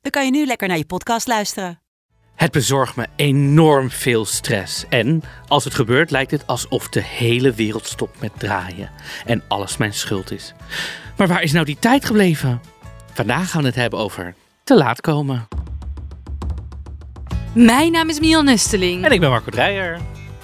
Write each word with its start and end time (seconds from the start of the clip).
dan 0.00 0.10
kan 0.10 0.24
je 0.24 0.30
nu 0.30 0.46
lekker 0.46 0.68
naar 0.68 0.76
je 0.76 0.86
podcast 0.86 1.26
luisteren. 1.26 1.80
Het 2.34 2.52
bezorgt 2.52 2.96
me 2.96 3.06
enorm 3.16 3.90
veel 3.90 4.24
stress. 4.24 4.84
En 4.88 5.22
als 5.48 5.64
het 5.64 5.74
gebeurt, 5.74 6.10
lijkt 6.10 6.30
het 6.30 6.46
alsof 6.46 6.88
de 6.88 7.02
hele 7.02 7.52
wereld 7.52 7.86
stopt 7.86 8.20
met 8.20 8.30
draaien. 8.38 8.90
En 9.26 9.42
alles 9.48 9.76
mijn 9.76 9.94
schuld 9.94 10.30
is. 10.30 10.54
Maar 11.16 11.28
waar 11.28 11.42
is 11.42 11.52
nou 11.52 11.64
die 11.64 11.78
tijd 11.78 12.04
gebleven? 12.04 12.60
Vandaag 13.12 13.50
gaan 13.50 13.60
we 13.60 13.66
het 13.66 13.76
hebben 13.76 13.98
over 13.98 14.34
te 14.64 14.76
laat 14.76 15.00
komen. 15.00 15.48
Mijn 17.54 17.92
naam 17.92 18.08
is 18.08 18.20
Miel 18.20 18.42
Nesteling. 18.42 19.04
En 19.04 19.12
ik 19.12 19.20
ben 19.20 19.30
Marco 19.30 19.50
Dreyer. 19.50 20.00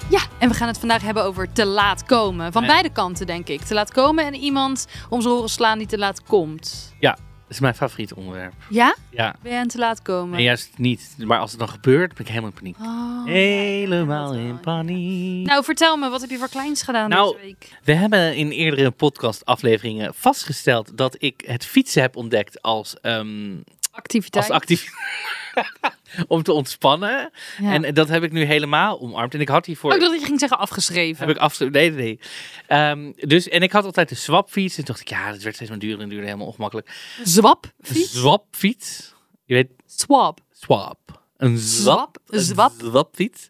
Ja, 0.09 0.19
en 0.39 0.49
we 0.49 0.55
gaan 0.55 0.67
het 0.67 0.79
vandaag 0.79 1.01
hebben 1.01 1.23
over 1.23 1.51
te 1.51 1.65
laat 1.65 2.03
komen. 2.03 2.51
Van 2.51 2.65
beide 2.65 2.89
kanten, 2.89 3.27
denk 3.27 3.47
ik. 3.47 3.61
Te 3.61 3.73
laat 3.73 3.91
komen 3.91 4.25
en 4.25 4.35
iemand 4.35 4.87
om 5.09 5.21
zijn 5.21 5.33
horen 5.33 5.49
slaan 5.49 5.77
die 5.77 5.87
te 5.87 5.97
laat 5.97 6.23
komt. 6.23 6.95
Ja, 6.99 7.17
dat 7.47 7.55
is 7.55 7.59
mijn 7.59 7.75
favoriet 7.75 8.13
onderwerp. 8.13 8.53
Ja? 8.69 8.95
Ja, 9.09 9.35
Ben 9.41 9.51
jij 9.51 9.61
een 9.61 9.67
te 9.67 9.77
laat 9.77 10.01
komen? 10.01 10.37
en 10.37 10.43
juist 10.43 10.69
niet. 10.77 11.15
Maar 11.17 11.39
als 11.39 11.49
het 11.51 11.59
dan 11.59 11.69
gebeurt, 11.69 12.13
ben 12.13 12.21
ik 12.25 12.27
helemaal 12.27 12.49
in 12.49 12.55
paniek. 12.55 12.77
Oh. 12.79 13.25
Helemaal 13.25 14.33
in 14.33 14.59
paniek. 14.59 15.47
Nou, 15.47 15.63
vertel 15.63 15.97
me, 15.97 16.09
wat 16.09 16.21
heb 16.21 16.29
je 16.29 16.37
voor 16.37 16.49
kleins 16.49 16.81
gedaan 16.81 17.09
Nou, 17.09 17.33
deze 17.35 17.45
week? 17.45 17.71
We 17.83 17.93
hebben 17.93 18.35
in 18.35 18.49
eerdere 18.49 18.91
podcastafleveringen 18.91 20.13
vastgesteld 20.13 20.97
dat 20.97 21.15
ik 21.19 21.43
het 21.45 21.65
fietsen 21.65 22.01
heb 22.01 22.15
ontdekt 22.15 22.61
als, 22.61 22.95
ehm 23.01 23.55
Activiteit. 23.91 24.43
als 24.45 24.53
actief. 24.53 24.89
om 26.27 26.43
te 26.43 26.51
ontspannen. 26.51 27.31
Ja. 27.61 27.73
En 27.73 27.93
dat 27.93 28.07
heb 28.07 28.23
ik 28.23 28.31
nu 28.31 28.43
helemaal 28.43 28.99
omarmd. 28.99 29.33
En 29.33 29.41
ik 29.41 29.49
had 29.49 29.65
hiervoor. 29.65 29.89
Oh, 29.89 29.95
ik 29.95 30.01
dacht 30.01 30.11
dat 30.13 30.21
je 30.21 30.27
ging 30.27 30.39
zeggen 30.39 30.59
afgeschreven. 30.59 31.27
Heb 31.27 31.35
ik 31.35 31.41
afgeschreven? 31.41 31.73
Nee, 31.73 31.91
nee, 31.91 32.03
nee. 32.03 32.19
Ehm, 32.67 33.27
dus, 33.29 33.47
en 33.47 33.61
ik 33.61 33.71
had 33.71 33.83
altijd 33.85 34.09
de 34.09 34.15
swapfiets. 34.15 34.77
En 34.77 34.83
toen 34.85 34.93
dacht 34.95 35.01
ik, 35.01 35.09
ja, 35.09 35.31
dat 35.31 35.41
werd 35.41 35.55
steeds 35.55 35.69
maar 35.69 35.79
duurder 35.79 36.01
en 36.01 36.07
duurder. 36.09 36.25
Helemaal 36.25 36.47
ongemakkelijk. 36.47 36.91
Zwap? 37.23 37.65
Een 37.65 37.95
Fiets? 37.95 38.17
swapfiets. 38.17 39.13
Je 39.45 39.53
weet, 39.53 39.69
Swap. 39.85 40.39
swap. 40.51 41.16
Een 41.37 41.57
zwap. 41.57 41.97
Zwap? 41.97 42.19
Een 42.27 42.39
zwap? 42.39 42.71
zwapfiets. 42.77 43.47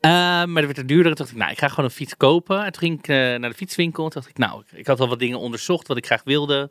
Ehm, 0.00 0.12
maar 0.52 0.54
dat 0.54 0.64
werd 0.64 0.78
er 0.78 0.86
duurder. 0.86 1.10
En 1.10 1.16
toen 1.16 1.24
dacht 1.24 1.30
ik, 1.30 1.36
nou, 1.36 1.50
ik 1.50 1.58
ga 1.58 1.68
gewoon 1.68 1.84
een 1.84 1.90
fiets 1.90 2.16
kopen. 2.16 2.64
En 2.64 2.72
toen 2.72 2.80
ging 2.82 2.98
ik 2.98 3.08
eh, 3.08 3.16
naar 3.16 3.50
de 3.50 3.54
fietswinkel. 3.56 4.04
En 4.04 4.10
toen 4.10 4.20
dacht 4.20 4.32
ik, 4.34 4.38
nou, 4.38 4.62
ik 4.74 4.86
had 4.86 5.00
al 5.00 5.08
wat 5.08 5.18
dingen 5.18 5.38
onderzocht 5.38 5.86
wat 5.86 5.96
ik 5.96 6.06
graag 6.06 6.22
wilde. 6.24 6.70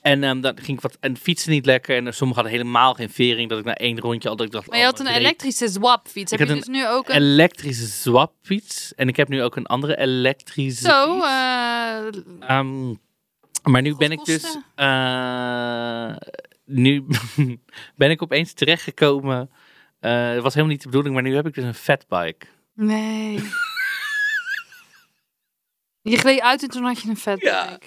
En 0.00 0.24
ehm, 0.24 0.40
dan 0.40 0.56
ging 0.58 0.76
ik 0.76 0.80
wat, 0.82 0.96
en 1.00 1.16
fietsen 1.16 1.50
niet 1.50 1.66
lekker. 1.66 1.96
En 1.96 2.14
sommigen 2.14 2.42
hadden 2.42 2.60
helemaal 2.60 2.94
geen 2.94 3.10
vering. 3.10 3.48
Dat 3.48 3.58
ik 3.58 3.64
na 3.64 3.74
één 3.74 4.00
rondje 4.00 4.28
al 4.28 4.36
dat 4.36 4.46
ik 4.46 4.52
dacht, 4.52 4.68
Maar 4.68 4.78
je 4.78 4.84
oh, 4.84 4.90
had 4.90 5.00
een 5.00 5.06
ik 5.06 5.12
reed- 5.12 5.20
elektrische 5.20 5.68
zwapfiets. 5.68 6.32
Ik 6.32 6.38
Heb 6.38 6.48
je 6.48 6.54
dus 6.54 6.66
nu 6.66 6.86
ook 6.88 7.08
een... 7.08 7.14
elektrische 7.16 7.86
zwapfiets. 7.86 8.94
En 8.94 9.08
ik 9.08 9.16
heb 9.16 9.28
nu 9.28 9.42
ook 9.42 9.56
een 9.56 9.66
andere 9.66 9.98
elektrische 9.98 10.84
Zo, 10.88 11.20
eh, 11.20 12.06
Ehm, 12.40 12.94
maar 13.62 13.82
nu 13.82 13.96
ben 13.96 14.10
ik 14.12 14.24
dus. 14.24 14.56
Eh, 14.74 16.16
nu 16.64 17.04
ben 17.96 18.10
ik 18.10 18.22
opeens 18.22 18.52
terechtgekomen. 18.52 19.50
Eh 20.00 20.28
Het 20.32 20.42
was 20.42 20.54
helemaal 20.54 20.74
niet 20.74 20.82
de 20.82 20.88
bedoeling, 20.88 21.14
maar 21.14 21.22
nu 21.22 21.34
heb 21.34 21.46
ik 21.46 21.54
dus 21.54 21.64
een 21.64 21.74
fatbike. 21.74 22.46
nee. 22.74 23.42
je 26.02 26.16
gleed 26.16 26.40
uit 26.40 26.62
en 26.62 26.68
toen 26.68 26.84
had 26.84 27.00
je 27.02 27.08
een 27.08 27.16
vet 27.16 27.40
Ja. 27.40 27.78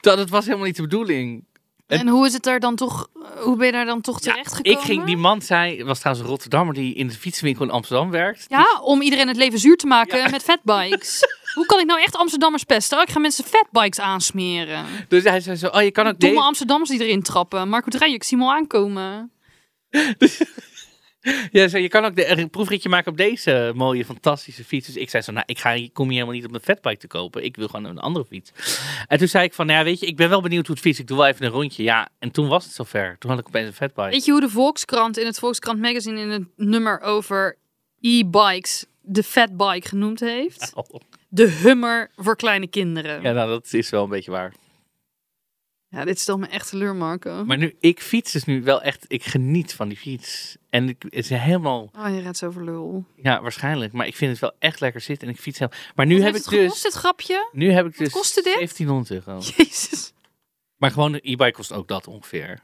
Dat 0.00 0.28
was 0.28 0.44
helemaal 0.44 0.66
niet 0.66 0.76
de 0.76 0.82
bedoeling. 0.82 1.44
En 1.86 2.08
hoe 2.08 2.26
is 2.26 2.32
het 2.32 2.42
daar 2.42 2.60
dan 2.60 2.76
toch, 2.76 3.08
hoe 3.40 3.56
ben 3.56 3.66
je 3.66 3.72
daar 3.72 3.84
dan 3.84 4.00
toch 4.00 4.24
Ja, 4.24 4.30
terecht 4.32 4.54
gekomen? 4.54 4.80
ik 4.80 4.84
ging, 4.86 5.04
die 5.04 5.16
man 5.16 5.42
zei, 5.42 5.84
was 5.84 5.98
trouwens 5.98 6.24
een 6.26 6.30
Rotterdammer 6.32 6.74
die 6.74 6.94
in 6.94 7.08
de 7.08 7.14
fietswinkel 7.14 7.64
in 7.64 7.70
Amsterdam 7.70 8.10
werkt. 8.10 8.46
Ja, 8.48 8.80
om 8.82 9.02
iedereen 9.02 9.28
het 9.28 9.36
leven 9.36 9.58
zuur 9.58 9.76
te 9.76 9.86
maken 9.86 10.18
Ja. 10.18 10.28
met 10.30 10.42
fatbikes. 10.42 11.20
hoe 11.54 11.66
kan 11.66 11.80
ik 11.80 11.86
nou 11.86 12.00
echt 12.00 12.16
Amsterdammers 12.16 12.64
pesten? 12.64 12.96
Oh, 12.98 13.02
ik 13.02 13.10
ga 13.10 13.18
mensen 13.18 13.44
fatbikes 13.44 14.00
aansmeren. 14.00 14.84
Dus 15.08 15.22
hij 15.24 15.40
zei 15.40 15.56
zo, 15.56 15.66
oh 15.66 15.82
je 15.82 15.90
kan 15.90 16.06
ook 16.06 16.20
Domme. 16.20 16.40
Amsterdammers 16.40 16.90
die 16.90 17.00
erin 17.04 17.22
trappen. 17.22 17.68
Marco 17.68 17.90
Dreyer, 17.90 18.14
ik 18.14 18.22
zie 18.24 18.38
hem 18.38 18.46
al 18.46 18.52
aankomen. 18.54 19.30
Ja, 21.52 21.68
zo, 21.68 21.78
je 21.78 21.88
kan 21.88 22.04
ook 22.04 22.16
de, 22.16 22.28
een 22.28 22.50
proefritje 22.50 22.88
maken 22.88 23.10
op 23.10 23.16
deze 23.16 23.72
mooie, 23.74 24.04
fantastische 24.04 24.64
fiets. 24.64 24.86
Dus 24.86 24.96
ik 24.96 25.10
zei 25.10 25.22
zo, 25.22 25.32
nou, 25.32 25.44
ik, 25.46 25.58
ga, 25.58 25.70
ik 25.70 25.92
kom 25.92 26.04
hier 26.04 26.14
helemaal 26.14 26.34
niet 26.34 26.46
op 26.46 26.54
een 26.54 26.60
fatbike 26.60 26.96
te 26.96 27.06
kopen. 27.06 27.44
Ik 27.44 27.56
wil 27.56 27.68
gewoon 27.68 27.84
een 27.84 27.98
andere 27.98 28.24
fiets. 28.24 28.52
En 29.06 29.18
toen 29.18 29.28
zei 29.28 29.44
ik 29.44 29.54
van, 29.54 29.66
nou 29.66 29.78
ja, 29.78 29.84
weet 29.84 30.00
je, 30.00 30.06
ik 30.06 30.16
ben 30.16 30.28
wel 30.28 30.42
benieuwd 30.42 30.66
hoe 30.66 30.74
het 30.74 30.84
fiets. 30.84 30.98
Ik 30.98 31.06
doe 31.06 31.16
wel 31.16 31.26
even 31.26 31.46
een 31.46 31.52
rondje. 31.52 31.82
Ja, 31.82 32.08
en 32.18 32.30
toen 32.30 32.48
was 32.48 32.64
het 32.64 32.74
zover. 32.74 33.16
Toen 33.18 33.30
had 33.30 33.38
ik 33.38 33.46
opeens 33.46 33.66
een 33.66 33.72
fatbike. 33.72 34.10
Weet 34.10 34.24
je 34.24 34.30
hoe 34.32 34.40
de 34.40 34.48
Volkskrant 34.48 35.18
in 35.18 35.26
het 35.26 35.38
Volkskrant 35.38 35.80
magazine 35.80 36.20
in 36.20 36.30
het 36.30 36.46
nummer 36.56 37.00
over 37.00 37.56
e-bikes 38.00 38.84
de 39.00 39.22
fatbike 39.22 39.88
genoemd 39.88 40.20
heeft? 40.20 40.72
Oh. 40.74 41.00
De 41.28 41.48
Hummer 41.48 42.10
voor 42.16 42.36
kleine 42.36 42.66
kinderen. 42.66 43.22
Ja, 43.22 43.32
nou, 43.32 43.48
dat 43.48 43.72
is 43.72 43.90
wel 43.90 44.04
een 44.04 44.08
beetje 44.08 44.30
waar. 44.30 44.52
Ja, 45.92 46.04
dit 46.04 46.20
stelt 46.20 46.40
me 46.40 46.46
echt 46.46 46.68
teleur, 46.68 46.94
Marco. 46.96 47.44
Maar 47.44 47.56
nu, 47.58 47.76
ik 47.80 48.00
fiets 48.00 48.32
dus 48.32 48.44
nu 48.44 48.62
wel 48.62 48.82
echt, 48.82 49.04
ik 49.08 49.24
geniet 49.24 49.74
van 49.74 49.88
die 49.88 49.96
fiets. 49.96 50.56
En 50.70 50.88
ik, 50.88 51.02
het 51.02 51.12
is 51.14 51.28
helemaal, 51.28 51.90
Oh, 51.98 52.08
je 52.14 52.20
redt 52.20 52.36
zo 52.36 52.46
over 52.46 52.64
lul. 52.64 53.04
ja, 53.16 53.42
waarschijnlijk. 53.42 53.92
Maar 53.92 54.06
ik 54.06 54.16
vind 54.16 54.30
het 54.30 54.40
wel 54.40 54.52
echt 54.58 54.80
lekker 54.80 55.00
zitten 55.00 55.28
en 55.28 55.34
ik 55.34 55.40
fiets 55.40 55.58
heel. 55.58 55.70
Maar 55.94 56.06
nu 56.06 56.14
Wat 56.14 56.24
heb 56.24 56.34
ik 56.34 56.40
het 56.42 56.50
dus, 56.50 56.60
gekost, 56.62 56.82
dit 56.82 56.92
grapje? 56.92 57.48
nu 57.52 57.70
heb 57.70 57.86
ik 57.86 57.98
dus 57.98 58.10
kostte 58.12 58.42
dit? 58.42 58.54
1700 58.54 59.10
euro. 59.26 59.40
Jezus. 59.56 60.12
Maar 60.76 60.90
gewoon 60.90 61.12
een 61.12 61.20
e-bike 61.22 61.52
kost 61.52 61.72
ook 61.72 61.88
dat 61.88 62.06
ongeveer. 62.06 62.62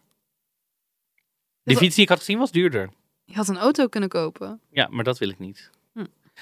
Die 1.62 1.76
fiets 1.76 1.94
die 1.94 2.04
ik 2.04 2.08
had 2.10 2.18
gezien 2.18 2.38
was 2.38 2.50
duurder. 2.50 2.90
Je 3.24 3.34
had 3.34 3.48
een 3.48 3.58
auto 3.58 3.86
kunnen 3.88 4.08
kopen. 4.08 4.60
Ja, 4.70 4.88
maar 4.90 5.04
dat 5.04 5.18
wil 5.18 5.28
ik 5.28 5.38
niet. 5.38 5.70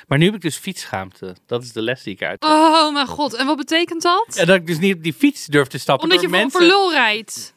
Maar 0.06 0.18
nu 0.18 0.24
heb 0.24 0.34
ik 0.34 0.40
dus 0.40 0.56
fietsschaamte. 0.56 1.36
Dat 1.46 1.62
is 1.62 1.72
de 1.72 1.82
les 1.82 2.02
die 2.02 2.14
ik 2.14 2.22
uit. 2.22 2.44
Oh 2.44 2.92
mijn 2.92 3.06
god, 3.06 3.34
en 3.34 3.46
wat 3.46 3.56
betekent 3.56 4.02
dat? 4.02 4.36
En 4.36 4.46
dat 4.46 4.56
ik 4.56 4.66
dus 4.66 4.78
niet 4.78 4.94
op 4.94 5.02
die 5.02 5.14
fiets 5.14 5.46
durf 5.46 5.68
te 5.68 5.78
stappen. 5.78 6.04
Omdat 6.04 6.20
je 6.20 6.28
mensen. 6.28 6.50
voor 6.50 6.60
lul 6.68 6.92
rijdt. 6.92 7.54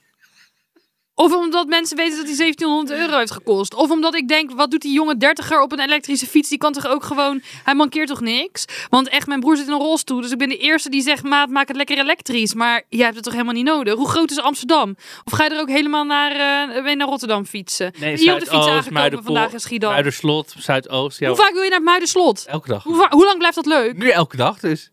Of 1.20 1.36
omdat 1.36 1.68
mensen 1.68 1.98
weten 1.98 2.18
dat 2.18 2.26
hij 2.28 2.36
1700 2.36 3.00
euro 3.00 3.18
heeft 3.18 3.32
gekost. 3.32 3.74
Of 3.74 3.90
omdat 3.90 4.16
ik 4.16 4.28
denk, 4.28 4.52
wat 4.52 4.72
doet 4.72 4.82
die 4.82 4.94
jonge 4.94 5.18
dertiger 5.18 5.62
op 5.62 5.72
een 5.72 5.80
elektrische 5.80 6.26
fiets? 6.26 6.50
Die 6.50 6.58
kan 6.58 6.74
toch 6.74 6.88
ook 6.88 7.04
gewoon, 7.04 7.42
hij 7.64 7.76
mankeert 7.76 8.08
toch 8.08 8.22
niks? 8.22 8.66
Want 8.90 9.10
echt, 9.10 9.28
mijn 9.28 9.40
broer 9.40 9.58
zit 9.58 9.68
in 9.68 9.74
een 9.74 9.80
rolstoel. 9.80 10.22
Dus 10.22 10.32
ik 10.32 10.38
ben 10.38 10.50
de 10.50 10.58
eerste 10.58 10.90
die 10.90 11.02
zegt, 11.02 11.24
maat, 11.24 11.50
maak 11.50 11.68
het 11.68 11.78
lekker 11.78 11.98
elektrisch. 11.98 12.54
Maar 12.54 12.84
jij 12.90 13.04
hebt 13.04 13.16
het 13.16 13.24
toch 13.24 13.34
helemaal 13.34 13.54
niet 13.54 13.66
nodig? 13.66 13.94
Hoe 13.94 14.10
groot 14.10 14.32
is 14.32 14.40
Amsterdam? 14.40 14.96
Of 15.24 15.34
ga 15.34 15.44
je 15.44 15.50
er 15.50 15.60
ook 15.60 15.70
helemaal 15.70 16.04
naar, 16.04 16.32
eh, 16.32 16.74
ben 16.82 16.90
je 16.90 16.96
naar 16.96 17.08
Rotterdam 17.08 17.46
fietsen? 17.46 17.94
Nee, 18.00 18.16
Hier 18.18 18.34
op 18.34 18.40
de 18.40 18.46
fiets 18.46 18.68
aangekomen 18.68 19.24
vandaag 19.24 19.54
in 19.54 19.60
Schiedam. 19.60 19.92
Muiderslot, 19.92 20.54
Zuidoost. 20.58 21.20
Ja, 21.20 21.28
Hoe 21.28 21.38
vaak 21.38 21.54
wil 21.54 21.62
je 21.62 21.70
naar 21.70 21.78
het 21.78 21.88
Muiderslot? 21.88 22.46
Elke 22.48 22.68
dag. 22.68 22.84
Hoe, 22.84 23.08
hoe 23.10 23.26
lang 23.26 23.38
blijft 23.38 23.56
dat 23.56 23.66
leuk? 23.66 23.98
Nu 23.98 24.10
elke 24.10 24.38
dag 24.38 24.60
dus. 24.60 24.92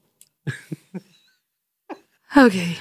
Oké. 2.34 2.76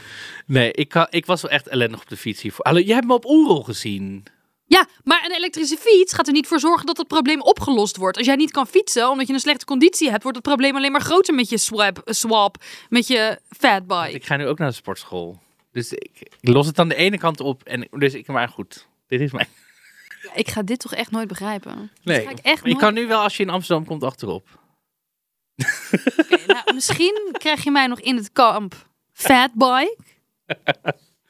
Nee, 0.46 0.72
ik, 0.72 1.08
ik 1.10 1.26
was 1.26 1.42
wel 1.42 1.52
echt 1.52 1.68
ellendig 1.68 2.02
op 2.02 2.10
de 2.10 2.18
fiets 2.18 2.42
hiervoor. 2.42 2.66
Hallo, 2.66 2.80
jij 2.80 2.96
hebt 2.96 3.08
me 3.08 3.14
op 3.14 3.26
Oerol 3.26 3.64
gezien. 3.64 4.26
Ja, 4.68 4.88
maar 5.04 5.26
een 5.26 5.36
elektrische 5.36 5.78
fiets 5.78 6.14
gaat 6.14 6.28
er 6.28 6.34
niet 6.34 6.48
voor 6.48 6.60
zorgen 6.60 6.86
dat 6.86 6.98
het 6.98 7.08
probleem 7.08 7.42
opgelost 7.42 7.98
wordt. 7.98 8.18
Als 8.18 8.26
jij 8.26 8.36
niet 8.36 8.52
kan 8.52 8.68
fietsen 8.68 9.10
omdat 9.10 9.28
je 9.28 9.34
een 9.34 9.40
slechte 9.40 9.66
conditie 9.66 10.10
hebt, 10.10 10.24
wordt 10.24 10.38
het 10.38 10.48
probleem 10.48 10.76
alleen 10.76 10.92
maar 10.92 11.02
groter 11.02 11.34
met 11.34 11.50
je 11.50 11.58
swap, 11.58 12.00
eh, 12.00 12.14
swap 12.14 12.64
met 12.90 13.08
je 13.08 13.40
fatbike. 13.50 14.12
Ik 14.12 14.26
ga 14.26 14.36
nu 14.36 14.48
ook 14.48 14.58
naar 14.58 14.70
de 14.70 14.76
sportschool. 14.76 15.40
Dus 15.72 15.94
ik, 15.94 16.12
ik 16.40 16.50
los 16.50 16.68
het 16.68 16.80
aan 16.80 16.88
de 16.88 16.96
ene 16.96 17.18
kant 17.18 17.40
op. 17.40 17.64
En, 17.64 17.88
dus 17.92 18.14
ik, 18.14 18.28
maar 18.28 18.50
goed, 18.50 18.88
dit 19.08 19.22
is 19.22 19.32
mijn... 19.32 19.48
Ja, 20.22 20.36
ik 20.36 20.50
ga 20.50 20.62
dit 20.64 20.80
toch 20.80 20.94
echt 20.94 21.12
nooit 21.12 21.28
begrijpen. 21.28 21.91
Nee, 22.03 22.24
ga 22.24 22.30
ik 22.30 22.40
echt 22.40 22.66
je 22.66 22.76
kan 22.76 22.94
nu 22.94 23.08
wel 23.08 23.22
als 23.22 23.38
je 23.38 23.44
in 23.44 23.50
Amsterdam 23.50 23.86
komt 23.86 24.03
achterop. 24.03 24.48
Nou, 26.48 26.74
misschien 26.74 27.30
krijg 27.32 27.64
je 27.64 27.72
mij 27.72 27.88
nog 27.88 28.00
in 28.00 28.16
het 28.16 28.32
kamp 28.32 28.88
fatbike. 29.14 29.98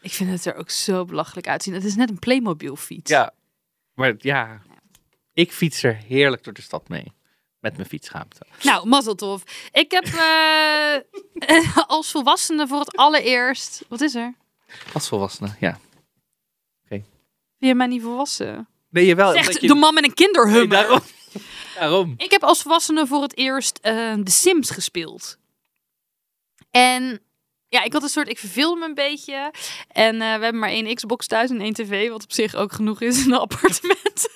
Ik 0.02 0.12
vind 0.12 0.30
het 0.30 0.46
er 0.46 0.56
ook 0.56 0.70
zo 0.70 1.06
belachelijk 1.06 1.48
uitzien. 1.48 1.74
Het 1.74 1.84
is 1.84 1.96
net 1.96 2.10
een 2.10 2.20
Playmobil 2.20 2.76
fiets. 2.76 3.12
Ja, 3.12 3.34
maar 3.94 4.16
ja, 4.18 4.62
ik 5.34 5.52
fiets 5.52 5.84
er 5.84 5.96
heerlijk 5.96 6.44
door 6.44 6.54
de 6.54 6.62
stad 6.62 6.90
mee. 6.90 7.14
Met 7.60 7.76
mijn 7.76 7.88
fietsschaamte. 7.90 8.46
Nou, 8.64 8.88
mazzeltof. 8.88 9.70
Ik 9.72 9.92
heb 9.92 10.04
eh, 11.40 11.78
als 11.88 12.12
volwassene 12.12 12.68
voor 12.68 12.80
het 12.80 12.98
allereerst... 12.98 13.86
Wat 13.88 14.02
is 14.02 14.16
er? 14.16 14.34
Als 14.94 15.08
volwassene, 15.08 15.56
ja. 15.60 15.80
Vind 16.88 17.06
je 17.58 17.76
mij 17.76 17.88
niet 17.88 18.02
volwassen? 18.02 18.68
Nee, 18.90 19.06
jawel. 19.06 19.32
Zegt 19.32 19.48
omdat 19.48 19.62
je- 19.62 19.68
de 19.68 19.74
man 19.76 19.94
met 19.94 20.04
een 20.04 20.14
kinderhummer. 20.14 20.68
Nee, 20.68 20.88
daarom. 20.88 21.00
daarom. 21.80 22.14
Ik 22.18 22.32
heb 22.32 22.44
als 22.44 22.62
volwassene 22.62 23.08
voor 23.08 23.22
het 23.22 23.38
eerst 23.38 23.78
eh 23.82 24.14
The 24.14 24.32
Sims 24.32 24.70
gespeeld. 24.70 25.38
En 26.72 27.22
ja, 27.75 27.83
ik 27.83 27.94
had 27.94 28.04
een 28.04 28.10
soort, 28.10 28.30
ik 28.30 28.38
verveelde 28.39 28.80
me 28.80 28.86
een 28.86 28.94
beetje. 28.94 29.51
En 29.88 30.13
eh, 30.13 30.36
we 30.36 30.44
hebben 30.44 30.60
maar 30.60 30.69
één 30.69 30.95
Xbox 30.95 31.27
thuis 31.27 31.50
en 31.50 31.62
één 31.62 31.74
tv, 31.74 32.10
wat 32.10 32.24
op 32.24 32.31
zich 32.33 32.56
ook 32.56 32.74
genoeg 32.74 33.01
is 33.01 33.25
in 33.25 33.31
een 33.31 33.39
appartement. 33.39 34.27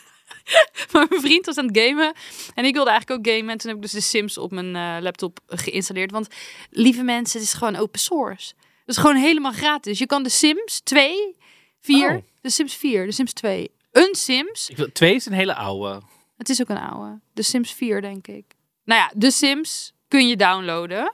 maar 0.91 1.05
mijn 1.09 1.21
vriend 1.21 1.45
was 1.45 1.57
aan 1.57 1.67
het 1.67 1.77
gamen 1.77 2.13
en 2.55 2.65
ik 2.65 2.73
wilde 2.73 2.89
eigenlijk 2.89 3.19
ook 3.19 3.33
gamen. 3.33 3.49
En 3.51 3.57
toen 3.57 3.67
heb 3.67 3.75
ik 3.75 3.81
dus 3.81 3.91
de 3.91 4.01
Sims 4.01 4.37
op 4.37 4.51
mijn 4.51 4.75
eh, 4.75 4.97
laptop 5.01 5.39
geïnstalleerd. 5.47 6.11
Want 6.11 6.27
lieve 6.69 7.03
mensen, 7.03 7.39
het 7.39 7.47
is 7.47 7.53
gewoon 7.53 7.75
open 7.75 7.99
source. 7.99 8.53
Het 8.57 8.97
is 8.97 8.97
gewoon 8.97 9.15
helemaal 9.15 9.51
gratis. 9.51 9.99
Je 9.99 10.05
kan 10.05 10.23
de 10.23 10.29
Sims 10.29 10.79
2, 10.83 11.35
4, 11.81 12.15
Oh. 12.15 12.21
de 12.41 12.49
Sims 12.49 12.75
4, 12.75 13.05
de 13.05 13.11
Sims 13.11 13.33
2, 13.33 13.71
een 13.91 14.15
Sims. 14.15 14.69
Ik 14.69 14.77
wil, 14.77 14.91
twee 14.91 15.15
is 15.15 15.25
een 15.25 15.33
hele 15.33 15.55
oude. 15.55 16.01
Het 16.37 16.49
is 16.49 16.61
ook 16.61 16.69
een 16.69 16.77
oude. 16.77 17.19
De 17.33 17.41
Sims 17.41 17.73
4, 17.73 18.01
denk 18.01 18.27
ik. 18.27 18.45
Nou 18.85 19.01
ja, 19.01 19.11
de 19.15 19.31
Sims 19.31 19.93
kun 20.07 20.27
je 20.27 20.35
downloaden. 20.35 21.13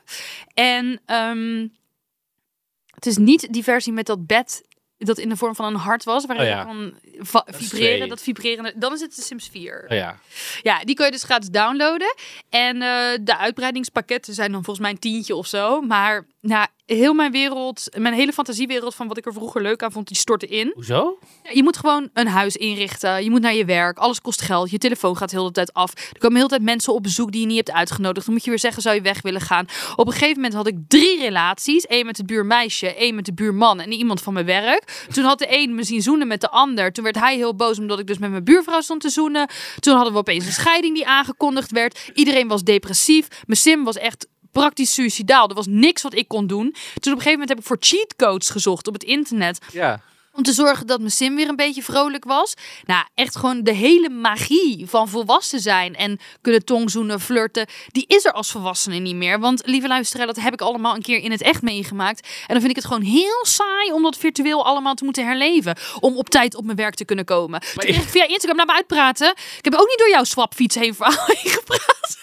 En 0.54 1.02
ehm, 1.06 1.68
het 3.06 3.18
is 3.18 3.26
niet 3.26 3.54
die 3.54 3.64
versie 3.64 3.94
met 3.94 4.06
dat 4.06 4.26
bed 4.28 4.64
dat 4.98 5.18
in 5.18 5.30
de 5.30 5.36
vorm 5.36 5.56
van 5.56 5.66
een 5.66 5.80
hart 5.80 6.04
was, 6.04 6.26
waarin 6.26 6.46
Oh 6.46 6.52
ja. 6.52 6.72
je 6.72 7.44
is 7.46 7.68
vibreren. 7.68 8.10
Dat 8.10 8.22
vibrerende. 8.22 8.74
Dan 8.76 8.94
is 8.94 9.02
het 9.02 9.16
de 9.16 9.22
Sims 9.22 9.48
4. 9.48 9.86
Oh 9.88 9.98
ja. 9.98 10.20
Ja, 10.62 10.84
die 10.84 10.96
kun 10.96 11.06
je 11.06 11.12
dus 11.12 11.24
gratis 11.24 11.50
downloaden. 11.50 12.16
En 12.50 12.82
eh, 12.82 13.20
de 13.22 13.38
uitbreidingspakketten 13.38 14.34
zijn 14.34 14.52
dan 14.52 14.64
volgens 14.64 14.86
mij 14.86 14.96
een 14.96 15.00
tientje 15.00 15.36
of 15.36 15.48
zo. 15.48 15.82
Maar 15.82 16.28
nou, 16.48 16.68
heel 16.86 17.14
mijn 17.14 17.32
wereld, 17.32 17.90
mijn 17.98 18.14
hele 18.14 18.34
fantasiewereld 18.34 18.96
van 18.96 19.08
wat 19.08 19.18
ik 19.18 19.26
er 19.26 19.34
vroeger 19.34 19.62
leuk 19.62 19.84
aan 19.84 19.92
vond, 19.92 20.08
die 20.08 20.18
stortte 20.18 20.48
in. 20.48 20.72
Hoezo? 20.74 21.18
Je 21.54 21.64
moet 21.64 21.78
gewoon 21.78 22.10
een 22.14 22.28
huis 22.28 22.56
inrichten. 22.56 23.24
Je 23.24 23.30
moet 23.30 23.42
naar 23.42 23.54
je 23.54 23.66
werk. 23.66 23.98
Alles 23.98 24.22
kost 24.22 24.42
geld. 24.42 24.70
Je 24.70 24.78
telefoon 24.78 25.18
gaat 25.18 25.32
heel 25.32 25.46
de 25.46 25.52
tijd 25.52 25.74
af. 25.74 25.92
Er 25.96 26.20
komen 26.20 26.38
heel 26.38 26.48
de 26.48 26.54
tijd 26.54 26.62
mensen 26.62 26.94
op 26.94 27.04
bezoek 27.04 27.32
die 27.32 27.42
je 27.42 27.48
niet 27.48 27.58
hebt 27.58 27.72
uitgenodigd. 27.72 28.26
Dan 28.26 28.36
moet 28.36 28.44
je 28.44 28.50
weer 28.50 28.60
zeggen, 28.60 28.82
zou 28.82 28.96
je 28.96 29.02
weg 29.02 29.22
willen 29.22 29.42
gaan? 29.42 29.66
Op 29.96 30.08
een 30.08 30.14
gegeven 30.14 30.36
moment 30.36 30.54
had 30.54 30.68
ik 30.68 30.78
drie 30.88 31.20
relaties. 31.20 31.86
Eén 31.88 32.06
met 32.06 32.18
het 32.18 32.26
buurmeisje, 32.26 32.96
één 32.96 33.16
met 33.16 33.26
de 33.26 33.34
buurman 33.34 33.80
en 33.80 33.92
iemand 33.92 34.22
van 34.22 34.34
mijn 34.34 34.46
werk. 34.46 35.06
Toen 35.14 35.24
had 35.24 35.40
de 35.40 35.48
een 35.50 35.76
me 35.76 35.84
zien 35.84 36.02
zoenen 36.02 36.28
met 36.28 36.42
de 36.42 36.50
ander. 36.50 36.92
Toen 36.92 37.04
werd 37.04 37.20
hij 37.20 37.36
heel 37.36 37.56
boos 37.56 37.80
omdat 37.80 38.00
ik 38.00 38.08
dus 38.08 38.18
met 38.18 38.32
mijn 38.32 38.44
buurvrouw 38.44 38.82
stond 38.82 39.02
te 39.02 39.10
zoenen. 39.10 39.50
Toen 39.80 39.96
hadden 39.96 40.14
we 40.14 40.20
opeens 40.20 40.46
een 40.46 40.52
scheiding 40.52 40.96
die 40.96 41.08
aangekondigd 41.08 41.72
werd. 41.72 42.12
Iedereen 42.14 42.48
was 42.48 42.64
depressief. 42.64 43.28
Mijn 43.46 43.60
sim 43.60 43.84
was 43.84 43.98
echt 43.98 44.28
praktisch 44.62 44.94
suicidaal. 44.94 45.50
Er 45.50 45.56
was 45.56 45.68
niks 45.70 46.02
wat 46.02 46.14
ik 46.14 46.28
kon 46.28 46.48
doen. 46.48 46.72
Toen 46.72 47.14
op 47.14 47.20
een 47.20 47.26
gegeven 47.26 47.32
moment 47.32 47.50
heb 47.50 47.60
ik 47.60 47.66
voor 47.66 47.78
cheatcodes 47.80 48.50
gezocht 48.50 48.88
op 48.88 48.94
het 48.94 49.04
internet. 49.04 49.60
Ja. 49.72 50.02
Om 50.34 50.44
te 50.44 50.54
zorgen 50.54 50.88
dat 50.88 51.00
mijn 51.00 51.12
sim 51.12 51.36
weer 51.36 51.48
een 51.48 51.56
beetje 51.56 51.84
vrolijk 51.84 52.26
was. 52.26 52.54
Nou, 52.86 53.06
echt 53.14 53.36
gewoon 53.36 53.64
de 53.64 53.74
hele 53.74 54.10
magie 54.10 54.86
van 54.88 55.10
volwassen 55.10 55.60
zijn. 55.60 55.96
En 55.96 56.20
kunnen 56.42 56.66
tongzoenen, 56.66 57.22
flirten. 57.22 57.68
Die 57.88 58.06
is 58.08 58.26
er 58.26 58.32
als 58.32 58.52
volwassene 58.52 58.96
niet 58.96 59.16
meer. 59.16 59.40
Want, 59.40 59.62
lieve 59.66 59.88
luisteraar, 59.88 60.26
dat 60.26 60.40
heb 60.40 60.54
ik 60.54 60.62
allemaal 60.62 60.96
een 60.96 61.02
keer 61.02 61.20
in 61.20 61.32
het 61.32 61.42
echt 61.42 61.62
meegemaakt. 61.62 62.28
En 62.28 62.48
dan 62.48 62.58
vind 62.60 62.70
ik 62.70 62.76
het 62.76 62.86
gewoon 62.86 63.02
heel 63.02 63.46
saai 63.46 63.92
om 63.92 64.04
dat 64.04 64.18
virtueel 64.18 64.66
allemaal 64.66 64.94
te 64.94 65.04
moeten 65.04 65.26
herleven. 65.26 65.78
Om 66.00 66.18
op 66.18 66.30
tijd 66.30 66.56
op 66.56 66.66
mijn 66.66 66.78
werk 66.78 66.96
te 66.96 67.06
kunnen 67.06 67.26
komen. 67.26 67.60
Toen 67.60 67.70
kreeg 67.76 68.02
ik 68.02 68.10
via 68.10 68.28
Instagram 68.28 68.58
naar 68.58 68.66
me 68.66 68.74
uitpraten. 68.74 69.32
Ik 69.58 69.66
heb 69.66 69.74
ook 69.74 69.88
niet 69.88 70.00
door 70.00 70.10
jouw 70.10 70.24
swapfiets 70.24 70.76
heen 70.76 70.96
verhaal 70.96 71.26
heen 71.42 71.52
gepraat. 71.52 72.18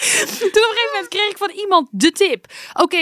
Toen 0.00 0.48
op 0.48 0.54
een 0.54 0.60
gegeven 0.60 0.90
moment 0.92 1.08
kreeg 1.08 1.30
ik 1.30 1.36
van 1.38 1.50
iemand 1.50 1.88
de 1.90 2.12
tip. 2.12 2.46
Oké, 2.72 2.96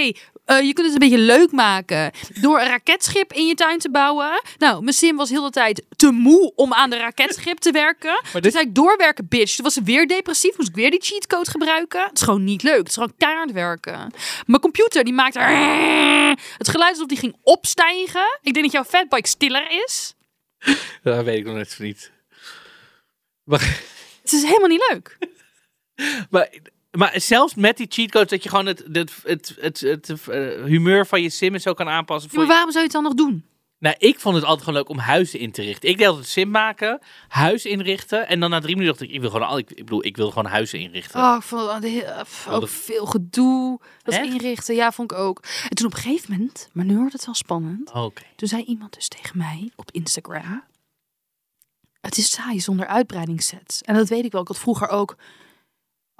eh, 0.44 0.60
je 0.60 0.72
kunt 0.72 0.86
het 0.86 0.92
een 0.92 1.08
beetje 1.10 1.18
leuk 1.24 1.52
maken 1.52 2.12
door 2.40 2.60
een 2.60 2.66
raketschip 2.66 3.32
in 3.32 3.46
je 3.46 3.54
tuin 3.54 3.78
te 3.78 3.90
bouwen. 3.90 4.42
Nou, 4.58 4.82
mijn 4.82 4.94
sim 4.94 5.16
was 5.16 5.30
heel 5.30 5.42
de 5.42 5.50
tijd 5.50 5.84
te 5.96 6.10
moe 6.10 6.52
om 6.54 6.72
aan 6.74 6.90
de 6.90 6.96
raketschip 6.96 7.58
te 7.58 7.70
werken. 7.70 8.20
Toen 8.32 8.40
dit- 8.40 8.52
zei 8.52 8.64
ik 8.66 8.74
doorwerken, 8.74 9.28
bitch. 9.28 9.54
Toen 9.54 9.64
was 9.64 9.74
ze 9.74 9.82
weer 9.82 10.06
depressief, 10.06 10.56
moest 10.56 10.68
ik 10.68 10.74
weer 10.74 10.90
die 10.90 11.02
cheatcode 11.02 11.50
gebruiken. 11.50 12.02
Het 12.02 12.16
is 12.16 12.22
gewoon 12.22 12.44
niet 12.44 12.62
leuk. 12.62 12.78
Het 12.78 12.88
is 12.88 12.94
gewoon 12.94 13.14
kaart 13.18 13.52
werken. 13.52 14.12
Mijn 14.46 14.60
computer 14.60 15.04
die 15.04 15.12
maakt 15.12 15.34
het 16.58 16.68
geluid 16.68 16.90
alsof 16.92 17.06
die 17.06 17.18
ging 17.18 17.36
opstijgen. 17.42 18.38
Ik 18.42 18.52
denk 18.52 18.64
dat 18.64 18.74
jouw 18.74 18.84
fatbike 18.84 19.28
stiller 19.28 19.70
is. 19.84 20.14
Dat 21.02 21.24
weet 21.24 21.36
ik 21.38 21.44
nog 21.44 21.54
net 21.54 21.76
niet. 21.78 22.10
Maar, 23.44 23.80
Het 24.22 24.32
is 24.32 24.42
helemaal 24.42 24.68
niet 24.68 24.86
leuk. 24.92 25.18
maar, 26.30 26.48
maar 26.98 27.20
zelfs 27.20 27.54
met 27.54 27.76
die 27.76 27.86
cheatcodes 27.88 28.28
dat 28.30 28.42
je 28.42 28.48
gewoon 28.48 28.66
het, 28.66 28.84
het, 28.92 29.12
het, 29.24 29.54
het, 29.60 29.80
het, 29.80 30.08
eh, 30.28 30.64
humeur 30.64 31.06
van 31.06 31.22
je 31.22 31.30
sim 31.30 31.54
en 31.54 31.60
zo 31.60 31.74
kan 31.74 31.88
aanpassen. 31.88 32.30
Ja, 32.32 32.38
maar 32.38 32.46
waarom 32.46 32.70
zou 32.70 32.78
je 32.78 32.90
het 32.92 32.92
dan 32.92 33.02
nog 33.02 33.14
doen? 33.14 33.44
Nou, 33.78 33.94
ik 33.98 34.20
vond 34.20 34.34
het 34.34 34.44
altijd 34.44 34.64
gewoon 34.64 34.80
leuk 34.80 34.88
om 34.88 34.98
huizen 34.98 35.38
in 35.38 35.52
te 35.52 35.62
richten. 35.62 35.88
Ik 35.88 35.98
deed 35.98 36.06
altijd 36.06 36.26
sim 36.26 36.50
maken, 36.50 37.00
huis 37.28 37.64
inrichten. 37.64 38.28
En 38.28 38.40
dan 38.40 38.50
na 38.50 38.60
drie 38.60 38.76
minuten 38.76 38.96
dacht 38.98 39.08
ik, 39.10 39.14
ik 39.16 39.20
wil 39.20 39.30
gewoon, 39.30 39.46
al- 39.48 39.58
ik, 39.58 39.70
ik 39.70 39.76
bedoel, 39.76 40.04
ik 40.04 40.16
wil 40.16 40.28
gewoon 40.28 40.50
huizen 40.50 40.78
inrichten. 40.78 41.20
Oh, 41.20 41.34
ik 41.36 41.42
vond 41.42 41.72
het 41.72 41.82
heel- 41.84 42.22
pff, 42.22 42.48
ook 42.48 42.68
veel 42.68 43.06
gedoe. 43.06 43.80
Dat 44.02 44.14
Echt? 44.14 44.24
inrichten, 44.32 44.74
ja, 44.74 44.92
vond 44.92 45.12
ik 45.12 45.18
ook. 45.18 45.42
En 45.68 45.76
toen 45.76 45.86
op 45.86 45.92
een 45.94 45.98
gegeven 45.98 46.32
moment, 46.32 46.68
maar 46.72 46.84
nu 46.84 46.96
wordt 46.96 47.12
het 47.12 47.24
wel 47.24 47.34
spannend. 47.34 47.90
Oké. 47.92 48.22
Toen 48.36 48.48
zei 48.48 48.62
iemand 48.62 48.94
dus 48.94 49.08
tegen 49.08 49.38
mij 49.38 49.70
op 49.76 49.90
Instagram. 49.90 50.64
Het 52.00 52.16
is 52.18 52.30
saai 52.30 52.60
zonder 52.60 52.86
uitbreidingssets. 52.86 53.82
En 53.82 53.94
dat 53.94 54.08
weet 54.08 54.24
ik 54.24 54.32
wel. 54.32 54.40
Ik 54.40 54.48
had 54.48 54.58
vroeger 54.58 54.88
ook 54.88 55.16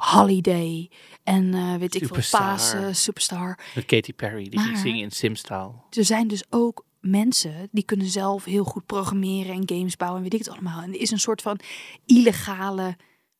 Holiday 0.02 0.90
en 1.22 1.54
eh, 1.54 1.74
weet 1.74 1.94
ik 1.94 2.06
veel. 2.06 2.40
Pasen, 2.40 2.96
Superstar. 2.96 3.58
Met 3.74 3.84
Katy 3.84 4.12
Perry, 4.12 4.48
die 4.48 4.58
ging 4.60 4.72
Maar- 4.72 4.80
zingen 4.82 5.00
in 5.00 5.10
Simstaal. 5.10 5.86
Er 5.90 6.04
zijn 6.04 6.28
dus 6.28 6.42
ook 6.50 6.84
mensen 7.00 7.68
die 7.72 7.84
kunnen 7.84 8.06
zelf 8.06 8.44
heel 8.44 8.64
goed 8.64 8.86
programmeren 8.86 9.52
en 9.54 9.62
games 9.76 9.96
bouwen 9.96 10.18
en 10.22 10.30
weet 10.30 10.40
ik 10.40 10.46
het 10.46 10.54
allemaal. 10.54 10.82
En 10.82 10.88
er 10.94 11.00
is 11.00 11.10
een 11.10 11.18
soort 11.20 11.42
van 11.42 11.60
illegale 12.06 12.96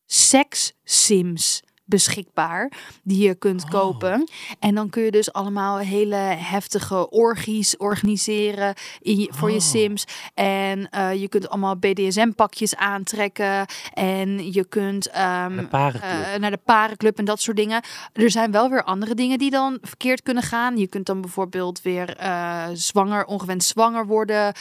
seks-sims 0.06 1.62
beschikbaar 1.88 2.72
die 3.02 3.26
je 3.26 3.34
kunt 3.34 3.64
Oh. 3.64 3.70
kopen. 3.70 4.28
En 4.58 4.74
dan 4.74 4.90
kun 4.90 5.02
je 5.02 5.10
dus 5.10 5.32
allemaal 5.32 5.78
hele 5.78 6.14
heftige 6.36 7.10
orgies 7.10 7.76
organiseren 7.76 8.74
in 9.00 9.20
je, 9.20 9.28
voor 9.32 9.50
je 9.50 9.56
Oh. 9.56 9.62
sims. 9.62 10.04
En 10.34 10.88
eh, 10.90 11.14
je 11.20 11.28
kunt 11.28 11.48
allemaal 11.48 11.76
BDSM-pakjes 11.76 12.76
aantrekken. 12.76 13.66
En 13.94 14.52
je 14.52 14.64
kunt 14.64 15.08
ehm, 15.10 15.56
De 15.56 15.66
parenclub. 15.66 16.02
eh, 16.24 16.34
naar 16.40 16.50
de 16.50 16.60
parenclub 16.64 17.18
en 17.18 17.24
dat 17.24 17.40
soort 17.40 17.56
dingen. 17.56 17.82
Er 18.12 18.30
zijn 18.30 18.50
wel 18.50 18.70
weer 18.70 18.82
andere 18.84 19.14
dingen 19.14 19.38
die 19.38 19.50
dan 19.50 19.78
verkeerd 19.82 20.22
kunnen 20.22 20.42
gaan. 20.42 20.76
Je 20.76 20.86
kunt 20.86 21.06
dan 21.06 21.20
bijvoorbeeld 21.20 21.82
weer 21.82 22.16
eh, 22.16 22.66
zwanger, 22.72 23.24
ongewenst 23.24 23.68
zwanger 23.68 24.06
worden. 24.06 24.52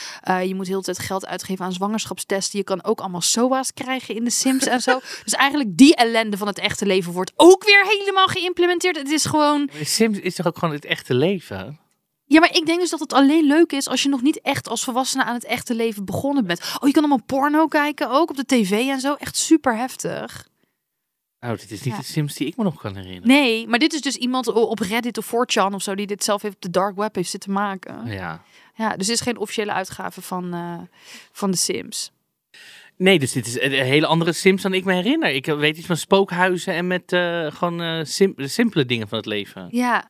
Je 0.44 0.56
moet 0.56 0.68
heel 0.68 0.78
de 0.80 0.84
tijd 0.86 1.00
geld 1.00 1.26
uitgeven 1.26 1.66
aan 1.66 1.74
zwangerschapstesten. 1.74 2.60
Je 2.60 2.66
kan 2.66 2.84
ook 2.84 3.00
allemaal 3.00 3.22
SOA's 3.22 3.74
krijgen 3.74 4.16
in 4.16 4.24
de 4.24 4.30
Sims 4.30 4.66
en 4.66 4.82
zo. 4.82 5.00
Dus 5.24 5.34
eigenlijk 5.34 5.78
die 5.78 5.96
ellende 5.96 6.38
van 6.38 6.48
het 6.48 6.60
echte 6.60 6.86
leven 6.86 7.14
wordt 7.18 7.34
ook 7.36 7.64
weer 7.66 7.86
helemaal 7.86 8.28
geïmplementeerd. 8.28 8.98
Het 8.98 9.12
is 9.12 9.26
gewoon... 9.26 9.70
Sims 9.82 10.20
is 10.20 10.36
toch 10.36 10.46
ook 10.48 10.58
gewoon 10.58 10.74
het 10.74 10.86
echte 10.86 11.14
leven? 11.14 11.80
Ja, 12.26 12.40
maar 12.40 12.56
ik 12.56 12.66
denk 12.66 12.80
dus 12.80 12.90
dat 12.90 13.00
het 13.00 13.14
alleen 13.14 13.46
leuk 13.46 13.72
is 13.72 13.88
als 13.88 14.04
je 14.04 14.10
nog 14.10 14.22
niet 14.22 14.42
echt 14.42 14.68
als 14.70 14.84
volwassene 14.84 15.24
aan 15.24 15.34
het 15.34 15.44
echte 15.46 15.76
leven 15.76 16.06
begonnen 16.06 16.46
bent. 16.46 16.60
Oh, 16.80 16.88
je 16.88 16.94
kan 16.94 17.04
allemaal 17.04 17.26
porno 17.26 17.68
kijken, 17.68 18.10
ook 18.10 18.30
op 18.30 18.36
de 18.36 18.46
tv 18.46 18.72
en 18.72 19.00
zo. 19.00 19.14
Echt 19.14 19.38
super 19.38 19.78
heftig. 19.78 20.48
Nou, 21.40 21.58
dit 21.58 21.72
is 21.72 21.82
niet 21.84 21.94
Ja. 21.94 22.00
de 22.00 22.06
Sims 22.06 22.34
die 22.36 22.48
ik 22.48 22.58
me 22.58 22.64
nog 22.64 22.82
kan 22.82 22.96
herinneren. 22.96 23.28
Nee, 23.28 23.68
maar 23.68 23.80
dit 23.80 23.94
is 23.94 24.02
dus 24.02 24.16
iemand 24.16 24.48
op 24.48 24.80
Reddit 24.80 25.18
of 25.18 25.26
4chan 25.28 25.74
of 25.74 25.82
zo 25.82 25.96
die 25.96 26.08
dit 26.08 26.24
zelf 26.24 26.42
heeft 26.42 26.56
op 26.56 26.62
de 26.62 26.70
dark 26.70 26.96
web 26.96 27.16
heeft 27.16 27.30
zitten 27.30 27.52
maken. 27.52 28.06
Ja. 28.06 28.44
Ja, 28.76 28.90
dus 28.98 29.08
dit 29.08 29.16
is 29.16 29.22
geen 29.22 29.38
officiële 29.38 29.72
uitgave 29.72 30.22
van, 30.22 30.54
eh, 30.54 30.80
van 31.32 31.52
de 31.52 31.58
Sims. 31.58 32.12
Nee, 32.98 33.20
dus 33.20 33.32
dit 33.32 33.48
is 33.48 33.62
een 33.62 33.72
hele 33.72 34.06
andere 34.08 34.34
Sims 34.34 34.62
dan 34.62 34.74
ik 34.74 34.86
me 34.86 34.94
herinner. 34.94 35.30
Ik 35.30 35.46
weet 35.46 35.78
iets 35.78 35.88
van 35.88 35.98
spookhuizen 35.98 36.74
en 36.74 36.88
met 36.88 37.12
eh, 37.14 37.52
gewoon 37.52 37.82
eh, 37.82 38.00
sim- 38.04 38.34
simpele 38.38 38.86
dingen 38.86 39.08
van 39.08 39.18
het 39.18 39.28
leven. 39.28 39.68
Ja, 39.72 40.10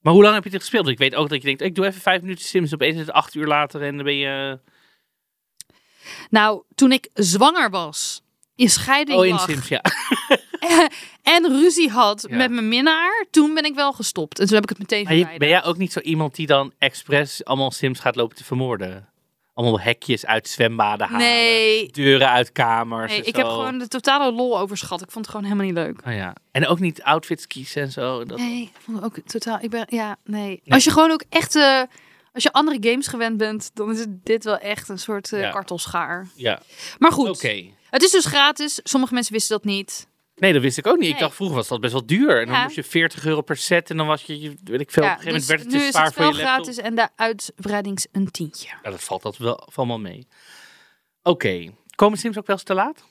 Maar 0.00 0.12
hoe 0.12 0.22
lang 0.22 0.34
heb 0.34 0.44
je 0.44 0.50
dit 0.50 0.60
gespeeld? 0.60 0.84
Want 0.84 1.00
ik 1.00 1.02
weet 1.10 1.14
ook 1.20 1.28
dat 1.28 1.38
je 1.40 1.46
denkt, 1.46 1.62
ik 1.62 1.74
doe 1.74 1.86
even 1.86 2.00
vijf 2.00 2.20
minuten 2.20 2.44
Sims. 2.44 2.74
Opeens 2.74 2.94
is 2.94 3.00
het 3.00 3.10
acht 3.10 3.34
uur 3.34 3.46
later 3.46 3.82
en 3.82 3.94
dan 3.96 4.04
ben 4.04 4.16
je... 4.16 4.58
nou, 6.30 6.62
toen 6.74 6.92
ik 6.92 7.08
zwanger 7.14 7.70
was, 7.70 8.22
in 8.56 8.70
scheiding 8.70 9.18
Oh, 9.18 9.26
in 9.26 9.32
lag 9.32 9.48
Sims, 9.50 9.68
ja. 9.68 9.82
en 11.36 11.46
ruzie 11.48 11.90
had 11.90 12.26
Ja. 12.30 12.36
met 12.36 12.50
mijn 12.50 12.68
minnaar, 12.68 13.26
toen 13.30 13.54
ben 13.54 13.64
ik 13.64 13.74
wel 13.74 13.92
gestopt. 13.92 14.38
En 14.38 14.44
toen 14.46 14.54
heb 14.54 14.62
ik 14.62 14.68
het 14.68 14.78
meteen 14.78 15.06
verwijderd. 15.06 15.38
ben 15.38 15.48
jij 15.48 15.64
ook 15.64 15.76
niet 15.76 15.92
zo 15.92 16.00
iemand 16.00 16.34
die 16.34 16.46
dan 16.46 16.72
expres 16.78 17.44
allemaal 17.44 17.70
Sims 17.70 18.00
gaat 18.00 18.16
lopen 18.16 18.36
te 18.36 18.44
vermoorden? 18.44 19.08
Allemaal 19.54 19.80
hekjes 19.80 20.26
uit 20.26 20.48
zwembaden 20.48 21.06
halen. 21.06 21.26
Nee, 21.26 21.90
Deuren 21.90 22.28
uit 22.28 22.52
kamers. 22.52 23.10
nee 23.12 23.22
ik 23.22 23.36
heb 23.36 23.46
gewoon 23.46 23.78
de 23.78 23.88
totale 23.88 24.32
lol 24.32 24.58
overschat. 24.58 25.02
Ik 25.02 25.10
vond 25.10 25.26
het 25.26 25.34
gewoon 25.34 25.50
helemaal 25.52 25.66
niet 25.72 25.84
leuk. 25.84 26.06
Oh, 26.06 26.14
ja. 26.14 26.34
En 26.50 26.66
ook 26.66 26.78
niet 26.80 27.02
outfits 27.02 27.46
kiezen 27.46 27.82
en 27.82 27.92
zo. 27.92 28.24
Dat... 28.24 28.38
Nee, 28.38 28.62
ik 28.62 28.80
vond 28.80 28.96
het 28.96 29.06
ook 29.06 29.18
totaal. 29.26 29.58
Ik 29.60 29.70
ben, 29.70 29.86
ja, 29.88 30.16
nee. 30.24 30.62
Als 30.68 30.84
je 30.84 30.90
gewoon 30.90 31.10
ook 31.10 31.24
echt. 31.28 31.54
eh, 31.56 31.82
als 32.32 32.42
je 32.42 32.52
andere 32.52 32.90
games 32.90 33.06
gewend 33.06 33.36
bent, 33.36 33.70
dan 33.74 33.90
is 33.92 34.06
dit 34.08 34.44
wel 34.44 34.58
echt 34.58 34.88
een 34.88 34.98
soort 34.98 35.28
Ja. 35.28 35.50
kartelschaar. 35.50 36.28
Ja, 36.34 36.60
Maar 36.98 37.12
goed, 37.12 37.28
oké. 37.28 37.64
het 37.90 38.02
is 38.02 38.10
dus 38.10 38.24
gratis. 38.26 38.80
Sommige 38.82 39.14
mensen 39.14 39.32
wisten 39.32 39.56
dat 39.56 39.64
niet. 39.64 40.06
Nee, 40.44 40.52
dat 40.52 40.62
wist 40.62 40.78
ik 40.78 40.86
ook 40.86 40.98
niet. 40.98 41.10
Ik 41.10 41.18
dacht 41.18 41.34
vroeger 41.34 41.56
was 41.56 41.68
dat 41.68 41.80
best 41.80 41.92
wel 41.92 42.06
duur. 42.06 42.40
En 42.40 42.46
dan 42.46 42.62
moest 42.62 42.74
je 42.74 42.84
40 42.84 43.26
euro 43.26 43.40
per 43.40 43.56
set 43.56 43.90
en 43.90 43.96
dan 43.96 44.06
was 44.06 44.22
je, 44.22 44.54
weet 44.64 44.80
ik 44.80 44.90
veel, 44.90 45.02
op 45.02 45.08
een 45.08 45.14
gegeven 45.14 45.26
moment 45.26 45.46
werd 45.46 45.60
het 45.60 45.70
dus 45.70 45.78
nu 45.78 45.80
te 45.80 45.86
is 45.86 45.92
zwaar 45.92 46.04
het 46.04 46.14
voor 46.14 46.24
je 46.24 46.32
laptop. 46.32 46.48
gratis 46.48 46.76
en 46.76 46.94
de 46.94 47.08
uitbreidings 47.16 48.06
een 48.12 48.30
tientje. 48.30 48.68
Ja, 48.82 48.90
dat 48.90 49.04
valt 49.04 49.22
dat 49.22 49.36
wel 49.36 49.68
allemaal 49.74 49.98
mee. 49.98 50.26
Oké, 51.22 51.72
komen 51.94 52.18
Sims 52.18 52.38
ook 52.38 52.46
wel 52.46 52.56
eens 52.56 52.64
te 52.64 52.74
laat? 52.74 53.04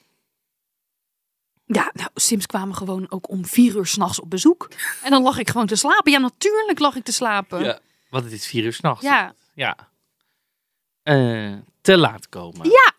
Ja, 1.65 1.91
nou, 1.93 2.09
Sims 2.15 2.45
kwamen 2.45 2.75
gewoon 2.75 3.11
ook 3.11 3.29
om 3.29 3.45
vier 3.45 3.75
uur 3.75 3.85
s'nachts 3.85 4.19
op 4.19 4.29
bezoek. 4.29 4.69
En 5.03 5.09
dan 5.09 5.23
lag 5.23 5.37
ik 5.37 5.49
gewoon 5.49 5.67
te 5.67 5.75
slapen. 5.75 6.11
Ja, 6.11 6.19
natuurlijk 6.19 6.79
lag 6.79 6.95
ik 6.95 7.03
te 7.03 7.13
slapen. 7.13 7.63
Ja. 7.63 7.79
Want 8.09 8.23
het 8.23 8.33
is 8.33 8.45
vier 8.45 8.63
uur 8.63 8.73
s'nachts. 8.73 9.03
Ja. 9.03 9.33
Ja. 9.53 9.77
Eh, 11.03 11.53
te 11.81 11.97
laat 11.97 12.29
komen. 12.29 12.69
Ja. 12.69 12.92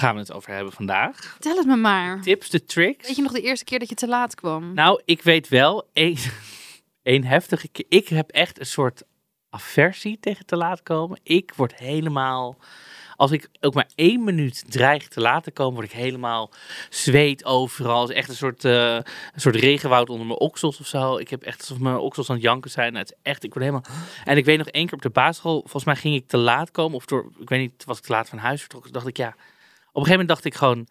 Gaan 0.00 0.14
we 0.14 0.20
het 0.20 0.32
over 0.32 0.52
hebben 0.52 0.72
vandaag. 0.72 1.36
Tel 1.38 1.56
het 1.56 1.66
me 1.66 1.76
maar. 1.76 2.20
Tips, 2.20 2.50
de 2.50 2.64
tricks. 2.64 3.06
Weet 3.06 3.16
je 3.16 3.22
nog 3.22 3.32
de 3.32 3.40
eerste 3.40 3.64
keer 3.64 3.78
dat 3.78 3.88
je 3.88 3.94
te 3.94 4.08
laat 4.08 4.34
kwam? 4.34 4.74
Nou, 4.74 5.02
ik 5.04 5.22
weet 5.22 5.48
wel 5.48 5.88
één, 5.92 6.16
één 7.02 7.24
heftige 7.24 7.68
keer. 7.68 7.84
Ik 7.88 8.08
heb 8.08 8.30
echt 8.30 8.60
een 8.60 8.66
soort 8.66 9.02
aversie 9.50 10.18
tegen 10.20 10.46
te 10.46 10.56
laat 10.56 10.82
komen. 10.82 11.20
Ik 11.22 11.52
word 11.56 11.74
helemaal. 11.74 12.56
Als 13.16 13.30
ik 13.30 13.48
ook 13.60 13.74
maar 13.74 13.88
één 13.94 14.24
minuut 14.24 14.64
dreig 14.68 15.08
te 15.08 15.20
laat 15.20 15.44
te 15.44 15.50
komen, 15.50 15.74
word 15.74 15.86
ik 15.86 15.98
helemaal 15.98 16.50
zweet 16.90 17.44
overal. 17.44 18.00
Het 18.00 18.10
is 18.10 18.16
echt 18.16 18.28
een 18.28 18.34
soort, 18.34 18.64
eh, 18.64 18.94
een 18.94 19.40
soort 19.40 19.56
regenwoud 19.56 20.10
onder 20.10 20.26
mijn 20.26 20.38
oksels 20.38 20.80
of 20.80 20.86
zo. 20.86 21.16
Ik 21.16 21.30
heb 21.30 21.42
echt 21.42 21.60
alsof 21.60 21.78
mijn 21.78 21.96
oksels 21.96 22.28
aan 22.28 22.34
het 22.34 22.44
janken 22.44 22.70
zijn. 22.70 22.92
Nou, 22.92 23.04
het 23.04 23.12
is 23.12 23.18
echt, 23.22 23.44
ik 23.44 23.52
word 23.52 23.64
helemaal... 23.64 23.84
En 24.24 24.36
ik 24.36 24.44
weet 24.44 24.58
nog 24.58 24.68
één 24.68 24.84
keer 24.84 24.94
op 24.94 25.02
de 25.02 25.10
basisschool, 25.10 25.60
volgens 25.60 25.84
mij 25.84 25.96
ging 25.96 26.14
ik 26.14 26.28
te 26.28 26.36
laat 26.36 26.70
komen. 26.70 26.96
Of 26.96 27.04
door, 27.04 27.30
ik 27.38 27.48
weet 27.48 27.60
niet, 27.60 27.84
was 27.84 27.98
ik 27.98 28.04
te 28.04 28.12
laat 28.12 28.28
van 28.28 28.38
huis 28.38 28.60
vertrokken. 28.60 28.92
Toen 28.92 29.00
dacht 29.00 29.18
ik, 29.18 29.24
ja... 29.24 29.34
Op 29.92 29.96
een 29.96 30.02
gegeven 30.06 30.10
moment 30.10 30.28
dacht 30.28 30.44
ik 30.44 30.54
gewoon, 30.54 30.86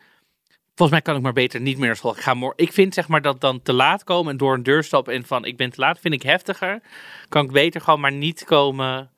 Volgens 0.76 1.00
mij 1.00 1.08
kan 1.08 1.16
ik 1.20 1.26
maar 1.26 1.44
beter 1.44 1.62
niet 1.62 1.78
meer 1.78 1.86
naar 1.88 1.96
school. 1.96 2.12
Ik, 2.16 2.22
ga 2.22 2.34
morgen. 2.34 2.58
ik 2.64 2.74
vind 2.74 2.94
zeg 2.94 3.08
maar 3.08 3.22
dat 3.22 3.42
dan 3.42 3.62
te 3.62 3.74
laat 3.74 4.04
komen 4.04 4.32
en 4.32 4.38
door 4.38 4.54
een 4.54 4.64
deur 4.64 4.84
stappen 4.84 5.14
en 5.14 5.26
van 5.26 5.46
ik 5.46 5.58
ben 5.58 5.70
te 5.70 5.80
laat, 5.80 6.00
vind 6.00 6.14
ik 6.14 6.22
heftiger. 6.22 6.82
Kan 7.30 7.46
ik 7.46 7.52
beter 7.52 7.82
gewoon 7.82 8.00
maar 8.00 8.12
niet 8.12 8.44
komen 8.44 9.12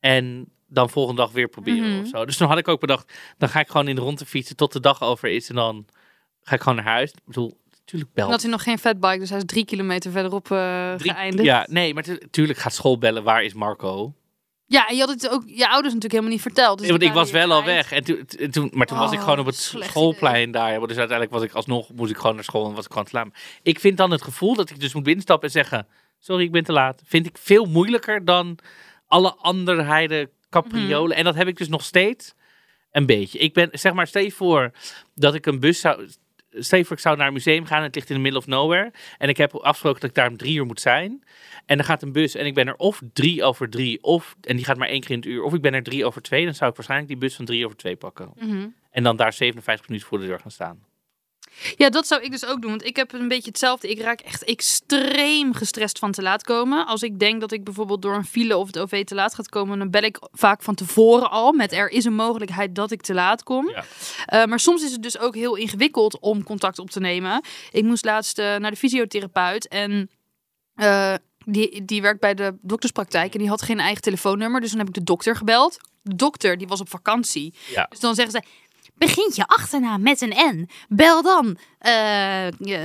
en 0.00 0.48
dan 0.68 0.90
volgende 0.90 1.20
dag 1.20 1.32
weer 1.32 1.48
proberen 1.48 1.90
Mhm. 1.90 2.00
of 2.00 2.08
zo. 2.08 2.24
Dus 2.24 2.36
toen 2.36 2.48
had 2.48 2.58
ik 2.58 2.68
ook 2.68 2.80
bedacht, 2.80 3.12
dan 3.38 3.48
ga 3.48 3.60
ik 3.60 3.68
gewoon 3.68 3.88
in 3.88 3.94
de 3.94 4.00
rondte 4.00 4.26
fietsen 4.26 4.56
tot 4.56 4.72
de 4.72 4.80
dag 4.80 5.02
over 5.02 5.28
is 5.28 5.48
en 5.48 5.54
dan 5.54 5.86
ga 6.42 6.54
ik 6.54 6.60
gewoon 6.60 6.76
naar 6.84 6.92
huis. 6.94 7.10
Ik 7.10 7.24
bedoel, 7.24 7.58
natuurlijk 7.80 8.12
bel. 8.14 8.24
En 8.24 8.30
had 8.30 8.42
hij 8.42 8.50
nog 8.50 8.62
geen 8.62 8.78
fatbike, 8.78 9.18
dus 9.18 9.28
hij 9.28 9.38
is 9.38 9.44
drie 9.46 9.64
kilometer 9.64 10.10
verderop 10.10 10.50
eh 10.50 10.94
Drie- 10.94 11.12
geëindigd. 11.12 11.44
Ja, 11.44 11.66
nee, 11.70 11.94
maar 11.94 12.04
natuurlijk 12.08 12.58
gaat 12.58 12.74
school 12.74 12.98
bellen. 12.98 13.22
Waar 13.22 13.42
is 13.42 13.54
Marco? 13.54 14.14
Ja, 14.70 14.88
en 14.88 14.94
je 14.96 15.00
had 15.00 15.10
het 15.10 15.28
ook 15.28 15.42
je 15.46 15.68
ouders 15.68 15.94
natuurlijk 15.94 16.12
helemaal 16.12 16.32
niet 16.32 16.42
verteld. 16.42 16.78
Dus 16.78 16.88
want 16.88 17.02
ik 17.02 17.12
was 17.12 17.30
wel 17.30 17.52
al 17.52 17.64
weg. 17.64 17.92
En 17.92 18.04
toen, 18.04 18.26
en 18.38 18.50
toen, 18.50 18.70
maar 18.72 18.86
toen 18.86 18.98
was 18.98 19.12
ik 19.12 19.18
Oh, 19.18 19.24
gewoon 19.24 19.38
op 19.38 19.46
het 19.46 19.56
schoolplein 19.56 20.50
daar. 20.50 20.78
Dus 20.80 20.96
uiteindelijk 20.96 21.30
was 21.30 21.42
ik 21.42 21.52
alsnog, 21.52 21.92
moest 21.92 22.10
ik 22.10 22.16
gewoon 22.16 22.34
naar 22.34 22.44
school 22.44 22.68
en 22.68 22.74
was 22.74 22.84
ik 22.84 22.90
gewoon 22.90 23.06
te 23.06 23.16
laat. 23.16 23.28
Ik 23.62 23.80
vind 23.80 23.96
dan 23.96 24.10
het 24.10 24.22
gevoel 24.22 24.54
dat 24.54 24.70
ik 24.70 24.80
dus 24.80 24.94
moet 24.94 25.02
binnenstappen 25.02 25.46
en 25.46 25.54
zeggen, 25.54 25.86
sorry, 26.18 26.44
ik 26.44 26.52
ben 26.52 26.64
te 26.64 26.72
laat. 26.72 27.02
Vind 27.04 27.26
ik 27.26 27.38
veel 27.38 27.64
moeilijker 27.64 28.24
dan 28.24 28.58
alle 29.06 29.34
anderheide 29.34 30.30
capriolen. 30.50 31.08
Mhm. 31.08 31.18
En 31.18 31.24
dat 31.24 31.34
heb 31.34 31.48
ik 31.48 31.56
dus 31.56 31.68
nog 31.68 31.84
steeds 31.84 32.34
een 32.92 33.06
beetje. 33.06 33.38
Ik 33.38 33.54
ben, 33.54 33.68
zeg 33.72 33.92
maar, 33.92 34.06
stel 34.06 34.22
je 34.22 34.32
voor 34.32 34.70
dat 35.14 35.34
ik 35.34 35.46
een 35.46 35.60
bus 35.60 35.80
zou... 35.80 36.08
Stel 36.50 36.84
voor, 36.84 36.96
ik 36.96 37.02
zou 37.02 37.16
naar 37.16 37.26
een 37.26 37.32
museum 37.32 37.64
gaan 37.64 37.78
en 37.78 37.84
het 37.84 37.94
ligt 37.94 38.10
in 38.10 38.16
the 38.16 38.22
middle 38.22 38.38
of 38.38 38.46
nowhere. 38.46 38.92
En 39.18 39.28
ik 39.28 39.36
heb 39.36 39.54
afgesproken 39.54 40.00
dat 40.00 40.10
ik 40.10 40.16
daar 40.16 40.28
om 40.28 40.36
drie 40.36 40.56
uur 40.56 40.66
moet 40.66 40.80
zijn. 40.80 41.24
En 41.66 41.76
dan 41.76 41.86
gaat 41.86 42.02
een 42.02 42.12
bus 42.12 42.34
en 42.34 42.46
ik 42.46 42.54
ben 42.54 42.66
er 42.66 42.76
of 42.76 43.00
drie 43.12 43.44
over 43.44 43.70
drie, 43.70 44.02
of, 44.02 44.36
en 44.40 44.56
die 44.56 44.64
gaat 44.64 44.76
maar 44.76 44.88
één 44.88 45.00
keer 45.00 45.10
in 45.10 45.16
het 45.16 45.26
uur, 45.26 45.42
of 45.42 45.54
ik 45.54 45.60
ben 45.60 45.74
er 45.74 45.82
drie 45.82 46.06
over 46.06 46.22
twee. 46.22 46.44
Dan 46.44 46.54
zou 46.54 46.70
ik 46.70 46.76
waarschijnlijk 46.76 47.10
die 47.10 47.20
bus 47.20 47.34
van 47.34 47.44
drie 47.44 47.64
over 47.64 47.76
twee 47.76 47.96
pakken. 47.96 48.32
Mhm. 48.36 48.66
En 48.90 49.02
dan 49.02 49.16
daar 49.16 49.32
57 49.32 49.88
minuten 49.88 50.08
voor 50.08 50.18
de 50.18 50.26
deur 50.26 50.40
gaan 50.40 50.50
staan. 50.50 50.87
Ja, 51.76 51.88
dat 51.88 52.06
zou 52.06 52.22
ik 52.22 52.30
dus 52.30 52.46
ook 52.46 52.60
doen. 52.60 52.70
Want 52.70 52.84
ik 52.84 52.96
heb 52.96 53.12
een 53.12 53.28
beetje 53.28 53.48
hetzelfde. 53.48 53.90
Ik 53.90 54.00
raak 54.00 54.20
echt 54.20 54.44
extreem 54.44 55.54
gestrest 55.54 55.98
van 55.98 56.12
te 56.12 56.22
laat 56.22 56.42
komen. 56.42 56.86
Als 56.86 57.02
ik 57.02 57.18
denk 57.18 57.40
dat 57.40 57.52
ik 57.52 57.64
bijvoorbeeld 57.64 58.02
door 58.02 58.14
een 58.14 58.24
file 58.24 58.56
of 58.56 58.66
het 58.66 58.78
OV 58.78 59.04
te 59.04 59.14
laat 59.14 59.34
gaat 59.34 59.48
komen, 59.48 59.78
dan 59.78 59.90
bel 59.90 60.02
ik 60.02 60.18
vaak 60.32 60.62
van 60.62 60.74
tevoren 60.74 61.30
al 61.30 61.52
met 61.52 61.72
er 61.72 61.90
is 61.90 62.04
een 62.04 62.14
mogelijkheid 62.14 62.74
dat 62.74 62.90
ik 62.90 63.02
te 63.02 63.14
laat 63.14 63.42
kom. 63.42 63.68
Ja. 63.68 63.84
Eh, 64.26 64.44
maar 64.44 64.60
soms 64.60 64.82
is 64.82 64.92
het 64.92 65.02
dus 65.02 65.18
ook 65.18 65.34
heel 65.34 65.54
ingewikkeld 65.54 66.18
om 66.18 66.44
contact 66.44 66.78
op 66.78 66.90
te 66.90 67.00
nemen. 67.00 67.44
Ik 67.70 67.84
moest 67.84 68.04
laatst 68.04 68.38
eh, 68.38 68.56
naar 68.56 68.70
de 68.70 68.76
fysiotherapeut 68.76 69.68
en 69.68 70.10
eh, 70.74 71.14
die, 71.44 71.84
die 71.84 72.02
werkt 72.02 72.20
bij 72.20 72.34
de 72.34 72.54
dokterspraktijk 72.60 73.32
en 73.32 73.38
die 73.38 73.48
had 73.48 73.62
geen 73.62 73.80
eigen 73.80 74.02
telefoonnummer. 74.02 74.60
Dus 74.60 74.70
dan 74.70 74.78
heb 74.78 74.88
ik 74.88 74.94
de 74.94 75.04
dokter 75.04 75.36
gebeld. 75.36 75.78
De 76.02 76.16
dokter 76.16 76.58
die 76.58 76.68
was 76.68 76.80
op 76.80 76.88
vakantie. 76.88 77.54
Ja. 77.74 77.86
Dus 77.88 78.00
dan 78.00 78.14
zeggen 78.14 78.32
ze, 78.32 78.48
begint 78.98 79.36
je 79.36 79.46
achternaam 79.46 80.02
met 80.02 80.20
een 80.20 80.34
N. 80.54 80.68
Bel 80.88 81.22
dan 81.22 81.58
eh, 81.78 82.46
eh, 82.46 82.52
ja. 82.58 82.78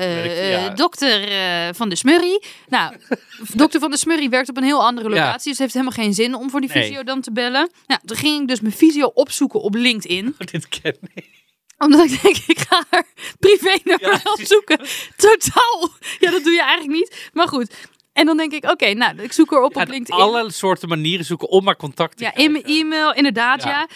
eh, 0.70 0.76
dokter 0.76 1.22
van 1.76 1.90
de 1.90 1.96
Smurrie. 1.96 2.44
Nou, 2.68 2.96
dokter 3.54 3.80
van 3.80 3.92
de 3.92 3.98
Smurrie 3.98 4.30
werkt 4.30 4.50
op 4.50 4.58
een 4.58 4.64
heel 4.64 4.84
andere 4.86 5.10
Ja. 5.10 5.16
locatie. 5.16 5.38
Dus 5.38 5.46
het 5.52 5.58
heeft 5.60 5.74
helemaal 5.74 5.94
geen 6.06 6.14
zin 6.14 6.36
om 6.36 6.50
voor 6.50 6.62
die 6.62 6.70
Nee. 6.74 6.84
fysio 6.84 7.04
dan 7.04 7.22
te 7.22 7.32
bellen. 7.32 7.72
Nou, 7.88 8.02
toen 8.06 8.18
ging 8.18 8.42
ik 8.42 8.48
dus 8.48 8.62
mijn 8.62 8.74
fysio 8.74 9.06
opzoeken 9.14 9.62
op 9.62 9.74
LinkedIn. 9.76 10.36
Dit 10.52 10.68
ken 10.68 10.98
ik. 11.14 11.42
Omdat 11.78 12.12
ik 12.12 12.22
denk, 12.22 12.38
ik 12.48 12.60
ga 12.60 12.84
haar 12.90 13.06
Ja, 13.40 13.98
wel 14.00 14.20
precies. 14.20 14.48
zoeken. 14.48 14.80
Totaal. 15.18 15.90
Ja, 16.20 16.32
dat 16.32 16.44
doe 16.44 16.54
je 16.54 16.62
eigenlijk 16.62 17.00
niet. 17.00 17.30
Maar 17.34 17.48
goed. 17.48 17.74
En 18.14 18.26
dan 18.26 18.38
denk 18.38 18.52
ik, 18.54 18.72
oké, 18.72 18.94
nou, 18.94 19.22
ik 19.22 19.34
zoek 19.34 19.52
haar 19.52 19.62
op 19.62 19.76
op 19.76 19.88
LinkedIn. 19.88 20.22
alle 20.24 20.52
soorten 20.52 20.90
manieren 20.90 21.26
zoeken 21.26 21.50
om 21.50 21.64
maar 21.64 21.76
contact 21.76 22.18
te 22.18 22.24
Ja, 22.24 22.36
in 22.36 22.52
mijn 22.52 22.64
e-mail, 22.64 23.14
inderdaad, 23.14 23.64
Ja. 23.64 23.70
ja. 23.70 23.88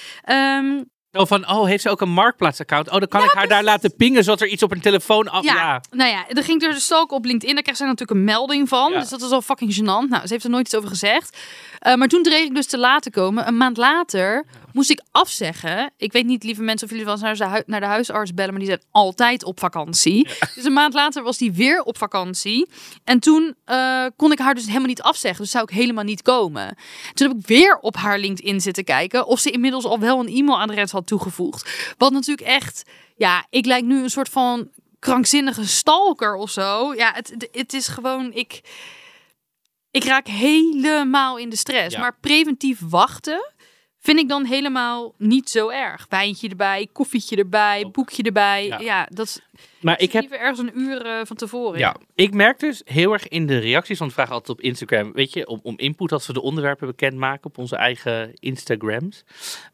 Ehm, 0.57 0.83
Zo 1.17 1.25
van, 1.25 1.49
oh, 1.49 1.65
heeft 1.65 1.81
ze 1.81 1.89
ook 1.89 2.01
een 2.01 2.09
marktplaatsaccount? 2.09 2.87
Oh, 2.89 2.99
dan 2.99 3.07
kan 3.07 3.23
ik 3.23 3.31
haar 3.31 3.47
daar 3.47 3.63
laten 3.63 3.95
pingen, 3.95 4.23
zodat 4.23 4.41
er 4.41 4.47
iets 4.47 4.63
op 4.63 4.71
een 4.71 4.81
telefoon 4.81 5.27
af... 5.27 5.43
Ja, 5.43 5.53
Ja. 5.53 5.81
nou 5.91 6.09
ja, 6.11 6.25
dan 6.29 6.43
ging 6.43 6.59
dus 6.59 6.83
stalken 6.83 7.17
op 7.17 7.25
LinkedIn. 7.25 7.53
Daar 7.55 7.63
kreeg 7.63 7.77
zij 7.77 7.87
natuurlijk 7.87 8.19
een 8.19 8.25
melding 8.25 8.69
van. 8.69 8.91
Ja. 8.91 8.99
Dus 8.99 9.09
dat 9.09 9.21
is 9.21 9.31
al 9.31 9.41
fucking 9.41 9.73
gênant. 9.75 10.09
Nou, 10.09 10.21
ze 10.27 10.33
heeft 10.33 10.43
er 10.43 10.49
nooit 10.49 10.65
iets 10.65 10.75
over 10.75 10.89
gezegd. 10.89 11.37
Eh, 11.79 11.95
maar 11.95 12.07
toen 12.07 12.23
dreeg 12.23 12.45
ik 12.45 12.55
dus 12.55 12.65
te 12.65 12.77
laat 12.77 13.01
te 13.03 13.11
komen. 13.11 13.47
Een 13.47 13.57
maand 13.57 13.77
later 13.77 14.45
moest 14.77 14.89
ik 14.89 15.01
afzeggen. 15.11 15.91
Ik 15.97 16.11
weet 16.11 16.25
niet, 16.25 16.43
lieve 16.43 16.61
mensen, 16.61 16.85
of 16.87 16.91
jullie 16.93 17.05
wel 17.05 17.13
eens 17.23 17.39
naar 17.39 17.53
de, 17.53 17.63
naar 17.65 17.79
de 17.79 17.85
huisarts 17.85 18.33
bellen. 18.33 18.49
Maar 18.49 18.59
die 18.59 18.69
zijn 18.69 18.81
altijd 18.91 19.43
op 19.43 19.59
vakantie. 19.59 20.27
Dus 20.55 20.63
een 20.63 20.73
maand 20.73 20.93
later 20.93 21.23
was 21.23 21.37
die 21.37 21.51
weer 21.51 21.81
op 21.83 21.97
vakantie. 21.97 22.67
En 23.03 23.19
toen 23.19 23.55
eh, 23.65 24.05
kon 24.15 24.31
ik 24.31 24.39
haar 24.39 24.55
dus 24.55 24.65
helemaal 24.65 24.87
niet 24.87 25.01
afzeggen. 25.01 25.41
Dus 25.41 25.51
zou 25.51 25.63
ik 25.63 25.75
helemaal 25.75 26.03
niet 26.03 26.21
komen. 26.21 26.75
Toen 27.13 27.27
heb 27.27 27.37
ik 27.37 27.47
weer 27.47 27.77
op 27.81 27.95
haar 27.95 28.19
LinkedIn 28.19 28.61
zitten 28.61 28.83
kijken. 28.83 29.25
Of 29.27 29.39
ze 29.39 29.51
inmiddels 29.51 29.85
al 29.85 29.99
wel 29.99 30.19
een 30.19 30.35
e-mailadres 30.35 30.91
had 30.91 31.07
toegevoegd. 31.07 31.93
Wat 31.97 32.11
natuurlijk 32.11 32.47
echt... 32.47 32.83
Ja, 33.15 33.45
ik 33.49 33.65
lijk 33.65 33.83
nu 33.83 34.03
een 34.03 34.09
soort 34.09 34.29
van 34.29 34.69
krankzinnige 34.99 35.67
stalker 35.67 36.35
of 36.35 36.49
zo. 36.49 36.93
Ja, 36.93 37.11
het, 37.13 37.29
het- 37.29 37.47
het 37.51 37.73
is 37.73 37.87
gewoon... 37.87 38.33
Ik, 38.33 38.61
ik 39.91 40.03
raak 40.03 40.27
helemaal 40.27 41.37
in 41.37 41.49
de 41.49 41.55
stress. 41.55 41.95
Ja. 41.95 42.01
Maar 42.01 42.17
preventief 42.21 42.79
wachten 42.89 43.51
vind 44.07 44.19
ik 44.19 44.29
dan 44.29 44.45
helemaal 44.45 45.13
niet 45.17 45.49
zo 45.49 45.69
erg. 45.69 46.05
Wijntje 46.09 46.49
erbij, 46.49 46.87
koffietje 46.91 47.35
erbij, 47.35 47.89
boekje 47.91 48.23
erbij. 48.23 48.65
Ja. 48.65 48.79
Ja, 48.79 49.07
dat 49.09 49.25
is 49.25 49.39
Maar 49.81 49.99
ik 49.99 50.11
heb 50.11 50.21
liever 50.21 50.39
ergens 50.39 50.59
een 50.59 50.79
uur 50.79 51.05
eh, 51.05 51.25
van 51.25 51.35
tevoren. 51.35 51.79
Ja, 51.79 51.95
ik 52.15 52.33
merk 52.33 52.59
dus 52.59 52.81
heel 52.85 53.13
erg 53.13 53.27
in 53.27 53.45
de 53.45 53.57
reacties, 53.57 53.99
want 53.99 54.11
we 54.11 54.17
vragen 54.17 54.33
altijd 54.33 54.57
op 54.57 54.63
Instagram, 54.63 55.13
weet 55.13 55.33
je, 55.33 55.47
om, 55.47 55.59
om 55.63 55.77
input 55.77 56.11
als 56.11 56.27
we 56.27 56.33
de 56.33 56.41
onderwerpen 56.41 56.87
bekendmaken 56.87 57.45
op 57.45 57.57
onze 57.57 57.75
eigen 57.75 58.33
Instagrams. 58.33 59.23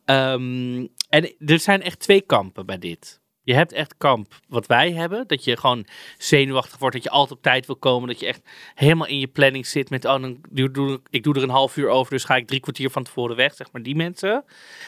Ehm, 0.06 0.88
en 1.10 1.34
er 1.46 1.60
zijn 1.60 1.82
echt 1.82 2.00
twee 2.00 2.22
kampen 2.22 2.66
bij 2.66 2.78
dit. 2.78 3.22
Je 3.44 3.54
hebt 3.54 3.72
echt 3.72 3.98
kamp 3.98 4.40
wat 4.48 4.66
wij 4.66 4.92
hebben, 4.92 5.28
dat 5.28 5.44
je 5.44 5.58
gewoon 5.58 5.86
zenuwachtig 6.18 6.78
wordt, 6.80 6.96
dat 6.96 7.04
je 7.04 7.10
altijd 7.10 7.38
op 7.38 7.44
tijd 7.44 7.66
wil 7.66 7.76
komen, 7.76 8.08
dat 8.08 8.20
je 8.20 8.26
echt 8.26 8.42
helemaal 8.76 9.08
in 9.08 9.20
je 9.20 9.28
planning 9.28 9.68
zit 9.68 9.90
met, 9.90 10.06
oh, 10.06 10.22
dan 10.22 10.42
ik 11.10 11.24
doe 11.24 11.36
er 11.36 11.44
een 11.44 11.50
half 11.50 11.78
uur 11.78 11.90
over, 11.90 12.12
dus 12.12 12.24
ga 12.24 12.36
ik 12.36 12.48
drie 12.48 12.60
kwartier 12.60 12.90
van 12.90 13.04
tevoren 13.04 13.36
weg, 13.36 13.54
zeg 13.54 13.72
maar, 13.72 13.82
die 13.82 13.96
mensen. 13.96 14.46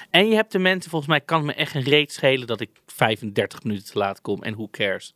En 0.09 0.27
je 0.27 0.35
hebt 0.35 0.51
de 0.51 0.59
mensen, 0.59 0.89
volgens 0.89 1.11
mij 1.11 1.21
kan 1.21 1.37
het 1.37 1.47
me 1.47 1.53
echt 1.53 1.75
een 1.75 1.83
reet 1.83 2.11
schelen 2.11 2.47
dat 2.47 2.61
ik 2.61 2.69
35 2.85 3.63
minuten 3.63 3.91
te 3.91 3.97
laat 3.97 4.21
kom 4.21 4.43
en 4.43 4.53
who 4.53 4.67
cares. 4.71 5.13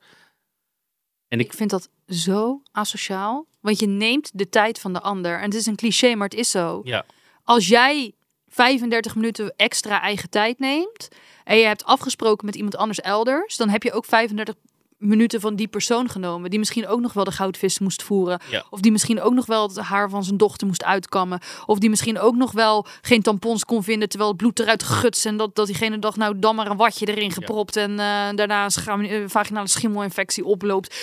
En 1.27 1.39
ik, 1.39 1.45
Ik 1.45 1.53
vind 1.53 1.69
dat 1.69 1.89
zo 2.07 2.61
asociaal. 2.71 3.47
Want 3.61 3.79
je 3.79 3.87
neemt 3.87 4.31
de 4.33 4.49
tijd 4.49 4.79
van 4.79 4.93
de 4.93 5.01
ander. 5.01 5.37
En 5.37 5.43
het 5.43 5.53
is 5.53 5.65
een 5.65 5.75
cliché, 5.75 6.15
maar 6.15 6.27
het 6.27 6.39
is 6.39 6.51
zo. 6.51 6.81
ja. 6.83 7.05
Als 7.43 7.67
jij 7.67 8.13
35 8.49 9.15
minuten 9.15 9.53
extra 9.55 10.01
eigen 10.01 10.29
tijd 10.29 10.59
neemt 10.59 11.07
en 11.43 11.57
je 11.57 11.65
hebt 11.65 11.85
afgesproken 11.85 12.45
met 12.45 12.55
iemand 12.55 12.75
anders 12.75 12.99
elders, 12.99 13.57
dan 13.57 13.69
heb 13.69 13.83
je 13.83 13.91
ook 13.91 14.05
35 14.05 14.55
minuten 14.99 15.39
van 15.41 15.55
die 15.55 15.67
persoon 15.67 16.09
genomen. 16.09 16.49
Die 16.49 16.59
misschien 16.59 16.87
ook 16.87 16.99
nog 16.99 17.13
wel 17.13 17.23
de 17.23 17.31
goudvis 17.31 17.79
moest 17.79 18.03
voeren. 18.03 18.39
Ja. 18.49 18.63
Of 18.69 18.79
die 18.79 18.91
misschien 18.91 19.21
ook 19.21 19.33
nog 19.33 19.45
wel 19.45 19.67
het 19.67 19.77
haar 19.77 20.09
van 20.09 20.23
zijn 20.23 20.37
dochter 20.37 20.67
moest 20.67 20.83
uitkammen. 20.83 21.39
Of 21.65 21.79
die 21.79 21.89
misschien 21.89 22.19
ook 22.19 22.35
nog 22.35 22.51
wel 22.51 22.85
geen 23.01 23.21
tampons 23.21 23.65
kon 23.65 23.83
vinden 23.83 24.09
terwijl 24.09 24.29
het 24.29 24.39
bloed 24.39 24.59
eruit 24.59 24.83
gutst. 24.83 25.25
En 25.25 25.37
dat, 25.37 25.55
dat 25.55 25.65
diegene 25.65 25.99
dacht, 25.99 26.17
nou 26.17 26.39
dan 26.39 26.55
maar 26.55 26.67
een 26.69 26.77
watje 26.77 27.05
erin 27.05 27.31
gepropt. 27.31 27.75
En 27.75 27.91
eh, 27.91 28.29
daarna 28.35 28.67
een 28.85 29.29
vaginale 29.29 29.67
schimmelinfectie 29.67 30.45
oploopt. 30.45 30.95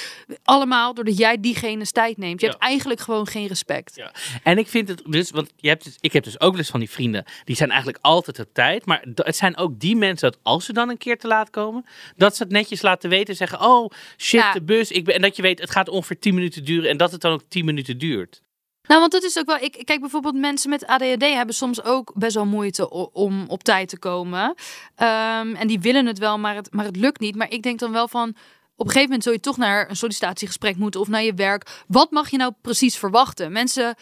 Allemaal 0.44 0.94
doordat 0.94 1.18
jij 1.18 1.40
diegene's 1.40 1.90
tijd 1.92 2.16
neemt. 2.16 2.40
Je 2.40 2.46
Ja. 2.46 2.52
hebt 2.52 2.64
eigenlijk 2.64 3.00
gewoon 3.00 3.26
geen 3.26 3.46
respect. 3.46 3.92
Ja. 3.96 4.12
En 4.42 4.58
ik 4.58 4.68
vind 4.68 4.88
het 4.88 5.02
dus, 5.06 5.30
want 5.30 5.50
je 5.56 5.68
hebt 5.68 5.84
dus, 5.84 5.96
ik 6.00 6.12
heb 6.12 6.24
dus 6.24 6.40
ook 6.40 6.50
wel 6.50 6.58
eens 6.58 6.70
van 6.70 6.80
die 6.80 6.90
vrienden, 6.90 7.24
die 7.44 7.56
zijn 7.56 7.68
eigenlijk 7.70 7.98
altijd 8.02 8.38
op 8.38 8.48
tijd. 8.52 8.86
Maar 8.86 9.04
het 9.14 9.36
zijn 9.36 9.56
ook 9.56 9.80
die 9.80 9.96
mensen 9.96 10.30
dat 10.30 10.40
als 10.42 10.64
ze 10.64 10.72
dan 10.72 10.88
een 10.88 10.98
keer 10.98 11.18
te 11.18 11.26
laat 11.26 11.50
komen, 11.50 11.84
dat 12.16 12.36
ze 12.36 12.42
het 12.42 12.52
netjes 12.52 12.82
laten 12.82 13.10
weten. 13.10 13.36
Zeggen, 13.36 13.60
oh 13.60 13.85
shit, 14.16 14.40
Ja. 14.40 14.52
de 14.52 14.62
bus. 14.62 14.90
Ik 14.90 15.04
ben, 15.04 15.14
en 15.14 15.22
dat 15.22 15.36
je 15.36 15.42
weet, 15.42 15.60
het 15.60 15.70
gaat 15.70 15.88
ongeveer 15.88 16.18
10 16.18 16.34
minuten 16.34 16.64
duren. 16.64 16.90
En 16.90 16.96
dat 16.96 17.12
het 17.12 17.20
dan 17.20 17.32
ook 17.32 17.42
10 17.48 17.64
minuten 17.64 17.98
duurt. 17.98 18.42
Nou, 18.88 19.00
want 19.00 19.12
dat 19.12 19.22
is 19.22 19.38
ook 19.38 19.46
wel. 19.46 19.58
Ik 19.60 19.82
kijk 19.84 20.00
bijvoorbeeld 20.00 20.34
mensen 20.34 20.70
met 20.70 20.86
ADHD 20.86 21.22
hebben 21.22 21.54
soms 21.54 21.82
ook 21.82 22.12
best 22.14 22.34
wel 22.34 22.46
moeite 22.46 22.90
om 23.12 23.44
op 23.48 23.62
tijd 23.64 23.88
te 23.88 23.98
komen. 23.98 24.54
Ehm, 24.94 25.54
en 25.54 25.66
die 25.66 25.80
willen 25.80 26.06
het 26.06 26.18
wel, 26.18 26.38
maar 26.38 26.54
het, 26.54 26.72
maar 26.72 26.84
het 26.84 26.96
lukt 26.96 27.20
niet. 27.20 27.34
Maar 27.36 27.50
ik 27.50 27.62
denk 27.62 27.78
dan 27.78 27.92
wel 27.92 28.08
van. 28.08 28.28
op 28.28 28.86
een 28.86 28.92
gegeven 28.92 29.02
moment 29.08 29.22
zul 29.22 29.32
je 29.32 29.40
toch 29.40 29.56
naar 29.56 29.90
een 29.90 29.96
sollicitatiegesprek 29.96 30.76
moeten 30.76 31.00
of 31.00 31.08
naar 31.08 31.22
je 31.22 31.34
werk. 31.34 31.84
Wat 31.88 32.10
mag 32.10 32.30
je 32.30 32.36
nou 32.36 32.52
precies 32.62 32.96
verwachten? 32.96 33.52
Mensen, 33.52 33.94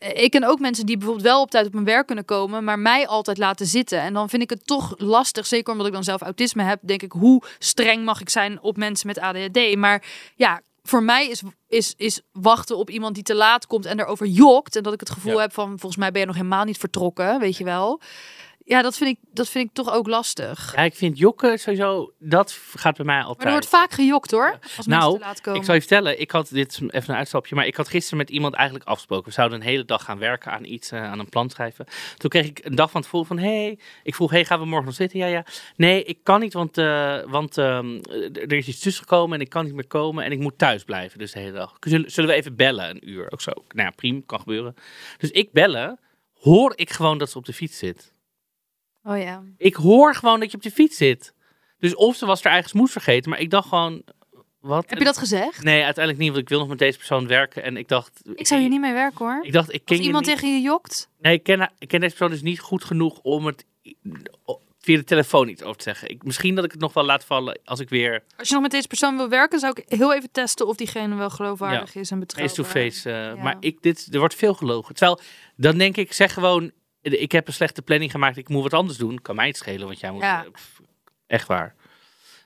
ik 0.00 0.30
ken 0.30 0.44
ook 0.44 0.58
mensen 0.60 0.86
die 0.86 0.96
bijvoorbeeld 0.96 1.26
wel 1.26 1.40
op 1.40 1.50
tijd 1.50 1.66
op 1.66 1.72
hun 1.72 1.84
werk 1.84 2.06
kunnen 2.06 2.24
komen, 2.24 2.64
maar 2.64 2.78
mij 2.78 3.06
altijd 3.06 3.38
laten 3.38 3.66
zitten. 3.66 4.00
En 4.00 4.12
dan 4.12 4.28
vind 4.28 4.42
ik 4.42 4.50
het 4.50 4.66
toch 4.66 4.94
lastig, 4.96 5.46
zeker 5.46 5.72
omdat 5.72 5.86
ik 5.86 5.92
dan 5.92 6.04
zelf 6.04 6.20
autisme 6.20 6.62
heb, 6.62 6.78
denk 6.82 7.02
ik, 7.02 7.12
hoe 7.12 7.42
streng 7.58 8.04
mag 8.04 8.20
ik 8.20 8.28
zijn 8.28 8.62
op 8.62 8.76
mensen 8.76 9.06
met 9.06 9.18
ADHD? 9.18 9.76
Maar 9.76 10.02
ja, 10.36 10.60
voor 10.82 11.02
mij 11.02 11.28
is, 11.28 11.42
is, 11.68 11.94
is 11.96 12.20
wachten 12.32 12.76
op 12.76 12.90
iemand 12.90 13.14
die 13.14 13.22
te 13.24 13.34
laat 13.34 13.66
komt 13.66 13.86
en 13.86 14.00
erover 14.00 14.26
jokt. 14.26 14.76
En 14.76 14.82
dat 14.82 14.92
ik 14.92 15.00
het 15.00 15.10
gevoel 15.10 15.34
Ja. 15.34 15.40
heb 15.40 15.52
van, 15.52 15.68
volgens 15.68 15.96
mij 15.96 16.10
ben 16.10 16.20
je 16.20 16.26
nog 16.26 16.36
helemaal 16.36 16.64
niet 16.64 16.78
vertrokken, 16.78 17.38
weet 17.40 17.56
je 17.56 17.64
wel. 17.64 18.00
Ja, 18.70 18.82
dat 18.82 18.96
vind 18.96 19.10
ik, 19.10 19.18
dat 19.32 19.48
vind 19.48 19.68
ik 19.68 19.74
toch 19.74 19.92
ook 19.92 20.06
lastig. 20.06 20.72
Ja, 20.76 20.82
ik 20.82 20.94
vind 20.94 21.18
jokken 21.18 21.58
sowieso, 21.58 22.12
dat 22.18 22.58
gaat 22.74 22.96
bij 22.96 23.06
mij 23.06 23.18
altijd. 23.18 23.38
Maar 23.38 23.46
er 23.46 23.52
wordt 23.52 23.68
vaak 23.68 23.92
gejokt 23.92 24.30
hoor, 24.30 24.58
als 24.62 24.86
mensen 24.86 24.90
Nou, 24.90 25.18
te 25.18 25.24
laat 25.24 25.40
komen. 25.40 25.60
Ik 25.60 25.66
zal 25.66 25.74
je 25.74 25.80
vertellen, 25.80 26.20
ik 26.20 26.30
had 26.30 26.48
dit 26.48 26.72
is 26.72 26.80
even 26.80 27.10
een 27.10 27.16
uitstapje, 27.16 27.54
maar 27.54 27.66
ik 27.66 27.76
had 27.76 27.88
gisteren 27.88 28.18
met 28.18 28.30
iemand 28.30 28.54
eigenlijk 28.54 28.88
afgesproken. 28.88 29.24
We 29.24 29.32
zouden 29.32 29.60
een 29.60 29.66
hele 29.66 29.84
dag 29.84 30.04
gaan 30.04 30.18
werken 30.18 30.52
aan 30.52 30.64
iets, 30.64 30.90
eh, 30.90 31.04
aan 31.04 31.18
een 31.18 31.28
plan 31.28 31.50
schrijven. 31.50 31.86
Toen 32.16 32.30
kreeg 32.30 32.46
ik 32.46 32.60
een 32.64 32.74
dag 32.74 32.90
van 32.90 33.02
tevoren 33.02 33.26
van, 33.26 33.38
hey, 33.38 33.78
ik 34.02 34.14
vroeg, 34.14 34.30
hey, 34.30 34.44
gaan 34.44 34.58
we 34.58 34.66
morgen 34.66 34.86
nog 34.86 34.94
zitten? 34.94 35.18
Ja, 35.18 35.26
ja. 35.26 35.44
Nee, 35.76 36.04
ik 36.04 36.18
kan 36.22 36.40
niet, 36.40 36.52
want, 36.52 36.78
eh, 36.78 37.18
want 37.26 37.58
ehm, 37.58 37.98
er 38.32 38.52
is 38.52 38.68
iets 38.68 38.80
tussen 38.80 39.02
gekomen 39.02 39.34
en 39.38 39.44
ik 39.44 39.50
kan 39.50 39.64
niet 39.64 39.74
meer 39.74 39.86
komen 39.86 40.24
en 40.24 40.32
ik 40.32 40.38
moet 40.38 40.58
thuis 40.58 40.84
blijven 40.84 41.18
dus 41.18 41.32
de 41.32 41.38
hele 41.38 41.52
dag. 41.52 41.76
Zullen, 41.80 42.10
zullen 42.10 42.30
we 42.30 42.36
even 42.36 42.56
bellen 42.56 42.90
een 42.90 43.08
uur? 43.08 43.32
Ook 43.32 43.40
zo. 43.40 43.50
Nou 43.54 43.88
ja, 43.88 43.90
prima, 43.90 44.20
kan 44.26 44.38
gebeuren. 44.38 44.74
Dus 45.18 45.30
ik 45.30 45.52
bellen, 45.52 45.98
hoor 46.34 46.72
ik 46.76 46.90
gewoon 46.90 47.18
dat 47.18 47.30
ze 47.30 47.38
op 47.38 47.44
de 47.44 47.52
fiets 47.52 47.78
zit. 47.78 48.12
Oh 49.10 49.18
ja. 49.18 49.42
Ik 49.56 49.74
hoor 49.74 50.14
gewoon 50.14 50.40
dat 50.40 50.50
je 50.50 50.56
op 50.56 50.62
de 50.62 50.70
fiets 50.70 50.96
zit. 50.96 51.34
Dus 51.78 51.94
of 51.94 52.16
ze 52.16 52.26
was 52.26 52.42
haar 52.42 52.52
eigen 52.52 52.70
smoes 52.70 52.92
vergeten, 52.92 53.30
maar 53.30 53.40
ik 53.40 53.50
dacht 53.50 53.68
gewoon, 53.68 54.02
wat? 54.60 54.84
Heb 54.90 54.98
je 54.98 55.04
dat 55.04 55.18
gezegd? 55.18 55.62
Nee, 55.62 55.82
uiteindelijk 55.84 56.18
niet, 56.24 56.28
want 56.32 56.42
ik 56.42 56.48
wil 56.48 56.58
nog 56.58 56.68
met 56.68 56.78
deze 56.78 56.96
persoon 56.98 57.26
werken. 57.26 57.62
En 57.62 57.76
ik 57.76 57.88
dacht... 57.88 58.20
Ik 58.34 58.46
zou 58.46 58.60
hier 58.60 58.70
niet 58.70 58.80
mee 58.80 58.92
werken 58.92 59.26
hoor. 59.26 59.44
Ik 59.44 59.52
dacht, 59.52 59.72
ik 59.72 59.80
ken 59.84 59.88
Als 59.88 59.98
je 59.98 60.04
iemand 60.04 60.26
niet. 60.26 60.34
tegen 60.34 60.54
je 60.54 60.60
jokt. 60.60 61.08
Nee, 61.20 61.34
ik 61.34 61.42
ken, 61.42 61.72
ik 61.78 61.88
ken 61.88 62.00
deze 62.00 62.14
persoon 62.16 62.30
dus 62.34 62.42
niet 62.42 62.60
goed 62.60 62.84
genoeg 62.84 63.18
om 63.22 63.46
het 63.46 63.64
via 64.80 64.96
de 64.96 65.04
telefoon 65.04 65.48
iets 65.48 65.62
over 65.62 65.76
te 65.76 65.82
zeggen. 65.82 66.08
Ik, 66.08 66.24
misschien 66.24 66.54
dat 66.54 66.64
ik 66.64 66.70
het 66.70 66.80
nog 66.80 66.92
wel 66.92 67.04
laat 67.04 67.24
vallen 67.24 67.58
als 67.64 67.80
ik 67.80 67.88
weer 67.88 68.22
Als 68.36 68.48
je 68.48 68.54
nog 68.54 68.62
met 68.62 68.70
deze 68.70 68.88
persoon 68.88 69.16
wil 69.16 69.28
werken, 69.28 69.58
zou 69.58 69.74
ik 69.76 69.98
heel 69.98 70.14
even 70.14 70.30
testen 70.30 70.66
of 70.66 70.76
diegene 70.76 71.14
wel 71.14 71.30
geloofwaardig 71.30 71.94
is 71.94 72.10
en 72.10 72.18
betrouwbaar. 72.18 72.56
face-to-face... 72.56 73.10
eh, 73.10 73.16
Ja. 73.36 73.42
Maar 73.42 73.56
ik, 73.60 73.82
dit, 73.82 74.08
er 74.10 74.18
wordt 74.18 74.34
veel 74.34 74.54
gelogen. 74.54 74.94
Terwijl, 74.94 75.20
dan 75.56 75.78
denk 75.78 75.96
ik, 75.96 76.12
zeg 76.12 76.32
gewoon... 76.32 76.70
Ik 77.02 77.32
heb 77.32 77.46
een 77.46 77.52
slechte 77.52 77.82
planning 77.82 78.10
gemaakt, 78.10 78.36
ik 78.36 78.48
moet 78.48 78.62
wat 78.62 78.74
anders 78.74 78.98
doen. 78.98 79.22
Kan 79.22 79.34
mij 79.36 79.46
het 79.46 79.56
schelen, 79.56 79.86
want 79.86 80.00
jij 80.00 80.10
moet... 80.10 80.22
Ja. 80.22 80.44
pff, 80.52 80.80
echt 81.26 81.46
waar. 81.48 81.74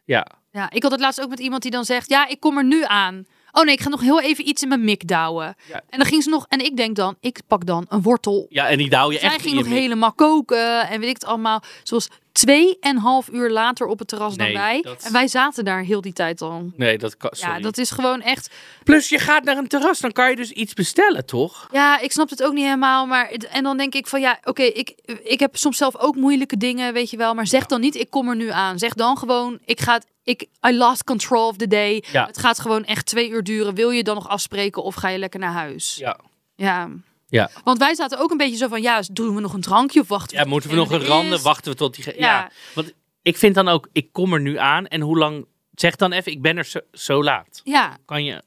Ja, 0.05 0.27
Ja, 0.51 0.71
ik 0.71 0.83
had 0.83 0.93
het 0.93 1.01
laatst 1.01 1.21
ook 1.21 1.29
met 1.29 1.41
iemand 1.41 1.63
die 1.63 1.71
dan 1.71 1.85
zegt: 1.85 2.09
Ja, 2.09 2.29
ik 2.29 2.41
kom 2.41 2.59
er 2.59 2.65
nu 2.65 2.85
aan. 2.85 3.27
Oh 3.53 3.65
nee, 3.65 3.75
ik 3.75 3.81
ga 3.81 3.89
nog 3.89 4.01
heel 4.01 4.21
even 4.21 4.49
iets 4.49 4.63
in 4.63 4.69
mijn 4.69 4.85
mik 4.85 5.09
douwen. 5.09 5.57
Ja. 5.69 5.83
En 5.91 5.99
dan 5.99 6.07
ging 6.07 6.23
ze 6.23 6.29
nog, 6.29 6.47
en 6.49 6.65
ik 6.65 6.77
denk 6.77 6.97
dan, 6.97 7.17
ik 7.21 7.41
pak 7.47 7.67
dan 7.67 7.87
een 7.89 8.03
wortel. 8.03 8.47
ja 8.49 8.69
en 8.69 8.79
die 8.79 8.89
douw 8.91 9.11
je 9.13 9.19
Zij 9.19 9.29
echt 9.29 9.41
ging 9.41 9.47
in 9.51 9.55
je 9.57 9.61
nog 9.63 9.73
mik. 9.73 9.81
helemaal 9.81 10.13
koken 10.13 10.89
en 10.89 11.01
weet 11.01 11.09
ik 11.09 11.15
het 11.15 11.25
allemaal. 11.25 11.63
Zoals 11.83 12.09
twee 12.35 12.77
en 12.81 12.91
een 12.97 13.03
half 13.03 13.29
uur 13.33 13.51
later 13.51 13.87
op 13.87 13.99
het 13.99 14.09
terras 14.09 14.37
Nee, 14.37 14.53
dan 14.53 14.63
wij. 14.63 14.81
dat- 14.83 15.03
En 15.03 15.13
wij 15.13 15.29
zaten 15.29 15.65
daar 15.65 15.83
heel 15.83 16.01
die 16.01 16.13
tijd 16.13 16.41
al. 16.41 16.71
Nee, 16.77 16.99
dat 16.99 17.17
kan... 17.17 17.31
Sorry. 17.33 17.55
Ja, 17.55 17.61
dat 17.61 17.79
is 17.79 17.91
gewoon 17.91 18.21
echt. 18.21 18.51
Plus, 18.85 19.09
je 19.09 19.19
gaat 19.19 19.45
naar 19.45 19.57
een 19.57 19.69
terras, 19.69 19.99
dan 20.01 20.13
kan 20.13 20.31
je 20.31 20.37
dus 20.37 20.51
iets 20.51 20.75
bestellen, 20.75 21.27
toch? 21.27 21.69
Ja, 21.73 21.99
ik 22.01 22.13
snap 22.13 22.31
het 22.31 22.43
ook 22.43 22.53
niet 22.53 22.65
helemaal. 22.65 23.07
Maar 23.07 23.29
het- 23.29 23.47
en 23.47 23.63
dan 23.63 23.77
denk 23.77 23.95
ik 23.95 24.07
van 24.07 24.21
ja, 24.21 24.39
oké, 24.45 24.63
ik, 24.63 24.95
ik 25.23 25.41
heb 25.41 25.57
soms 25.57 25.77
zelf 25.77 25.97
ook 25.97 26.17
moeilijke 26.17 26.57
dingen, 26.57 26.93
weet 26.93 27.11
je 27.11 27.17
wel. 27.17 27.35
Maar 27.35 27.47
zeg 27.47 27.67
dan 27.67 27.81
niet, 27.81 27.95
ik 27.95 28.11
kom 28.11 28.29
er 28.29 28.37
nu 28.37 28.51
aan. 28.51 28.79
Zeg 28.79 28.95
dan 28.95 29.19
gewoon, 29.19 29.59
ik 29.65 29.81
ga 29.81 29.93
het. 29.95 30.07
Ik, 30.23 30.47
I 30.69 30.77
lost 30.77 31.05
control 31.05 31.49
of 31.49 31.57
the 31.57 31.69
day. 31.69 32.05
Ja. 32.13 32.27
Het 32.27 32.39
gaat 32.39 32.61
gewoon 32.61 32.85
echt 32.85 33.07
twee 33.07 33.29
uur 33.31 33.43
duren. 33.43 33.75
Wil 33.75 33.91
je 33.91 34.03
dan 34.03 34.15
nog 34.15 34.29
afspreken 34.29 34.83
of 34.83 34.95
ga 34.95 35.09
je 35.09 35.19
lekker 35.19 35.41
naar 35.41 35.53
huis? 35.53 35.97
Ja. 35.97 36.19
Ja. 36.57 36.89
Ja. 37.35 37.51
Want 37.65 37.79
wij 37.79 37.95
zaten 37.95 38.19
ook 38.19 38.31
een 38.31 38.37
beetje 38.37 38.57
zo 38.57 38.69
van, 38.69 38.83
ja, 38.83 39.03
doen 39.13 39.35
we 39.35 39.41
nog 39.41 39.53
een 39.53 39.61
drankje 39.61 40.01
of 40.01 40.09
wachten 40.09 40.37
we 40.37 40.43
Ja, 40.43 40.49
moeten 40.49 40.71
we 40.71 40.77
nog 40.77 40.91
een 40.91 41.05
randen? 41.05 41.33
is? 41.39 41.43
Wachten 41.43 41.71
we 41.73 41.77
tot 41.79 41.95
die... 41.95 42.05
Ja. 42.05 42.13
Ja. 42.17 42.51
want 42.75 42.93
ik 43.23 43.37
vind 43.37 43.55
dan 43.55 43.69
ook, 43.69 43.89
ik 43.93 44.13
kom 44.13 44.33
er 44.33 44.41
nu 44.41 44.59
aan 44.59 44.87
en 44.87 45.01
hoe 45.01 45.19
lang... 45.19 45.47
Zeg 45.75 45.97
dan 45.97 46.13
even, 46.13 46.33
ik 46.33 46.43
ben 46.43 46.57
er 46.57 46.65
zo, 46.65 46.81
zo 46.93 47.23
laat. 47.25 47.61
Ja, 47.65 47.97
Kan 48.05 48.25
je 48.25 48.33
een 48.33 48.43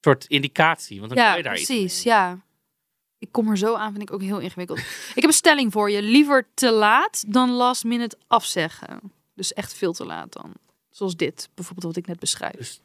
soort 0.00 0.24
indicatie, 0.24 1.00
want 1.00 1.14
dan 1.14 1.24
kan 1.24 1.36
je 1.36 1.42
daar 1.42 1.56
iets 1.58 1.66
precies. 1.66 2.02
Ja. 2.02 2.38
Ik 3.18 3.28
kom 3.32 3.50
er 3.50 3.58
zo 3.58 3.74
aan, 3.74 3.90
vind 3.90 4.02
ik 4.02 4.12
ook 4.12 4.22
heel 4.22 4.38
ingewikkeld. 4.38 4.78
ik 5.08 5.12
heb 5.14 5.24
een 5.24 5.32
stelling 5.32 5.72
voor 5.72 5.90
je. 5.90 6.02
Liever 6.02 6.48
te 6.54 6.70
laat 6.70 7.24
dan 7.26 7.50
last 7.50 7.84
minute 7.84 8.16
afzeggen. 8.26 9.00
Dus 9.34 9.52
echt 9.52 9.74
veel 9.74 9.92
te 9.92 10.04
laat 10.04 10.32
dan. 10.32 10.52
Zoals 10.90 11.16
dit, 11.16 11.48
bijvoorbeeld 11.54 11.86
wat 11.86 11.96
ik 11.96 12.06
net 12.06 12.18
beschrijf. 12.18 12.56
Dus- 12.56 12.80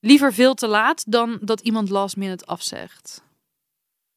Liever 0.00 0.32
veel 0.34 0.54
te 0.54 0.66
laat 0.66 1.04
dan 1.12 1.38
dat 1.40 1.60
iemand 1.60 1.88
last 1.88 2.16
minute 2.16 2.44
afzegt. 2.44 3.22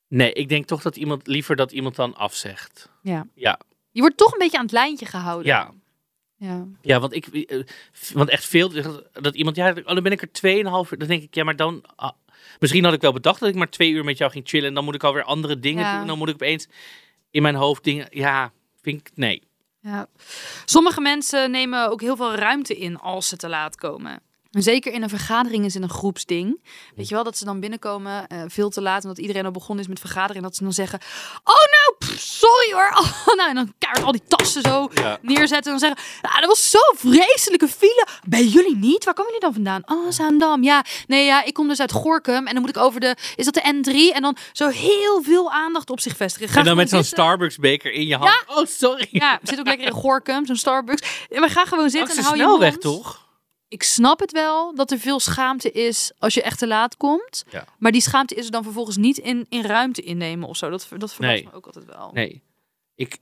Nee, 0.09 0.33
ik 0.33 0.49
denk 0.49 0.65
toch 0.65 0.81
dat 0.81 0.95
iemand, 0.95 1.27
liever 1.27 1.55
dat 1.55 1.71
iemand 1.71 1.95
dan 1.95 2.15
afzegt. 2.15 2.89
Ja. 3.01 3.27
Ja, 3.35 3.59
Je 3.91 4.01
wordt 4.01 4.17
toch 4.17 4.31
een 4.31 4.37
beetje 4.39 4.57
aan 4.57 4.63
het 4.63 4.71
lijntje 4.73 5.05
gehouden. 5.05 5.45
ja. 5.47 5.71
Ja. 6.37 6.65
Ja, 6.81 6.99
want 6.99 7.13
ik, 7.15 7.27
eh, 7.27 7.63
want 8.13 8.29
echt 8.29 8.45
veel, 8.45 8.71
dat 9.13 9.35
iemand, 9.35 9.55
ja, 9.55 9.69
oh, 9.69 9.85
dan 9.93 10.03
ben 10.03 10.11
ik 10.11 10.21
er 10.21 10.31
tweeënhalf 10.31 10.91
uur. 10.91 10.97
Dan 10.97 11.07
denk 11.07 11.23
ik, 11.23 11.35
ja, 11.35 11.43
maar 11.43 11.55
dan, 11.55 11.83
ah, 11.95 12.11
misschien 12.59 12.83
had 12.83 12.93
ik 12.93 13.01
wel 13.01 13.13
bedacht 13.13 13.39
dat 13.39 13.49
ik 13.49 13.55
maar 13.55 13.69
twee 13.69 13.91
uur 13.91 14.03
met 14.03 14.17
jou 14.17 14.31
ging 14.31 14.47
chillen. 14.47 14.67
En 14.67 14.73
dan 14.73 14.83
moet 14.83 14.95
ik 14.95 15.03
alweer 15.03 15.23
andere 15.23 15.59
dingen 15.59 15.83
Ja. 15.83 15.97
doen. 15.97 16.07
Dan 16.07 16.17
moet 16.17 16.27
ik 16.27 16.33
opeens 16.33 16.67
in 17.31 17.41
mijn 17.41 17.55
hoofd 17.55 17.83
dingen, 17.83 18.07
ja, 18.09 18.51
vind 18.81 18.99
ik, 18.99 19.11
nee. 19.15 19.43
Ja. 19.81 20.07
Sommige 20.65 21.01
mensen 21.01 21.51
nemen 21.51 21.89
ook 21.89 22.01
heel 22.01 22.15
veel 22.15 22.35
ruimte 22.35 22.77
in 22.77 22.97
als 22.97 23.27
ze 23.27 23.35
te 23.37 23.49
laat 23.49 23.75
komen. 23.75 24.21
Zeker 24.51 24.93
in 24.93 25.03
een 25.03 25.09
vergadering 25.09 25.65
is 25.65 25.73
het 25.73 25.83
een 25.83 25.89
groepsding. 25.89 26.63
Weet 26.95 27.07
je 27.07 27.15
wel, 27.15 27.23
dat 27.23 27.37
ze 27.37 27.45
dan 27.45 27.59
binnenkomen 27.59 28.27
eh, 28.27 28.41
veel 28.47 28.69
te 28.69 28.81
laat. 28.81 29.01
En 29.03 29.07
dat 29.09 29.17
iedereen 29.17 29.45
al 29.45 29.51
begonnen 29.51 29.83
is 29.83 29.89
met 29.89 29.99
vergaderen. 29.99 30.35
En 30.35 30.41
dat 30.41 30.55
ze 30.55 30.63
dan 30.63 30.73
zeggen, 30.73 30.99
oh 31.43 31.53
nou, 31.55 31.95
pff, 31.99 32.19
sorry 32.21 32.71
hoor. 32.73 32.97
Oh, 33.29 33.35
nou, 33.35 33.49
en 33.49 33.55
dan 33.55 33.73
keihard 33.77 34.05
al 34.05 34.11
die 34.11 34.23
tassen 34.27 34.61
zo 34.61 34.89
Ja. 34.93 35.17
neerzetten. 35.21 35.73
En 35.73 35.79
dan 35.79 35.89
zeggen, 35.89 35.97
ah, 36.21 36.39
dat 36.39 36.47
was 36.49 36.69
zo'n 36.69 37.11
vreselijke 37.11 37.67
file. 37.67 38.07
Bij 38.27 38.45
jullie 38.45 38.75
niet? 38.75 39.03
Waar 39.05 39.13
komen 39.13 39.31
jullie 39.33 39.45
dan 39.45 39.53
vandaan? 39.53 39.81
Oh, 39.85 40.11
Zaandam. 40.11 40.63
Ja, 40.63 40.85
nee, 41.07 41.25
ja, 41.25 41.43
ik 41.43 41.53
kom 41.53 41.67
dus 41.67 41.79
uit 41.79 41.91
Gorkum. 41.91 42.47
En 42.47 42.53
dan 42.53 42.61
moet 42.61 42.69
ik 42.69 42.77
over 42.77 42.99
de, 42.99 43.15
is 43.35 43.45
dat 43.45 43.53
de 43.53 43.61
N3? 43.73 44.15
En 44.15 44.21
dan 44.21 44.37
zo 44.53 44.67
heel 44.67 45.21
veel 45.23 45.51
aandacht 45.51 45.89
op 45.89 45.99
zich 45.99 46.15
vestigen. 46.15 46.49
Ga 46.49 46.59
en 46.59 46.65
dan 46.65 46.75
met 46.75 46.89
zo'n 46.89 47.03
zitten. 47.03 47.23
Starbucks 47.23 47.57
beker 47.57 47.91
in 47.91 48.07
je 48.07 48.15
hand. 48.15 48.43
Oh, 48.47 48.65
sorry. 48.65 49.07
Ja, 49.11 49.31
we 49.41 49.47
zitten 49.47 49.59
ook 49.59 49.67
lekker 49.67 49.87
in 49.87 49.93
Gorkum, 50.01 50.45
zo'n 50.45 50.55
Starbucks. 50.55 51.25
En 51.29 51.41
we 51.41 51.49
gaan 51.49 51.67
gewoon 51.67 51.89
zitten 51.89 52.17
en 52.17 52.23
hou 52.23 52.35
je 52.37 52.41
snelweg, 52.43 52.77
toch? 52.77 53.27
Ik 53.69 53.83
snap 53.83 54.19
het 54.19 54.31
wel 54.31 54.75
dat 54.75 54.91
er 54.91 54.99
veel 54.99 55.19
schaamte 55.19 55.71
is 55.71 56.11
als 56.17 56.33
je 56.33 56.41
echt 56.41 56.59
te 56.59 56.67
laat 56.67 56.97
komt. 56.97 57.43
Ja. 57.51 57.65
Maar 57.79 57.91
die 57.91 58.01
schaamte 58.01 58.35
is 58.35 58.45
er 58.45 58.51
dan 58.51 58.63
vervolgens 58.63 58.97
niet 58.97 59.17
in, 59.17 59.45
in 59.49 59.61
ruimte 59.65 60.01
innemen 60.01 60.47
of 60.47 60.57
zo. 60.57 60.69
Dat, 60.69 60.87
dat 60.97 61.13
verbaast 61.13 61.19
Nee. 61.19 61.43
me 61.43 61.53
ook 61.53 61.65
altijd 61.65 61.85
wel. 61.85 62.09
Nee. 62.13 62.43
Ik, 62.95 63.17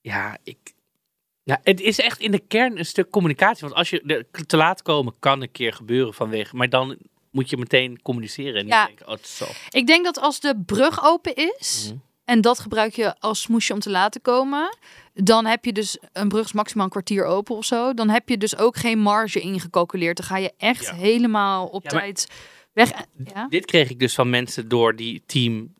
ja, 0.00 0.36
ik... 0.42 0.58
Ja, 1.42 1.60
het 1.62 1.80
is 1.80 1.98
echt 1.98 2.20
in 2.20 2.30
de 2.30 2.38
kern 2.38 2.78
een 2.78 2.86
stuk 2.86 3.10
communicatie. 3.10 3.60
Want 3.60 3.74
als 3.74 3.90
je 3.90 4.26
te 4.46 4.56
laat 4.56 4.82
komen, 4.82 5.14
kan 5.18 5.42
een 5.42 5.50
keer 5.52 5.72
gebeuren 5.72 6.14
vanwege... 6.14 6.56
Maar 6.56 6.68
dan 6.68 6.96
moet 7.30 7.50
je 7.50 7.56
meteen 7.56 8.02
communiceren 8.02 8.54
en 8.60 8.66
Ja. 8.66 8.86
denken, 8.86 9.06
oh, 9.06 9.12
het 9.12 9.20
is 9.24 9.36
zo. 9.36 9.46
Ik 9.70 9.86
denk 9.86 10.04
dat 10.04 10.18
als 10.18 10.40
de 10.40 10.62
brug 10.66 11.04
open 11.04 11.34
is, 11.34 11.86
Mhm. 11.88 11.98
En 12.30 12.40
dat 12.40 12.58
gebruik 12.58 12.94
je 12.94 13.14
als 13.18 13.40
smoesje 13.40 13.72
om 13.72 13.80
te 13.80 13.90
laten 13.90 14.20
komen, 14.20 14.76
dan 15.14 15.46
heb 15.46 15.64
je 15.64 15.72
dus 15.72 15.98
een 16.12 16.28
brug 16.28 16.44
is 16.44 16.52
maximaal 16.52 16.84
een 16.84 16.90
kwartier 16.90 17.24
open 17.24 17.56
of 17.56 17.64
zo. 17.64 17.94
Dan 17.94 18.08
heb 18.08 18.28
je 18.28 18.38
dus 18.38 18.56
ook 18.56 18.76
geen 18.76 18.98
marge 18.98 19.40
ingecalculeerd. 19.40 20.16
Dan 20.16 20.26
ga 20.26 20.36
je 20.36 20.52
echt 20.56 20.86
Ja. 20.86 20.94
helemaal 20.94 21.66
op 21.66 21.82
Ja, 21.82 21.88
tijd 21.88 22.26
weg. 22.72 22.92
Ja? 23.24 23.46
Dit 23.48 23.64
kreeg 23.64 23.90
ik 23.90 23.98
dus 23.98 24.14
van 24.14 24.30
mensen 24.30 24.68
door 24.68 24.96
die 24.96 25.22
team 25.26 25.74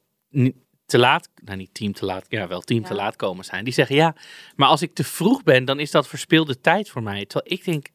te 0.87 0.99
laat... 0.99 1.29
Nou, 1.45 1.57
niet 1.57 1.75
team 1.75 1.93
te 1.93 2.05
laat, 2.05 2.27
ja 2.29 2.49
wel, 2.49 2.61
team 2.61 2.85
te 2.85 2.95
laat 2.95 3.17
komen 3.17 3.45
zijn. 3.45 3.65
Die 3.65 3.73
zeggen, 3.73 3.97
ja, 3.97 4.15
maar 4.57 4.69
als 4.69 4.83
ik 4.83 4.95
te 4.95 5.05
vroeg 5.05 5.43
ben, 5.43 5.65
dan 5.65 5.81
is 5.81 5.91
dat 5.91 6.09
verspilde 6.09 6.61
tijd 6.61 6.89
voor 6.91 7.03
mij. 7.03 7.27
Terwijl 7.27 7.59
ik 7.59 7.65
denk, 7.65 7.87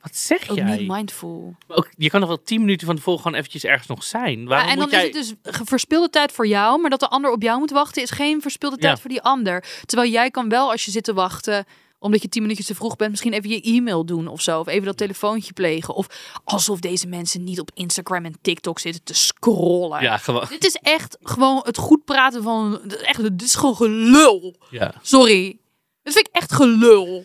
wat 0.00 0.16
zeg 0.16 0.50
Ook 0.50 0.56
jij? 0.56 0.76
niet 0.76 0.88
mindful. 0.88 1.56
Ook, 1.68 1.88
je 1.96 2.10
kan 2.10 2.20
nog 2.20 2.28
wel 2.28 2.42
tien 2.42 2.60
minuten 2.60 2.86
van 2.86 2.96
tevoren 2.96 3.20
gewoon 3.22 3.36
eventjes 3.38 3.64
ergens 3.64 3.88
nog 3.88 4.04
zijn. 4.04 4.46
Waarom 4.46 4.66
Ja, 4.66 4.72
en 4.72 4.78
dan 4.78 4.88
moet 4.88 4.90
jij... 5.00 5.08
is 5.08 5.28
het 5.28 5.38
dus 5.42 5.54
verspilde 5.64 6.10
tijd 6.10 6.32
voor 6.32 6.46
jou, 6.46 6.80
maar 6.80 6.90
dat 6.90 7.00
de 7.00 7.08
ander 7.08 7.30
op 7.30 7.42
jou 7.42 7.58
moet 7.58 7.70
wachten 7.70 8.02
is 8.02 8.10
geen 8.10 8.42
verspilde 8.42 8.76
tijd 8.76 8.94
Ja. 8.94 9.00
voor 9.00 9.10
die 9.10 9.22
ander. 9.22 9.64
Terwijl 9.84 10.10
jij 10.10 10.30
kan 10.30 10.48
wel 10.48 10.70
als 10.70 10.84
je 10.84 10.90
zit 10.90 11.04
te 11.04 11.14
wachten, 11.14 11.64
omdat 11.98 12.22
je 12.22 12.28
tien 12.28 12.42
minuutjes 12.42 12.66
te 12.66 12.74
vroeg 12.74 12.96
bent, 12.96 13.10
misschien 13.10 13.32
even 13.32 13.50
je 13.50 13.60
e-mail 13.62 14.06
doen 14.06 14.28
of 14.28 14.40
zo. 14.42 14.60
Of 14.60 14.66
even 14.66 14.84
dat 14.84 14.96
telefoontje 14.96 15.52
plegen. 15.52 15.94
Of 15.94 16.06
alsof 16.44 16.80
deze 16.80 17.06
mensen 17.06 17.44
niet 17.44 17.60
op 17.60 17.70
Instagram 17.74 18.24
en 18.24 18.34
TikTok 18.42 18.78
zitten 18.78 19.02
te 19.02 19.14
scrollen. 19.14 20.02
Ja, 20.02 20.16
gewoon... 20.16 20.44
Dit 20.48 20.64
is 20.64 20.74
echt 20.82 21.16
gewoon 21.22 21.60
het 21.64 21.76
goed 21.78 22.04
praten 22.04 22.42
van. 22.42 22.80
Echt, 22.90 23.22
dit 23.22 23.42
is 23.42 23.54
gewoon 23.54 23.76
gelul. 23.76 24.56
Ja. 24.70 24.94
Sorry. 25.02 25.58
Dat 26.02 26.12
vind 26.14 26.28
ik 26.28 26.34
echt 26.34 26.52
gelul. 26.52 27.24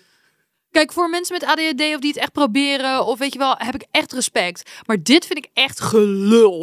Kijk, 0.73 0.93
voor 0.93 1.09
mensen 1.09 1.33
met 1.39 1.43
ADHD 1.49 1.81
of 1.81 1.99
die 1.99 2.09
het 2.09 2.17
echt 2.17 2.31
proberen, 2.31 3.05
of 3.05 3.19
weet 3.19 3.33
je 3.33 3.39
wel, 3.39 3.55
heb 3.57 3.75
ik 3.75 3.85
echt 3.91 4.11
respect. 4.13 4.71
Maar 4.85 5.03
dit 5.03 5.25
vind 5.25 5.37
ik 5.45 5.49
echt 5.53 5.79
gelul. 5.79 6.59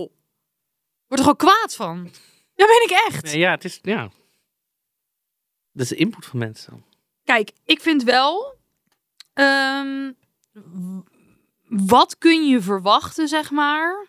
Word 1.07 1.20
er 1.20 1.27
gewoon 1.27 1.37
kwaad 1.37 1.75
van. 1.75 2.11
Ja, 2.55 2.66
ben 2.66 2.83
ik 2.83 2.90
echt. 3.09 3.25
Nee, 3.25 3.38
ja, 3.38 3.51
het 3.51 3.64
is... 3.64 3.79
Ja. 3.83 4.11
Dat 5.73 5.83
is 5.83 5.88
de 5.88 5.94
input 5.94 6.27
van 6.27 6.38
mensen. 6.38 6.85
Kijk, 7.25 7.51
ik 7.64 7.81
vind 7.81 8.03
wel. 8.03 8.55
ehm, 9.33 10.12
wat 11.68 12.18
kun 12.18 12.49
je 12.49 12.61
verwachten, 12.61 13.29
zeg 13.29 13.51
maar, 13.51 14.07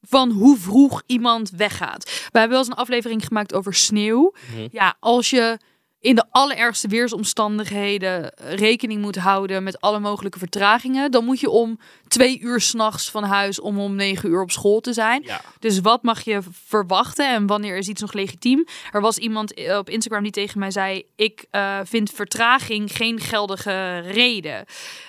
van 0.00 0.30
hoe 0.30 0.56
vroeg 0.58 1.02
iemand 1.06 1.50
weggaat? 1.50 2.04
We 2.04 2.38
hebben 2.38 2.48
wel 2.50 2.58
eens 2.58 2.68
een 2.68 2.74
aflevering 2.74 3.24
gemaakt 3.26 3.54
over 3.54 3.74
sneeuw. 3.74 4.32
Mhm. 4.50 4.68
Ja, 4.70 4.96
als 5.00 5.30
je 5.30 5.58
in 6.06 6.14
de 6.14 6.24
allerergste 6.30 6.88
weersomstandigheden 6.88 8.32
rekening 8.36 9.00
moet 9.00 9.16
houden 9.16 9.62
met 9.62 9.80
alle 9.80 9.98
mogelijke 9.98 10.38
vertragingen, 10.38 11.10
dan 11.10 11.24
moet 11.24 11.40
je 11.40 11.50
om 11.50 11.78
twee 12.08 12.40
uur 12.40 12.60
s'nachts 12.60 13.10
van 13.10 13.24
huis 13.24 13.60
om 13.60 13.78
om 13.78 13.94
negen 13.94 14.28
uur 14.30 14.42
op 14.42 14.50
school 14.50 14.80
te 14.80 14.92
zijn. 14.92 15.22
Ja. 15.24 15.40
Dus 15.58 15.80
wat 15.80 16.02
mag 16.02 16.20
je 16.24 16.38
verwachten 16.50 17.28
en 17.34 17.46
wanneer 17.46 17.76
is 17.76 17.88
iets 17.88 18.00
nog 18.00 18.12
legitiem? 18.12 18.64
Er 18.92 19.00
was 19.00 19.18
iemand 19.18 19.54
eh, 19.54 19.76
op 19.76 19.90
Instagram 19.90 20.22
die 20.22 20.32
tegen 20.32 20.58
mij 20.58 20.70
zei: 20.70 21.02
Ik 21.16 21.44
eh, 21.50 21.78
vind 21.84 22.10
vertraging 22.10 22.92
geen 22.92 23.20
geldige 23.20 23.98
reden. 23.98 24.64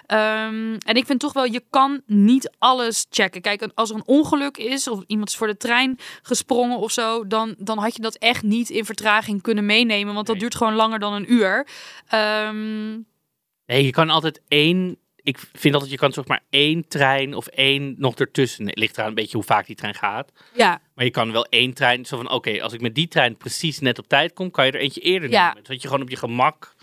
Ehm, 0.05 0.75
en 0.85 0.95
ik 0.95 1.05
vind 1.05 1.19
toch 1.19 1.33
wel, 1.33 1.45
je 1.45 1.63
kan 1.69 2.01
niet 2.05 2.51
alles 2.57 3.05
checken. 3.09 3.41
Kijk, 3.41 3.67
als 3.75 3.89
er 3.89 3.95
een 3.95 4.07
ongeluk 4.07 4.57
is 4.57 4.87
of 4.87 5.03
iemand 5.07 5.29
is 5.29 5.35
voor 5.35 5.47
de 5.47 5.57
trein 5.57 5.99
gesprongen 6.21 6.77
of 6.77 6.91
zo, 6.91 7.27
dan, 7.27 7.55
dan 7.57 7.77
had 7.77 7.95
je 7.95 8.01
dat 8.01 8.15
echt 8.15 8.43
niet 8.43 8.69
in 8.69 8.85
vertraging 8.85 9.41
kunnen 9.41 9.65
meenemen, 9.65 10.13
want 10.13 10.25
dat 10.25 10.35
Nee. 10.35 10.43
duurt 10.43 10.55
gewoon 10.55 10.73
langer 10.75 10.99
dan 10.99 11.13
een 11.13 11.31
uur. 11.33 11.67
Ehm, 12.07 12.99
Nee, 13.65 13.85
je 13.85 13.91
kan 13.91 14.09
altijd 14.09 14.41
één. 14.47 14.97
Ik 15.27 15.37
vind 15.53 15.73
altijd, 15.73 15.91
je 15.91 15.97
kan 15.97 16.13
zeg 16.13 16.27
maar 16.27 16.43
één 16.49 16.87
trein 16.87 17.33
of 17.33 17.47
één 17.47 17.95
nog 17.97 18.15
ertussen. 18.15 18.65
Het 18.65 18.77
ligt 18.79 18.97
eraan 18.97 19.07
een 19.09 19.15
beetje 19.15 19.37
hoe 19.37 19.45
vaak 19.45 19.65
die 19.65 19.75
trein 19.75 19.93
gaat. 19.95 20.31
ja, 20.53 20.81
Maar 20.95 21.05
je 21.05 21.11
kan 21.11 21.31
wel 21.31 21.45
één 21.45 21.73
trein, 21.73 22.05
zo 22.05 22.17
van 22.17 22.31
oké, 22.31 22.61
als 22.61 22.73
ik 22.73 22.81
met 22.81 22.95
die 22.95 23.07
trein 23.07 23.37
precies 23.37 23.79
net 23.79 23.99
op 23.99 24.07
tijd 24.07 24.33
kom, 24.33 24.51
kan 24.51 24.65
je 24.65 24.71
er 24.71 24.79
eentje 24.79 25.01
eerder 25.01 25.29
Ja. 25.29 25.47
nemen. 25.47 25.63
Dat 25.63 25.81
je 25.81 25.87
gewoon 25.87 26.03
op 26.03 26.09
je 26.09 26.15
gemak. 26.15 26.75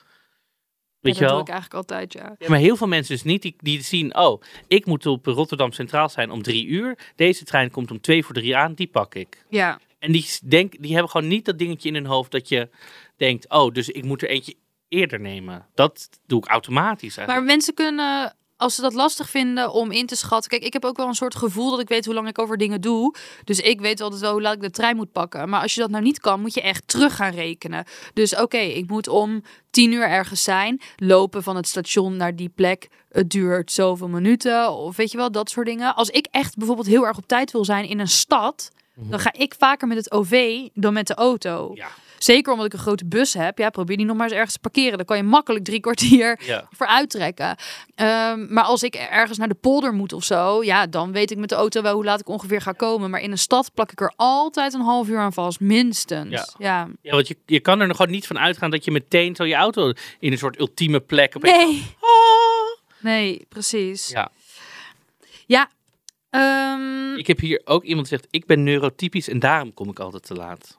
Weet 1.01 1.15
ja, 1.17 1.21
je 1.21 1.27
dat 1.27 1.31
wel? 1.31 1.31
doe 1.31 1.41
ik 1.41 1.49
eigenlijk 1.61 1.75
altijd, 1.75 2.13
ja. 2.13 2.35
Ja, 2.39 2.49
maar 2.49 2.59
heel 2.59 2.77
veel 2.77 2.87
mensen 2.87 3.15
dus 3.15 3.23
niet, 3.25 3.43
die, 3.43 3.55
die 3.59 3.83
zien, 3.83 4.17
oh, 4.17 4.43
ik 4.69 4.87
moet 4.87 5.07
op 5.07 5.27
Rotterdam 5.27 5.73
Centraal 5.73 6.09
zijn 6.09 6.31
om 6.31 6.43
drie 6.43 6.67
uur. 6.67 6.99
Deze 7.17 7.45
trein 7.45 7.71
komt 7.71 7.91
om 7.91 8.01
twee 8.01 8.25
voor 8.25 8.35
drie 8.35 8.57
aan, 8.57 8.75
die 8.75 8.87
pak 8.87 9.15
ik. 9.15 9.45
Ja, 9.51 9.81
En 9.99 10.13
die, 10.13 10.27
denk, 10.45 10.83
die 10.83 10.93
hebben 10.93 11.11
gewoon 11.11 11.29
niet 11.29 11.45
dat 11.45 11.59
dingetje 11.59 11.89
in 11.89 11.95
hun 11.95 12.07
hoofd 12.07 12.31
dat 12.31 12.49
je 12.49 12.69
denkt, 13.17 13.49
oh, 13.49 13.73
dus 13.73 13.89
ik 13.89 14.05
moet 14.05 14.23
er 14.23 14.29
eentje 14.29 14.55
eerder 14.95 15.21
nemen. 15.21 15.67
Dat 15.75 16.09
doe 16.27 16.39
ik 16.39 16.49
automatisch 16.49 17.17
Maar 17.17 17.27
eigenlijk. 17.27 17.57
mensen 17.57 17.75
kunnen, 17.75 18.37
als 18.57 18.75
ze 18.75 18.81
dat 18.81 18.95
lastig 18.95 19.31
vinden 19.31 19.73
om 19.73 19.91
in 19.91 20.07
te 20.07 20.17
schatten. 20.17 20.51
Kijk, 20.51 20.63
ik 20.63 20.73
heb 20.73 20.85
ook 20.85 20.97
wel 20.97 21.07
een 21.07 21.15
soort 21.15 21.37
gevoel 21.37 21.71
dat 21.71 21.81
ik 21.81 21.89
weet 21.89 22.05
hoe 22.05 22.15
lang 22.15 22.29
ik 22.29 22.39
over 22.39 22.57
dingen 22.57 22.81
doe. 22.81 23.15
Dus 23.45 23.61
ik 23.61 23.81
weet 23.81 24.01
altijd 24.01 24.21
wel 24.21 24.33
hoe 24.33 24.43
laat 24.43 24.55
ik 24.55 24.61
de 24.61 24.71
trein 24.71 24.97
moet 24.97 25.13
pakken. 25.13 25.49
Maar 25.49 25.61
als 25.61 25.75
je 25.75 25.81
dat 25.81 25.91
nou 25.91 26.03
niet 26.03 26.21
kan, 26.21 26.41
moet 26.41 26.55
je 26.55 26.61
echt 26.63 26.89
terug 26.89 27.17
gaan 27.17 27.33
rekenen. 27.33 27.85
Dus 28.15 28.37
oké, 28.37 28.59
ik 28.59 28.89
moet 28.89 29.09
om 29.09 29.43
tien 29.71 29.93
uur 29.93 30.09
ergens 30.09 30.43
zijn. 30.43 30.81
Lopen 30.97 31.43
van 31.43 31.57
het 31.57 31.69
station 31.69 32.17
naar 32.17 32.37
die 32.37 32.49
plek. 32.49 32.89
Het 33.11 33.31
duurt 33.31 33.73
zoveel 33.73 34.09
minuten. 34.09 34.73
Of 34.73 34.97
weet 34.97 35.11
je 35.11 35.17
wel, 35.17 35.33
dat 35.33 35.51
soort 35.51 35.67
dingen. 35.67 35.95
Als 35.95 36.11
ik 36.11 36.27
echt 36.31 36.57
bijvoorbeeld 36.57 36.87
heel 36.87 37.07
erg 37.07 37.17
op 37.17 37.27
tijd 37.27 37.51
wil 37.53 37.65
zijn 37.65 37.89
in 37.89 37.99
een 37.99 38.09
stad. 38.09 38.71
Dan 38.97 39.19
ga 39.19 39.33
ik 39.33 39.55
vaker 39.59 39.89
met 39.89 39.97
het 39.97 40.13
OV 40.13 40.67
dan 40.75 40.93
met 40.93 41.07
de 41.07 41.15
auto. 41.15 41.71
Ja. 41.75 41.89
Zeker 42.25 42.53
omdat 42.53 42.67
ik 42.67 42.73
een 42.73 42.79
grote 42.79 43.07
bus 43.07 43.35
heb. 43.35 43.59
Ja, 43.59 43.71
probeer 43.71 43.97
die 43.97 44.07
nog 44.07 44.17
maar 44.17 44.27
eens 44.27 44.35
ergens 44.35 44.53
te 44.53 44.59
parkeren. 44.59 44.97
Dan 44.97 45.07
kan 45.07 45.17
je 45.17 45.23
makkelijk 45.23 45.65
drie 45.65 45.81
kwartier 45.81 46.41
Ja. 46.47 46.69
voor 46.71 46.87
uittrekken. 46.87 47.57
Ehm, 47.95 48.53
maar 48.53 48.65
als 48.65 48.83
ik 48.83 48.95
ergens 48.95 49.39
naar 49.39 49.49
de 49.49 49.55
polder 49.55 49.93
moet 49.93 50.13
of 50.13 50.25
zo, 50.25 50.63
ja, 50.65 50.87
dan 50.87 51.13
weet 51.13 51.31
ik 51.31 51.37
met 51.39 51.49
de 51.49 51.55
auto 51.55 51.83
wel 51.83 51.95
hoe 51.95 52.05
laat 52.05 52.21
ik 52.21 52.29
ongeveer 52.29 52.61
ga 52.61 52.73
komen. 52.73 53.11
Maar 53.11 53.21
in 53.21 53.31
een 53.31 53.39
stad 53.39 53.71
plak 53.75 53.93
ik 53.93 54.01
er 54.01 54.13
altijd 54.17 54.73
een 54.75 54.81
half 54.81 55.09
uur 55.09 55.19
aan 55.19 55.33
vast, 55.33 55.61
minstens. 55.61 56.31
Ja. 56.31 56.47
Ja. 56.59 56.89
Ja, 57.03 57.11
want 57.15 57.29
je, 57.29 57.37
je 57.47 57.61
kan 57.61 57.81
er 57.81 57.87
nog 57.87 57.97
gewoon 57.97 58.13
niet 58.13 58.27
van 58.27 58.39
uitgaan 58.39 58.71
dat 58.71 58.85
je 58.85 58.91
meteen 58.91 59.37
zo 59.37 59.45
je 59.45 59.55
auto 59.55 59.93
in 60.19 60.33
een 60.33 60.39
soort 60.39 60.59
ultieme 60.59 61.01
plek 61.01 61.35
op 61.35 61.43
Nee, 61.43 61.95
Ah. 62.01 62.11
nee, 63.01 63.47
precies. 63.49 64.09
Ja. 64.09 64.31
Ja. 65.47 65.71
Ehm, 66.31 67.15
Ik 67.17 67.27
heb 67.27 67.39
hier 67.41 67.61
ook 67.65 67.83
iemand 67.85 68.09
zegt, 68.09 68.27
ik 68.31 68.47
ben 68.47 68.63
neurotypisch 68.63 69.29
en 69.29 69.39
daarom 69.39 69.75
kom 69.75 69.89
ik 69.91 69.99
altijd 69.99 70.27
te 70.27 70.35
laat. 70.35 70.79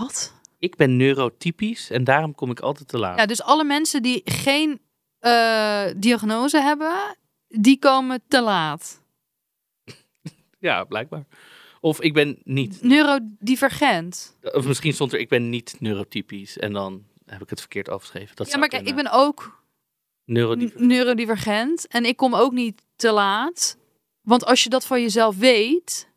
Wat? 0.00 0.34
Ik 0.58 0.76
ben 0.76 0.96
neurotypisch 0.96 1.90
en 1.90 2.04
daarom 2.04 2.34
kom 2.34 2.50
ik 2.50 2.60
altijd 2.60 2.88
te 2.88 2.98
laat. 2.98 3.18
Ja, 3.18 3.26
dus 3.26 3.42
alle 3.42 3.64
mensen 3.64 4.02
die 4.02 4.20
geen 4.24 4.80
eh, 5.18 5.86
diagnose 5.96 6.60
hebben, 6.60 7.16
die 7.48 7.78
komen 7.78 8.22
te 8.28 8.40
laat. 8.42 9.02
Ja, 10.58 10.84
blijkbaar. 10.84 11.24
Of 11.80 12.00
ik 12.00 12.12
ben 12.12 12.38
niet. 12.44 12.82
Neurodivergent. 12.82 14.36
Of 14.42 14.66
misschien 14.66 14.92
stond 14.92 15.12
er, 15.12 15.18
ik 15.18 15.28
ben 15.28 15.48
niet 15.48 15.76
neurotypisch. 15.78 16.58
En 16.58 16.72
dan 16.72 17.04
heb 17.26 17.42
ik 17.42 17.50
het 17.50 17.60
verkeerd 17.60 17.88
afgeschreven. 17.88 18.36
Dat 18.36 18.50
Ja, 18.50 18.58
maar 18.58 18.68
kijk, 18.68 18.88
ik 18.88 18.94
ben 18.94 19.10
ook 19.12 19.62
Neurodivergent. 20.24 21.86
en 21.86 22.04
ik 22.04 22.16
kom 22.16 22.34
ook 22.34 22.52
niet 22.52 22.82
te 22.96 23.10
laat. 23.10 23.76
Want 24.20 24.44
als 24.44 24.62
je 24.64 24.70
dat 24.70 24.86
van 24.86 25.00
jezelf 25.00 25.36
weet. 25.36 26.09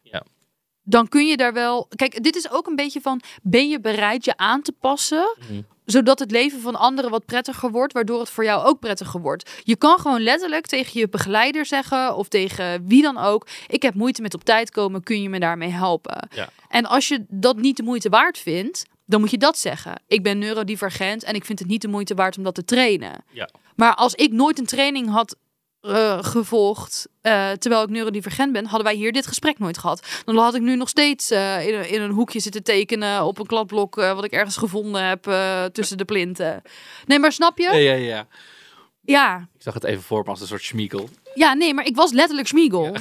Dan 0.83 1.07
kun 1.07 1.27
je 1.27 1.37
daar 1.37 1.53
wel. 1.53 1.87
Kijk, 1.95 2.23
dit 2.23 2.35
is 2.35 2.51
ook 2.51 2.67
een 2.67 2.75
beetje 2.75 3.01
van: 3.01 3.21
ben 3.41 3.69
je 3.69 3.79
bereid 3.79 4.25
je 4.25 4.37
aan 4.37 4.61
te 4.61 4.71
passen, 4.71 5.35
Mhm. 5.39 5.61
zodat 5.85 6.19
het 6.19 6.31
leven 6.31 6.61
van 6.61 6.75
anderen 6.75 7.11
wat 7.11 7.25
prettiger 7.25 7.71
wordt, 7.71 7.93
waardoor 7.93 8.19
het 8.19 8.29
voor 8.29 8.43
jou 8.43 8.65
ook 8.65 8.79
prettiger 8.79 9.21
wordt? 9.21 9.51
Je 9.63 9.75
kan 9.75 9.99
gewoon 9.99 10.21
letterlijk 10.21 10.65
tegen 10.65 10.99
je 10.99 11.09
begeleider 11.09 11.65
zeggen 11.65 12.15
of 12.15 12.27
tegen 12.27 12.87
wie 12.87 13.01
dan 13.01 13.17
ook: 13.17 13.47
ik 13.67 13.81
heb 13.81 13.93
moeite 13.93 14.21
met 14.21 14.33
op 14.33 14.43
tijd 14.43 14.71
komen, 14.71 15.03
kun 15.03 15.21
je 15.21 15.29
me 15.29 15.39
daarmee 15.39 15.69
helpen? 15.69 16.27
Ja. 16.35 16.49
En 16.69 16.85
als 16.85 17.07
je 17.07 17.25
dat 17.29 17.57
niet 17.57 17.77
de 17.77 17.83
moeite 17.83 18.09
waard 18.09 18.37
vindt, 18.37 18.85
dan 19.05 19.19
moet 19.19 19.31
je 19.31 19.37
dat 19.37 19.57
zeggen. 19.57 20.01
Ik 20.07 20.23
ben 20.23 20.37
neurodivergent 20.37 21.23
en 21.23 21.35
ik 21.35 21.45
vind 21.45 21.59
het 21.59 21.67
niet 21.67 21.81
de 21.81 21.87
moeite 21.87 22.15
waard 22.15 22.37
om 22.37 22.43
dat 22.43 22.55
te 22.55 22.65
trainen. 22.65 23.23
Ja. 23.31 23.49
Maar 23.75 23.95
als 23.95 24.13
ik 24.15 24.31
nooit 24.31 24.59
een 24.59 24.65
training 24.65 25.09
had 25.09 25.35
eh, 25.83 26.23
gevolgd 26.23 27.07
eh, 27.21 27.51
terwijl 27.51 27.83
ik 27.83 27.89
neurodivergent 27.89 28.51
ben, 28.53 28.65
hadden 28.65 28.83
wij 28.83 28.95
hier 28.95 29.11
dit 29.11 29.27
gesprek 29.27 29.59
nooit 29.59 29.77
gehad. 29.77 30.07
Dan 30.25 30.37
had 30.37 30.55
ik 30.55 30.61
nu 30.61 30.75
nog 30.75 30.89
steeds 30.89 31.31
eh, 31.31 31.67
in, 31.67 31.73
een- 31.73 31.89
in 31.89 32.01
een 32.01 32.11
hoekje 32.11 32.39
zitten 32.39 32.63
tekenen 32.63 33.23
op 33.23 33.39
een 33.39 33.45
kladblok 33.45 33.95
wat 33.95 34.23
ik 34.23 34.31
ergens 34.31 34.57
gevonden 34.57 35.03
heb 35.07 35.23
tussen 35.73 35.97
de 35.97 36.05
plinten. 36.05 36.61
Nee, 37.05 37.19
maar 37.19 37.31
snap 37.31 37.57
je? 37.57 37.63
Ja, 37.63 37.71
ja, 37.73 37.93
ja. 37.93 38.27
Ja. 39.01 39.47
Ik 39.55 39.61
zag 39.61 39.73
het 39.73 39.83
even 39.83 40.03
voor 40.03 40.23
me 40.23 40.29
als 40.29 40.41
een 40.41 40.47
soort 40.47 40.63
schmiegel. 40.63 41.09
Ja, 41.33 41.53
nee, 41.53 41.73
maar 41.73 41.85
ik 41.85 41.95
was 41.95 42.11
letterlijk 42.11 42.47
Schmiegel. 42.47 42.95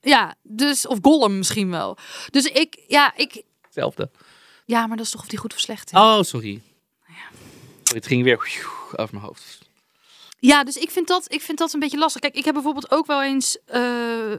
Ja. 0.00 0.34
dus 0.42 0.86
of 0.86 0.98
Gollum 1.02 1.36
misschien 1.38 1.70
wel. 1.70 1.96
Dus 2.30 2.44
ik, 2.44 2.84
ja, 2.86 3.12
ik, 3.16 3.42
Hetzelfde. 3.62 4.10
ja, 4.64 4.86
maar 4.86 4.96
dat 4.96 5.06
is 5.06 5.12
toch 5.12 5.20
of 5.20 5.28
die 5.28 5.38
goed 5.38 5.52
of 5.52 5.58
slecht 5.60 5.92
is. 5.92 5.98
Oh, 5.98 6.22
sorry. 6.22 6.24
Sorry, 6.24 6.60
Het 7.94 8.06
ging 8.06 8.22
weer 8.22 8.36
over 8.96 9.14
mijn 9.14 9.24
hoofd. 9.26 9.69
Ja, 10.40 10.64
dus 10.64 10.76
ik 10.76 10.90
vind, 10.90 11.08
dat, 11.08 11.32
ik 11.32 11.40
vind 11.40 11.58
dat 11.58 11.72
een 11.72 11.80
beetje 11.80 11.98
lastig. 11.98 12.20
Kijk, 12.20 12.34
ik 12.34 12.44
heb 12.44 12.54
bijvoorbeeld 12.54 12.90
ook 12.90 13.06
wel 13.06 13.22
eens 13.22 13.58
eh, 13.64 14.32
eh, 14.32 14.38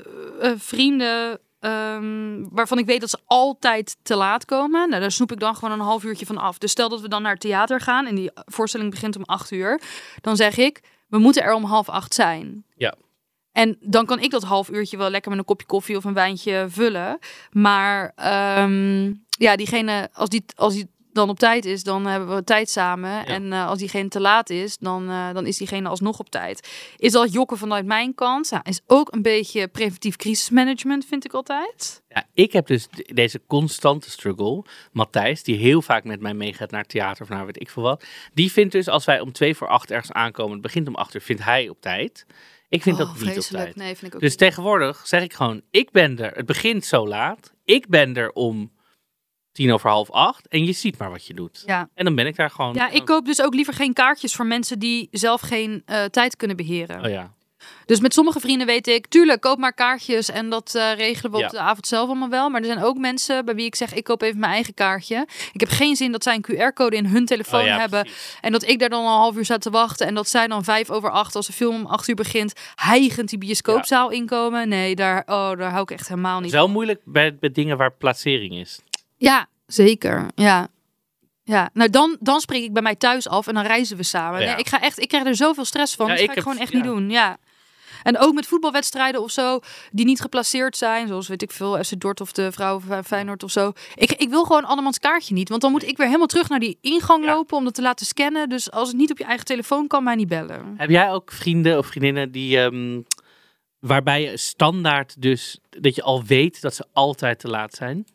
vrienden 0.56 1.40
ehm, 1.60 2.46
waarvan 2.50 2.78
ik 2.78 2.86
weet 2.86 3.02
dat 3.02 3.10
ze 3.10 3.20
altijd 3.26 3.98
te 4.04 4.16
laat 4.16 4.46
komen. 4.46 4.90
Nou, 4.90 5.02
daar 5.02 5.12
snoep 5.12 5.32
ik 5.32 5.40
dan 5.40 5.56
gewoon 5.56 5.72
een 5.80 5.86
half 5.86 6.04
uurtje 6.04 6.26
van 6.26 6.38
af. 6.38 6.58
Dus 6.58 6.72
stel 6.72 6.90
dat 6.90 7.02
we 7.02 7.08
dan 7.08 7.22
naar 7.22 7.32
het 7.32 7.42
theater 7.42 7.80
gaan 7.80 8.06
en 8.06 8.16
die 8.16 8.32
voorstelling 8.34 8.92
begint 8.92 9.16
om 9.16 9.24
acht 9.24 9.52
uur. 9.52 9.82
Dan 10.22 10.36
zeg 10.36 10.58
ik, 10.58 10.82
we 11.08 11.18
moeten 11.18 11.44
er 11.44 11.54
om 11.54 11.64
half 11.64 11.90
acht 11.90 12.14
zijn. 12.14 12.66
Ja. 12.76 12.96
En 13.52 13.78
dan 13.80 14.06
kan 14.06 14.20
ik 14.20 14.32
dat 14.32 14.44
half 14.44 14.70
uurtje 14.70 14.98
wel 14.98 15.10
lekker 15.10 15.30
met 15.30 15.40
een 15.40 15.46
kopje 15.46 15.68
koffie 15.68 15.98
of 15.98 16.04
een 16.04 16.14
wijntje 16.14 16.66
vullen. 16.70 17.20
Maar 17.52 18.12
ehm, 18.16 19.14
ja, 19.30 19.56
diegene, 19.56 20.10
als 20.14 20.30
die, 20.30 20.44
als 20.56 20.74
die 20.74 20.90
dan 21.14 21.30
op 21.30 21.40
tijd 21.40 21.66
is, 21.66 21.84
dan 21.84 22.06
hebben 22.06 22.36
we 22.36 22.44
tijd 22.44 22.70
samen. 22.70 23.26
En 23.26 23.54
eh, 23.54 23.68
als 23.68 23.80
diegene 23.80 24.08
te 24.08 24.20
laat 24.20 24.50
is, 24.50 24.78
dan, 24.78 25.10
eh, 25.10 25.34
dan 25.34 25.46
is 25.46 25.58
diegene 25.58 25.90
alsnog 25.90 26.20
op 26.20 26.30
tijd. 26.30 26.70
Is 26.98 27.12
dat 27.12 27.34
jokken 27.34 27.58
vanuit 27.58 27.86
mijn 27.86 28.16
kant? 28.16 28.50
Ja, 28.50 28.64
is 28.64 28.82
ook 28.88 29.14
een 29.14 29.22
beetje 29.22 29.68
preventief 29.68 30.16
crisismanagement, 30.16 31.06
vind 31.06 31.26
ik 31.26 31.34
altijd. 31.34 32.02
Ja, 32.10 32.24
ik 32.34 32.52
heb 32.54 32.68
dus 32.68 32.88
de- 32.88 33.10
deze 33.14 33.42
constante 33.48 34.10
struggle. 34.10 34.64
Matthijs, 34.92 35.44
die 35.44 35.58
heel 35.58 35.82
vaak 35.82 36.04
met 36.04 36.20
mij 36.22 36.34
meegaat 36.34 36.72
naar 36.72 36.86
theater 36.86 37.24
of 37.24 37.30
naar 37.30 37.46
weet 37.46 37.62
ik 37.62 37.70
veel 37.70 37.84
wat. 37.84 38.04
Die 38.34 38.52
vindt 38.52 38.72
dus 38.72 38.88
als 38.88 39.06
wij 39.06 39.20
om 39.20 39.32
twee 39.32 39.56
voor 39.56 39.68
acht 39.68 39.92
ergens 39.92 40.12
aankomen, 40.12 40.54
het 40.54 40.62
begint 40.62 40.88
om 40.88 40.96
acht 40.96 41.16
uur, 41.16 41.22
vindt 41.22 41.44
hij 41.44 41.70
op 41.70 41.82
tijd. 41.82 42.26
Ik 42.70 42.82
vind 42.82 43.00
Oh, 43.00 43.06
dat 43.08 43.20
niet 43.22 43.38
op 43.38 43.44
tijd. 43.44 43.76
Nee, 43.76 43.88
vind 43.96 44.04
ik 44.08 44.14
ook 44.16 44.22
Dus 44.22 44.30
niet. 44.30 44.40
tegenwoordig 44.40 45.08
zeg 45.08 45.24
ik 45.24 45.34
gewoon, 45.34 45.62
ik 45.72 45.92
ben 45.92 46.20
er. 46.20 46.32
Het 46.36 46.46
begint 46.46 46.86
zo 46.86 47.08
laat. 47.08 47.54
Ik 47.66 47.88
ben 47.88 48.16
er 48.16 48.32
om 48.32 48.72
tien 49.62 49.74
over 49.74 49.90
half 49.90 50.12
acht. 50.12 50.48
En 50.48 50.66
je 50.66 50.72
ziet 50.72 50.98
maar 50.98 51.10
wat 51.12 51.26
je 51.26 51.34
doet. 51.34 51.64
Ja. 51.66 51.90
En 51.94 52.06
dan 52.06 52.16
ben 52.16 52.28
ik 52.28 52.36
daar 52.36 52.50
gewoon. 52.50 52.74
ja, 52.74 52.90
ik 52.90 53.06
koop 53.06 53.26
dus 53.26 53.42
ook 53.42 53.54
liever 53.54 53.74
geen 53.74 53.94
kaartjes 53.94 54.36
voor 54.36 54.46
mensen 54.46 54.80
die 54.80 55.08
zelf 55.12 55.42
geen 55.42 55.82
eh, 55.86 56.04
tijd 56.04 56.36
kunnen 56.36 56.58
beheren. 56.58 57.04
Oh 57.04 57.10
ja. 57.10 57.32
Dus 57.86 58.00
met 58.00 58.14
sommige 58.14 58.40
vrienden 58.40 58.68
weet 58.68 58.88
ik, 58.88 59.08
tuurlijk, 59.08 59.42
koop 59.42 59.58
maar 59.58 59.74
kaartjes 59.74 60.30
en 60.30 60.50
dat 60.50 60.76
eh, 60.76 60.94
regelen 60.96 61.32
we 61.32 61.38
Ja. 61.38 61.46
op 61.46 61.52
de 61.52 61.60
avond 61.60 61.88
zelf 61.88 62.08
allemaal 62.08 62.30
wel. 62.30 62.50
Maar 62.50 62.60
er 62.62 62.66
zijn 62.68 62.84
ook 62.84 62.98
mensen 62.98 63.46
bij 63.46 63.56
wie 63.56 63.66
ik 63.66 63.76
zeg, 63.76 63.94
ik 63.94 64.04
koop 64.04 64.22
even 64.22 64.40
mijn 64.40 64.52
eigen 64.52 64.74
kaartje. 64.74 65.28
Ik 65.54 65.60
heb 65.60 65.70
geen 65.70 65.96
zin 65.96 66.12
dat 66.12 66.24
zij 66.24 66.36
een 66.42 66.46
QR-code 66.72 66.96
in 66.96 67.06
hun 67.06 67.26
telefoon 67.26 67.60
Oh 67.60 67.66
ja, 67.66 67.80
hebben. 67.80 68.02
precies. 68.02 68.38
En 68.42 68.52
dat 68.52 68.68
ik 68.68 68.80
daar 68.80 68.90
dan 68.90 69.02
een 69.04 69.10
half 69.10 69.36
uur 69.36 69.46
sta 69.46 69.58
te 69.58 69.70
wachten. 69.70 70.08
En 70.08 70.14
dat 70.16 70.30
zij 70.30 70.48
dan 70.48 70.64
vijf 70.64 70.90
over 70.90 71.10
acht, 71.12 71.36
als 71.36 71.46
de 71.48 71.54
film 71.54 71.76
om 71.76 71.86
acht 71.86 72.08
uur 72.08 72.16
begint, 72.16 72.54
hijgend 72.76 73.30
die 73.30 73.38
bioscoopzaal 73.40 74.10
inkomen. 74.10 74.70
Nee, 74.70 74.96
daar, 74.96 75.24
oh, 75.26 75.58
daar 75.58 75.70
hou 75.72 75.82
ik 75.82 75.92
echt 75.92 76.08
helemaal 76.08 76.34
Het 76.36 76.44
niet 76.44 76.54
is 76.54 76.58
wel 76.60 76.70
moeilijk 76.70 77.02
bij, 77.06 77.36
bij 77.36 77.52
dingen 77.52 77.78
waar 77.78 77.92
plaatsering 77.92 78.54
is. 78.54 78.80
Ja, 79.18 79.48
zeker. 79.74 80.26
Ja. 80.36 80.68
Ja, 81.44 81.70
nou 81.74 81.90
dan, 81.90 82.18
dan 82.20 82.40
spreek 82.40 82.64
ik 82.64 82.74
bij 82.74 82.82
mij 82.82 82.96
thuis 82.96 83.28
af 83.28 83.48
en 83.48 83.54
dan 83.54 83.64
reizen 83.64 83.98
we 83.98 84.04
samen. 84.04 84.40
Ja. 84.42 84.46
Nee, 84.46 84.56
ik 84.56 84.68
ga 84.68 84.82
echt, 84.82 85.00
ik 85.00 85.08
krijg 85.08 85.26
er 85.26 85.36
zoveel 85.36 85.66
stress 85.66 85.96
van. 85.96 86.06
Ja, 86.08 86.12
dat 86.12 86.22
ik 86.22 86.26
ga 86.26 86.32
ik 86.32 86.38
heb- 86.38 86.48
gewoon 86.48 86.62
echt 86.64 86.72
ja. 86.72 86.78
niet 86.78 86.88
doen. 86.88 87.10
Ja. 87.10 87.38
En 88.04 88.18
ook 88.18 88.34
met 88.34 88.48
voetbalwedstrijden 88.48 89.22
of 89.22 89.32
zo, 89.32 89.60
die 89.92 90.06
niet 90.06 90.22
geplaceerd 90.22 90.78
zijn. 90.78 91.08
Zoals 91.08 91.28
weet 91.28 91.42
ik 91.42 91.52
veel, 91.52 91.84
FC 91.84 92.00
Dort 92.00 92.22
of 92.22 92.32
de 92.32 92.52
vrouwen 92.52 92.84
van 92.84 93.04
Feyenoord 93.04 93.44
of 93.44 93.52
zo. 93.52 93.72
Ik, 93.96 94.12
ik 94.12 94.30
wil 94.30 94.44
gewoon 94.44 94.66
andermans 94.66 95.00
kaartje 95.00 95.34
niet. 95.34 95.50
Want 95.50 95.62
dan 95.62 95.72
moet 95.72 95.84
ik 95.84 95.98
weer 95.98 96.06
helemaal 96.08 96.28
terug 96.28 96.50
naar 96.50 96.60
die 96.60 96.78
ingang 96.82 97.26
lopen 97.26 97.58
om 97.58 97.64
dat 97.64 97.74
te 97.74 97.82
laten 97.82 98.06
scannen. 98.06 98.50
Dus 98.50 98.72
als 98.72 98.88
het 98.88 98.98
niet 98.98 99.12
op 99.12 99.18
je 99.18 99.24
eigen 99.24 99.46
telefoon 99.46 99.88
kan, 99.88 100.04
mij 100.04 100.16
niet 100.16 100.28
bellen. 100.28 100.74
Heb 100.78 100.90
jij 100.90 101.12
ook 101.12 101.32
vrienden 101.32 101.78
of 101.78 101.86
vriendinnen 101.88 102.32
die, 102.32 102.60
ehm, 102.60 103.02
waarbij 103.80 104.22
je 104.22 104.38
standaard 104.38 105.22
dus, 105.22 105.60
dat 105.70 105.96
je 105.96 106.02
al 106.04 106.24
weet 106.24 106.62
dat 106.62 106.76
ze 106.76 106.86
altijd 106.94 107.40
te 107.40 107.48
laat 107.48 107.74
zijn? 107.74 108.06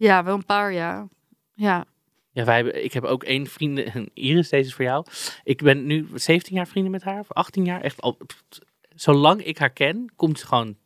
Ja, 0.00 0.24
wel 0.24 0.34
een 0.34 0.44
paar, 0.44 0.72
ja. 0.72 1.08
Ja. 1.54 1.84
Ja, 2.32 2.44
wij 2.44 2.54
hebben, 2.54 2.84
ik 2.84 2.92
heb 2.92 3.04
ook 3.04 3.24
één 3.24 3.46
vriendin, 3.46 4.10
Iris, 4.14 4.48
deze 4.48 4.68
is 4.68 4.74
voor 4.74 4.84
jou. 4.84 5.06
Ik 5.44 5.62
ben 5.62 5.86
nu 5.86 6.08
17 6.14 6.56
jaar 6.56 6.66
vrienden 6.66 6.92
met 6.92 7.02
haar, 7.02 7.20
of 7.20 7.32
18 7.32 7.64
jaar. 7.64 7.80
Echt 7.80 8.00
al, 8.00 8.18
zolang 8.94 9.44
ik 9.44 9.58
haar 9.58 9.70
ken, 9.70 10.12
komt 10.16 10.38
ze 10.38 10.46
gewoon 10.46 10.76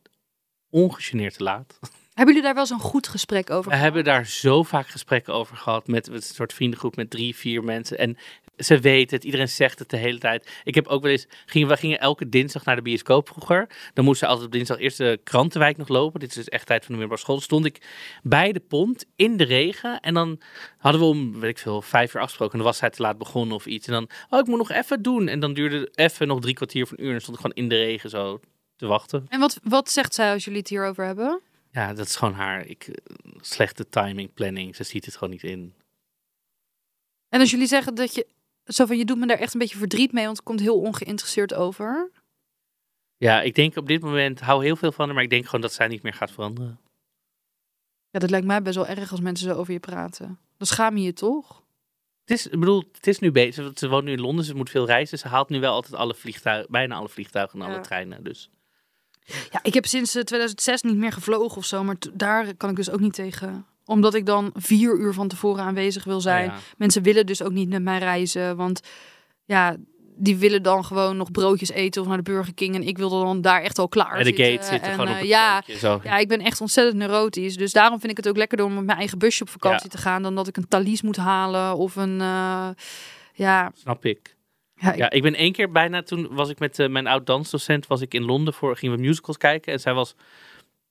ongegeneerd 0.71 1.37
te 1.37 1.43
laat. 1.43 1.79
Hebben 2.15 2.35
jullie 2.35 2.43
daar 2.55 2.67
wel 2.67 2.77
een 2.79 2.85
goed 2.85 3.09
gesprek 3.09 3.51
over 3.51 3.65
We 3.65 3.77
gehad? 3.77 3.85
hebben 3.85 4.05
daar 4.05 4.27
zo 4.27 4.63
vaak 4.63 4.89
gesprekken 4.89 5.35
over 5.35 5.57
gehad 5.57 5.87
met, 5.87 6.11
met 6.11 6.29
een 6.29 6.35
soort 6.35 6.53
vriendengroep 6.53 6.97
met 6.97 7.11
drie, 7.11 7.37
vier 7.37 7.65
mensen. 7.65 7.99
En 7.99 8.17
ze 8.57 8.79
weten 8.79 9.17
het, 9.17 9.25
iedereen 9.25 9.49
zegt 9.49 9.79
het 9.79 9.91
de 9.91 9.97
hele 9.97 10.19
tijd. 10.19 10.61
Ik 10.65 10.75
heb 10.75 10.87
ook 10.87 11.03
wel 11.03 11.11
eens, 11.11 11.27
gingen, 11.47 11.69
we 11.69 11.77
gingen 11.77 12.01
elke 12.01 12.29
dinsdag 12.29 12.65
naar 12.65 12.77
de 12.77 12.83
bioscoop 12.83 13.29
vroeger. 13.29 13.69
Dan 13.95 14.05
moesten 14.05 14.27
ze 14.27 14.33
altijd 14.33 14.47
op 14.47 14.53
dinsdag 14.53 14.79
eerst 14.79 14.99
de 14.99 15.21
krantenwijk 15.25 15.77
nog 15.77 15.89
lopen. 15.89 16.21
Dit 16.21 16.29
is 16.29 16.35
dus 16.35 16.49
echt 16.49 16.67
tijd 16.67 16.85
van 16.85 16.95
de 16.95 17.01
middelbare 17.01 17.21
school. 17.21 17.35
Dan 17.35 17.45
stond 17.45 17.65
ik 17.65 17.87
bij 18.23 18.53
de 18.53 18.61
pont 18.61 19.05
in 19.17 19.37
de 19.37 19.45
regen. 19.45 20.01
En 20.01 20.15
dan 20.15 20.41
hadden 20.79 21.01
we 21.01 21.07
om, 21.07 21.41
weet 21.41 21.51
ik 21.51 21.59
veel, 21.59 21.83
vijf 21.83 22.15
uur 22.15 22.21
afgesproken. 22.21 22.53
En 22.53 22.59
dan 22.59 22.69
was 22.69 22.79
zij 22.79 22.91
te 22.91 23.03
laat 23.03 23.19
begonnen 23.19 23.57
of 23.57 23.67
iets. 23.67 23.87
En 23.87 23.93
dan, 23.93 24.09
oh, 24.31 24.39
ik 24.39 24.47
moet 24.47 24.59
nog 24.59 24.71
even 24.71 25.03
doen. 25.03 25.29
En 25.29 25.41
dan 25.41 25.55
duurde 25.55 25.89
even 25.95 26.27
nog 26.27 26.41
drie 26.41 26.55
kwartier 26.55 26.87
van 26.87 26.97
een 26.99 27.03
uur. 27.03 27.09
En 27.11 27.15
dan 27.15 27.23
stond 27.23 27.37
ik 27.37 27.43
gewoon 27.43 27.65
in 27.65 27.69
de 27.69 27.85
regen 27.85 28.11
zo 28.11 28.41
te 28.77 28.87
wachten. 28.87 29.27
En 29.29 29.41
wat, 29.41 29.59
wat 29.63 29.91
zegt 29.91 30.15
zij 30.15 30.33
als 30.33 30.45
jullie 30.45 30.59
het 30.59 30.69
hierover 30.69 31.05
hebben? 31.05 31.41
Ja, 31.71 31.95
dat 31.95 32.07
is 32.07 32.17
gewoon 32.17 32.35
haar 32.35 32.67
ik, 32.67 32.99
slechte 33.41 33.89
timing, 33.89 34.35
planning. 34.35 34.77
Ze 34.77 34.85
ziet 34.85 35.05
het 35.05 35.15
gewoon 35.17 35.33
niet 35.33 35.43
in. 35.43 35.75
En 37.29 37.41
als 37.41 37.51
jullie 37.51 37.67
zeggen 37.67 37.95
dat 37.95 38.15
je... 38.15 38.27
Zo 38.67 38.87
van, 38.87 38.97
je 38.97 39.05
doet 39.05 39.19
me 39.19 39.27
daar 39.27 39.39
echt 39.39 39.55
een 39.55 39.61
beetje 39.61 39.79
verdriet 39.79 40.13
mee, 40.13 40.25
want 40.25 40.37
het 40.37 40.47
komt 40.47 40.61
heel 40.61 40.81
ongeïnteresseerd 40.81 41.55
over. 41.55 42.11
Ja, 43.17 43.43
ik 43.43 43.55
denk 43.55 43.77
op 43.77 43.87
dit 43.87 44.03
moment, 44.03 44.41
hou 44.41 44.65
heel 44.65 44.77
veel 44.77 44.93
van 44.93 45.05
haar, 45.05 45.15
maar 45.15 45.25
ik 45.25 45.31
denk 45.31 45.45
gewoon 45.45 45.61
dat 45.61 45.73
zij 45.73 45.89
niet 45.89 46.03
meer 46.03 46.15
gaat 46.15 46.31
veranderen. 46.31 46.79
Ja, 48.11 48.19
dat 48.19 48.31
lijkt 48.31 48.47
mij 48.47 48.63
best 48.63 48.77
wel 48.77 48.87
erg 48.87 49.11
als 49.11 49.21
mensen 49.21 49.49
zo 49.49 49.55
over 49.55 49.73
je 49.73 49.81
praten. 49.81 50.39
Dan 50.57 50.67
schaam 50.67 50.97
je 50.97 51.05
je 51.05 51.13
toch? 51.13 51.63
Het 52.25 52.39
is, 52.39 52.47
ik 52.47 52.59
bedoel, 52.59 52.85
het 52.93 53.07
is 53.07 53.19
nu 53.19 53.31
bezig. 53.31 53.79
Ze 53.79 53.89
woont 53.89 54.05
nu 54.05 54.13
in 54.13 54.21
Londen, 54.21 54.45
ze 54.45 54.55
moet 54.55 54.71
veel 54.71 54.87
reizen. 54.87 55.19
Ze 55.19 55.29
haalt 55.29 55.49
nu 55.49 55.61
wel 55.61 55.73
altijd 55.73 55.95
alle 55.95 56.15
vliegtuigen, 56.15 56.71
bijna 56.71 56.95
alle 56.95 57.09
vliegtuigen 57.09 57.61
en 57.61 57.67
alle 57.67 57.81
treinen. 57.81 58.25
Dus 58.25 58.51
Ja, 59.51 59.61
ik 59.63 59.75
heb 59.75 59.87
sinds 59.87 60.15
eh, 60.15 60.23
2006 60.23 60.83
niet 60.83 60.97
meer 60.97 61.13
gevlogen 61.13 61.57
of 61.57 61.65
zo, 61.65 61.85
maar 61.85 61.97
daar 62.13 62.55
kan 62.55 62.71
ik 62.71 62.77
dus 62.77 62.91
ook 62.91 63.01
niet 63.01 63.15
tegen. 63.15 63.67
Omdat 63.85 64.15
ik 64.15 64.27
dan 64.27 64.51
vier 64.55 64.99
uur 64.99 65.13
van 65.13 65.29
tevoren 65.29 65.65
aanwezig 65.65 66.05
wil 66.05 66.21
zijn. 66.21 66.45
ja. 66.45 66.57
Mensen 66.77 67.03
willen 67.03 67.27
dus 67.27 67.43
ook 67.43 67.53
niet 67.53 67.69
met 67.69 67.83
mij 67.83 67.99
reizen, 67.99 68.57
want 68.57 68.81
ja, 69.45 69.77
die 70.17 70.37
willen 70.37 70.63
dan 70.63 70.85
gewoon 70.85 71.17
nog 71.17 71.31
broodjes 71.31 71.71
eten 71.71 72.03
of 72.03 72.09
naar 72.09 72.17
de 72.17 72.23
Burger 72.23 72.55
King. 72.55 72.75
En 72.75 72.83
ik 72.83 72.99
wil 72.99 73.09
dan 73.11 73.41
daar 73.41 73.63
echt 73.63 73.79
al 73.79 73.89
klaar 73.89 74.13
En 74.13 74.19
de 74.19 74.25
zitten. 74.25 74.45
gate 74.45 74.65
zitten 74.67 74.89
En, 74.89 74.95
gewoon 74.95 75.09
op 75.09 75.15
eh, 75.15 75.21
het 75.21 75.29
ja, 75.29 75.63
zo. 75.79 76.01
ja, 76.05 76.19
ik 76.19 76.29
ben 76.29 76.41
echt 76.41 76.61
ontzettend 76.61 76.97
neurotisch. 76.99 77.57
Dus 77.57 77.73
daarom 77.73 77.99
vind 77.99 78.11
ik 78.11 78.17
het 78.17 78.29
ook 78.29 78.37
lekkerder 78.37 78.67
om 78.67 78.75
met 78.75 78.85
mijn 78.85 78.99
eigen 78.99 79.19
busje 79.19 79.43
op 79.43 79.49
vakantie 79.49 79.89
Ja. 79.91 79.97
te 79.97 80.03
gaan. 80.03 80.23
Dan 80.23 80.35
dat 80.35 80.49
ik 80.49 80.57
een 80.57 80.69
talies 80.69 81.03
moet 81.03 81.17
halen 81.17 81.77
of 81.77 81.97
een... 81.97 82.21
eh, 82.21 82.69
ja, 83.33 83.71
Snap 83.75 84.05
ik. 84.05 84.37
ja, 84.77 84.93
ik- 84.93 84.99
Ja, 84.99 85.11
ik 85.11 85.23
ben 85.23 85.35
één 85.35 85.53
keer 85.53 85.71
bijna, 85.71 86.03
toen 86.03 86.29
was 86.31 86.49
ik 86.49 86.59
met 86.59 86.79
eh, 86.79 86.89
mijn 86.89 87.07
oud 87.07 87.27
dansdocent, 87.27 87.87
was 87.87 88.01
ik 88.01 88.15
in 88.15 88.23
Londen 88.25 88.55
voor, 88.55 88.77
gingen 88.77 88.97
we 88.97 89.03
musicals 89.03 89.37
kijken. 89.37 89.73
En 89.73 89.81
zij 89.81 89.93
was 89.95 90.15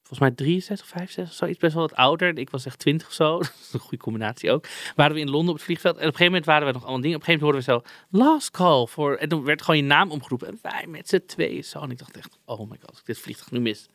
volgens 0.04 0.20
mij 0.20 0.32
63, 0.32 0.88
65, 0.88 1.36
zoiets, 1.36 1.58
best 1.60 1.74
wel 1.74 1.88
wat 1.88 1.96
ouder. 1.98 2.30
En 2.30 2.36
ik 2.38 2.50
was 2.50 2.66
echt 2.66 2.80
20 2.80 3.08
of 3.08 3.14
zo. 3.14 3.38
Dat 3.40 3.54
is 3.62 3.74
een 3.74 3.80
goede 3.80 3.98
combinatie 3.98 4.52
ook. 4.52 4.66
Waren 4.96 5.14
we 5.16 5.20
in 5.20 5.30
Londen 5.30 5.50
op 5.50 5.56
het 5.56 5.64
vliegveld. 5.66 5.96
En 5.96 6.02
op 6.02 6.06
een 6.08 6.12
gegeven 6.12 6.32
moment 6.32 6.46
waren 6.46 6.68
we 6.68 6.74
nog 6.74 6.82
allemaal 6.82 7.02
dingen. 7.02 7.16
Op 7.18 7.22
een 7.22 7.28
gegeven 7.28 7.48
moment 7.48 7.66
hoorden 7.68 7.84
we 7.84 7.90
zo, 8.18 8.26
last 8.26 8.52
call. 8.52 8.86
Voor, 8.88 9.16
en 9.16 9.30
toen 9.30 9.44
werd 9.44 9.62
gewoon 9.62 9.80
je 9.80 9.86
naam 9.86 10.12
omgeroepen. 10.12 10.48
En 10.48 10.60
wij 10.62 10.86
met 10.88 11.10
z'n 11.10 11.24
tweeën 11.28 11.64
zo. 11.64 11.80
En 11.82 11.92
ik 11.92 11.98
dacht 11.98 12.18
echt, 12.18 12.38
oh 12.46 12.60
my 12.70 12.78
god, 12.80 12.90
als 12.90 13.00
ik 13.00 13.06
dit 13.06 13.20
vliegtuig 13.20 13.52
nu 13.52 13.60
mis. 13.60 13.86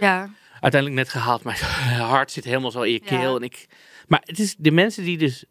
ja. 0.00 0.30
Uiteindelijk 0.60 1.02
net 1.02 1.10
gehaald. 1.12 1.44
Mijn 1.44 1.58
hart 1.98 2.30
zit 2.30 2.44
helemaal 2.44 2.70
zo 2.70 2.82
in 2.82 2.92
je 2.92 3.00
Ja. 3.02 3.06
keel. 3.18 3.36
En 3.36 3.42
ik, 3.42 3.66
maar 4.06 4.20
het 4.24 4.38
is 4.38 4.56
de 4.56 4.70
mensen 4.70 5.04
die 5.04 5.18
dus 5.18 5.44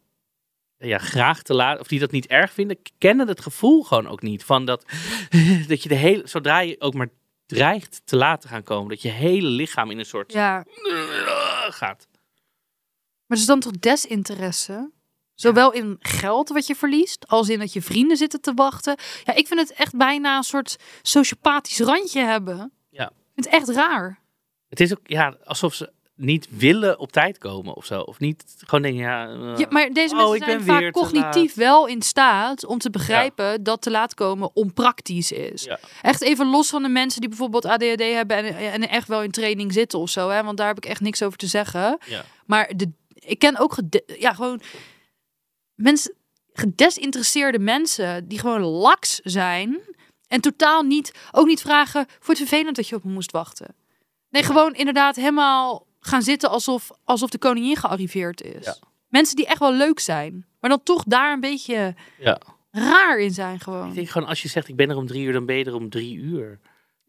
ja, 0.77 0.97
graag 0.97 1.41
te 1.41 1.53
laat, 1.53 1.79
of 1.79 1.87
die 1.87 1.99
dat 1.99 2.11
niet 2.11 2.27
erg 2.27 2.51
vinden, 2.51 2.77
kennen 2.97 3.27
het 3.27 3.41
gevoel 3.41 3.83
gewoon 3.83 4.07
ook 4.07 4.21
niet. 4.21 4.43
Van 4.43 4.65
dat, 4.65 4.85
dat 5.67 5.83
je 5.83 5.89
de 5.89 5.95
hele, 5.95 6.21
zodra 6.27 6.59
je 6.59 6.75
ook 6.81 6.93
maar 6.93 7.09
dreigt 7.57 8.01
te 8.05 8.15
laat 8.15 8.41
te 8.41 8.47
gaan 8.47 8.63
komen, 8.63 8.89
dat 8.89 9.01
je 9.01 9.09
hele 9.09 9.47
lichaam 9.47 9.91
in 9.91 9.99
een 9.99 10.05
soort 10.05 10.33
ja. 10.33 10.65
gaat. 11.81 12.07
Maar 12.11 13.37
het 13.37 13.39
is 13.39 13.45
dan 13.45 13.59
toch 13.59 13.71
desinteresse? 13.71 14.91
Zowel 15.33 15.71
in 15.71 15.97
geld 15.99 16.49
wat 16.49 16.67
je 16.67 16.75
verliest, 16.75 17.27
als 17.27 17.49
in 17.49 17.59
dat 17.59 17.73
je 17.73 17.81
vrienden 17.81 18.17
zitten 18.17 18.41
te 18.41 18.53
wachten. 18.53 18.97
Ja, 19.23 19.35
ik 19.35 19.47
vind 19.47 19.59
het 19.59 19.73
echt 19.73 19.95
bijna 19.95 20.37
een 20.37 20.43
soort 20.43 20.75
sociopathisch 21.01 21.79
randje 21.79 22.21
hebben. 22.21 22.71
Ja. 22.89 23.05
Ik 23.05 23.33
vind 23.33 23.45
het 23.45 23.55
echt 23.55 23.69
raar. 23.69 24.19
Het 24.67 24.79
is 24.79 24.91
ook 24.91 24.99
ja, 25.03 25.37
alsof 25.43 25.73
ze 25.73 25.91
niet 26.19 26.47
willen 26.49 26.99
op 26.99 27.11
tijd 27.11 27.37
komen 27.37 27.75
of 27.75 27.85
zo. 27.85 28.01
Of 28.01 28.19
niet 28.19 28.43
gewoon 28.57 28.81
denken, 28.81 29.01
ja... 29.01 29.27
eh, 29.27 29.57
Ja, 29.57 29.67
maar 29.69 29.89
deze 29.89 30.13
oh, 30.13 30.19
mensen 30.19 30.35
ik 30.35 30.43
zijn 30.43 30.57
ben 30.57 30.65
vaak 30.65 30.91
cognitief 30.91 31.53
wel 31.53 31.87
in 31.87 32.01
staat 32.01 32.65
om 32.65 32.77
te 32.77 32.89
begrijpen 32.89 33.63
dat 33.63 33.81
te 33.81 33.91
laat 33.91 34.13
komen 34.13 34.49
onpraktisch 34.53 35.31
is. 35.31 35.63
Ja. 35.63 35.79
Echt 36.01 36.21
even 36.21 36.47
los 36.47 36.69
van 36.69 36.83
de 36.83 36.89
mensen 36.89 37.19
die 37.19 37.29
bijvoorbeeld 37.29 37.65
ADHD 37.65 37.99
hebben 37.99 38.37
en, 38.37 38.55
en 38.55 38.89
echt 38.89 39.07
wel 39.07 39.23
in 39.23 39.31
training 39.31 39.73
zitten 39.73 39.99
of 39.99 40.09
zo. 40.09 40.29
Hè? 40.29 40.43
Want 40.43 40.57
daar 40.57 40.67
heb 40.67 40.77
ik 40.77 40.85
echt 40.85 41.01
niks 41.01 41.23
over 41.23 41.37
te 41.37 41.47
zeggen. 41.47 41.97
Maar 42.45 42.71
de, 42.75 42.91
ik 43.13 43.39
ken 43.39 43.57
ook 43.57 43.77
ja, 44.05 44.33
gewoon 44.33 44.61
mensen, 45.75 46.15
gedesinteresseerde 46.53 47.59
mensen 47.59 48.27
die 48.27 48.39
gewoon 48.39 48.61
laks 48.61 49.19
zijn. 49.23 49.79
En 50.27 50.41
totaal 50.41 50.83
niet, 50.83 51.13
ook 51.31 51.47
niet 51.47 51.61
vragen, 51.61 52.05
voor 52.07 52.33
het 52.33 52.47
vervelend 52.47 52.75
dat 52.75 52.87
je 52.87 52.95
op 52.95 53.03
me 53.03 53.11
moest 53.11 53.31
wachten. 53.31 53.75
Nee, 54.29 54.43
gewoon 54.43 54.73
inderdaad 54.73 55.15
helemaal 55.15 55.87
gaan 55.99 56.21
zitten 56.21 56.49
alsof, 56.49 56.89
alsof 57.03 57.29
de 57.29 57.37
koningin 57.37 57.75
gearriveerd 57.75 58.41
is. 58.41 58.65
Ja. 58.65 58.75
Mensen 59.07 59.35
die 59.35 59.45
echt 59.47 59.59
wel 59.59 59.73
leuk 59.73 59.99
zijn. 59.99 60.45
Maar 60.59 60.69
dan 60.69 60.83
toch 60.83 61.03
daar 61.03 61.33
een 61.33 61.39
beetje 61.39 61.95
Ja. 62.19 62.39
raar 62.71 63.19
in 63.19 63.31
zijn 63.31 63.59
gewoon. 63.59 63.87
Ik 63.89 63.95
denk 63.95 64.09
gewoon, 64.09 64.27
als 64.27 64.41
je 64.41 64.47
zegt, 64.47 64.67
ik 64.67 64.75
ben 64.75 64.89
er 64.89 64.97
om 64.97 65.07
drie 65.07 65.23
uur, 65.23 65.33
dan 65.33 65.45
ben 65.45 65.55
je 65.55 65.65
er 65.65 65.75
om 65.75 65.89
drie 65.89 66.15
uur. 66.15 66.59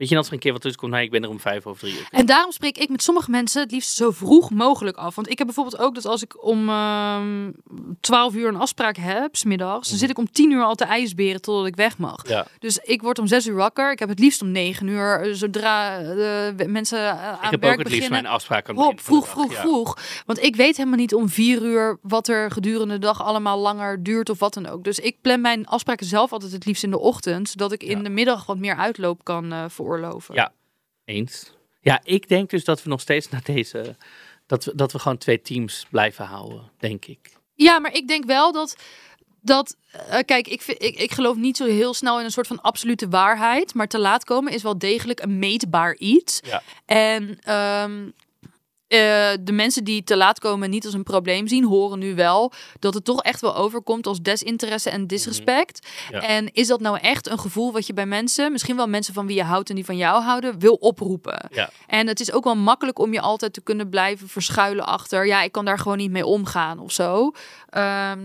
Weet 0.00 0.08
je, 0.08 0.16
als 0.16 0.26
er 0.26 0.32
een 0.32 0.38
keer 0.38 0.52
wat 0.52 0.60
tussen 0.60 0.80
komt, 0.80 0.92
nou, 0.92 1.04
ik 1.04 1.10
ben 1.10 1.22
er 1.22 1.28
om 1.28 1.40
vijf 1.40 1.66
of 1.66 1.78
drie 1.78 1.92
uur. 1.92 2.06
En 2.10 2.26
daarom 2.26 2.52
spreek 2.52 2.78
ik 2.78 2.88
met 2.88 3.02
sommige 3.02 3.30
mensen 3.30 3.62
het 3.62 3.70
liefst 3.70 3.94
zo 3.94 4.10
vroeg 4.10 4.50
mogelijk 4.50 4.96
af. 4.96 5.14
Want 5.14 5.30
ik 5.30 5.38
heb 5.38 5.46
bijvoorbeeld 5.46 5.78
ook 5.78 5.94
dat 5.94 6.04
als 6.04 6.22
ik 6.22 6.44
om 6.44 6.68
ehm 6.68 7.50
12 8.00 8.34
uur 8.34 8.48
een 8.48 8.56
afspraak 8.56 8.96
heb, 8.96 9.36
smiddags, 9.36 9.88
dan 9.88 9.98
zit 9.98 10.10
ik 10.10 10.18
om 10.18 10.30
10 10.30 10.50
uur 10.50 10.62
al 10.62 10.74
te 10.74 10.84
ijsberen 10.84 11.40
totdat 11.40 11.66
ik 11.66 11.76
weg 11.76 11.98
mag. 11.98 12.28
Ja. 12.28 12.46
Dus 12.58 12.78
ik 12.78 13.02
word 13.02 13.18
om 13.18 13.26
6 13.26 13.46
uur 13.46 13.54
wakker. 13.54 13.92
Ik 13.92 13.98
heb 13.98 14.08
het 14.08 14.18
liefst 14.18 14.42
om 14.42 14.50
9 14.50 14.86
uur, 14.86 15.20
eh, 15.20 15.32
zodra 15.32 15.98
de 15.98 16.64
mensen 16.66 16.98
eh, 16.98 17.28
aan 17.28 17.44
Ik 17.44 17.50
heb 17.50 17.60
werk 17.60 17.72
ook 17.72 17.78
het 17.78 17.88
liefst 17.88 17.88
beginnen. 17.88 18.22
mijn 18.22 18.34
afspraak 18.34 18.68
aan 18.68 18.76
Hop, 18.76 19.00
van 19.00 19.04
vroeg, 19.04 19.28
vroeg, 19.28 19.52
ja. 19.52 19.60
vroeg. 19.60 19.98
Want 20.26 20.42
ik 20.42 20.56
weet 20.56 20.76
helemaal 20.76 20.98
niet 20.98 21.14
om 21.14 21.28
vier 21.28 21.62
uur 21.62 21.98
wat 22.02 22.28
er 22.28 22.50
gedurende 22.50 22.94
de 22.94 23.00
dag 23.00 23.22
allemaal 23.22 23.58
langer 23.58 24.02
duurt 24.02 24.30
of 24.30 24.38
wat 24.38 24.54
dan 24.54 24.66
ook. 24.66 24.84
Dus 24.84 24.98
ik 24.98 25.16
plan 25.20 25.40
mijn 25.40 25.66
afspraken 25.66 26.06
zelf 26.06 26.32
altijd 26.32 26.52
het 26.52 26.66
liefst 26.66 26.82
in 26.82 26.90
de 26.90 26.98
ochtend, 26.98 27.48
zodat 27.48 27.72
ik 27.72 27.82
in 27.82 28.02
de 28.02 28.10
middag 28.10 28.46
wat 28.46 28.58
meer 28.58 28.76
uitloop 28.76 29.24
kan 29.24 29.52
eh, 29.52 29.64
veroorloven. 29.96 30.34
Ja. 30.34 30.52
Eens. 31.04 31.52
Ja, 31.80 32.00
ik 32.04 32.28
denk 32.28 32.50
dus 32.50 32.64
dat 32.64 32.82
we 32.82 32.88
nog 32.88 33.00
steeds 33.00 33.28
naar 33.28 33.42
deze... 33.44 33.96
Dat 34.46 34.64
we, 34.64 34.74
dat 34.74 34.92
we 34.92 34.98
gewoon 34.98 35.18
twee 35.18 35.40
teams 35.42 35.86
blijven 35.90 36.24
houden, 36.24 36.70
denk 36.78 37.04
ik. 37.04 37.36
Ja, 37.54 37.78
maar 37.78 37.94
ik 37.94 38.08
denk 38.08 38.24
wel 38.24 38.52
dat. 38.52 38.76
Dat, 39.42 39.76
eh, 39.92 40.18
kijk, 40.24 40.48
ik, 40.48 40.62
vind- 40.62 40.82
ik, 40.82 40.98
ik 40.98 41.12
geloof 41.12 41.36
niet 41.36 41.56
zo 41.56 41.64
heel 41.66 41.94
snel 41.94 42.18
in 42.18 42.24
een 42.24 42.30
soort 42.30 42.46
van 42.46 42.60
absolute 42.60 43.08
waarheid. 43.08 43.74
Maar 43.74 43.86
te 43.88 43.98
laat 43.98 44.24
komen 44.24 44.52
is 44.52 44.62
wel 44.62 44.78
degelijk 44.78 45.20
een 45.20 45.38
meetbaar 45.38 45.94
iets. 45.96 46.40
Ja. 46.44 46.62
En 46.86 47.38
ehm, 47.40 48.08
eh, 48.90 48.98
de 49.40 49.52
mensen 49.52 49.84
die 49.84 50.04
te 50.04 50.16
laat 50.16 50.38
komen 50.38 50.70
niet 50.70 50.84
als 50.84 50.94
een 50.94 51.02
probleem 51.02 51.48
zien, 51.48 51.64
horen 51.64 51.98
nu 51.98 52.14
wel 52.14 52.52
dat 52.78 52.94
het 52.94 53.04
toch 53.04 53.22
echt 53.22 53.40
wel 53.40 53.56
overkomt 53.56 54.06
als 54.06 54.20
desinteresse 54.20 54.90
en 54.90 55.06
disrespect. 55.06 55.88
Ja. 56.10 56.20
En 56.20 56.52
is 56.52 56.66
dat 56.66 56.80
nou 56.80 56.98
echt 56.98 57.28
een 57.28 57.38
gevoel 57.38 57.72
wat 57.72 57.86
je 57.86 57.92
bij 57.92 58.06
mensen, 58.06 58.52
misschien 58.52 58.76
wel 58.76 58.86
mensen 58.86 59.14
van 59.14 59.26
wie 59.26 59.36
je 59.36 59.42
houdt 59.42 59.68
en 59.68 59.74
die 59.74 59.84
van 59.84 59.96
jou 59.96 60.22
houden, 60.22 60.58
wil 60.58 60.74
oproepen? 60.74 61.48
Ja. 61.50 61.70
En 61.86 62.06
het 62.06 62.20
is 62.20 62.32
ook 62.32 62.44
wel 62.44 62.56
makkelijk 62.56 62.98
om 62.98 63.12
je 63.12 63.20
altijd 63.20 63.52
te 63.52 63.62
kunnen 63.62 63.88
blijven 63.88 64.28
verschuilen 64.28 64.86
achter. 64.86 65.26
Ja, 65.26 65.42
ik 65.42 65.52
kan 65.52 65.64
daar 65.64 65.78
gewoon 65.78 65.98
niet 65.98 66.10
mee 66.10 66.26
omgaan 66.26 66.78
of 66.78 66.92
zo. 66.92 67.32
Ehm, 67.68 68.18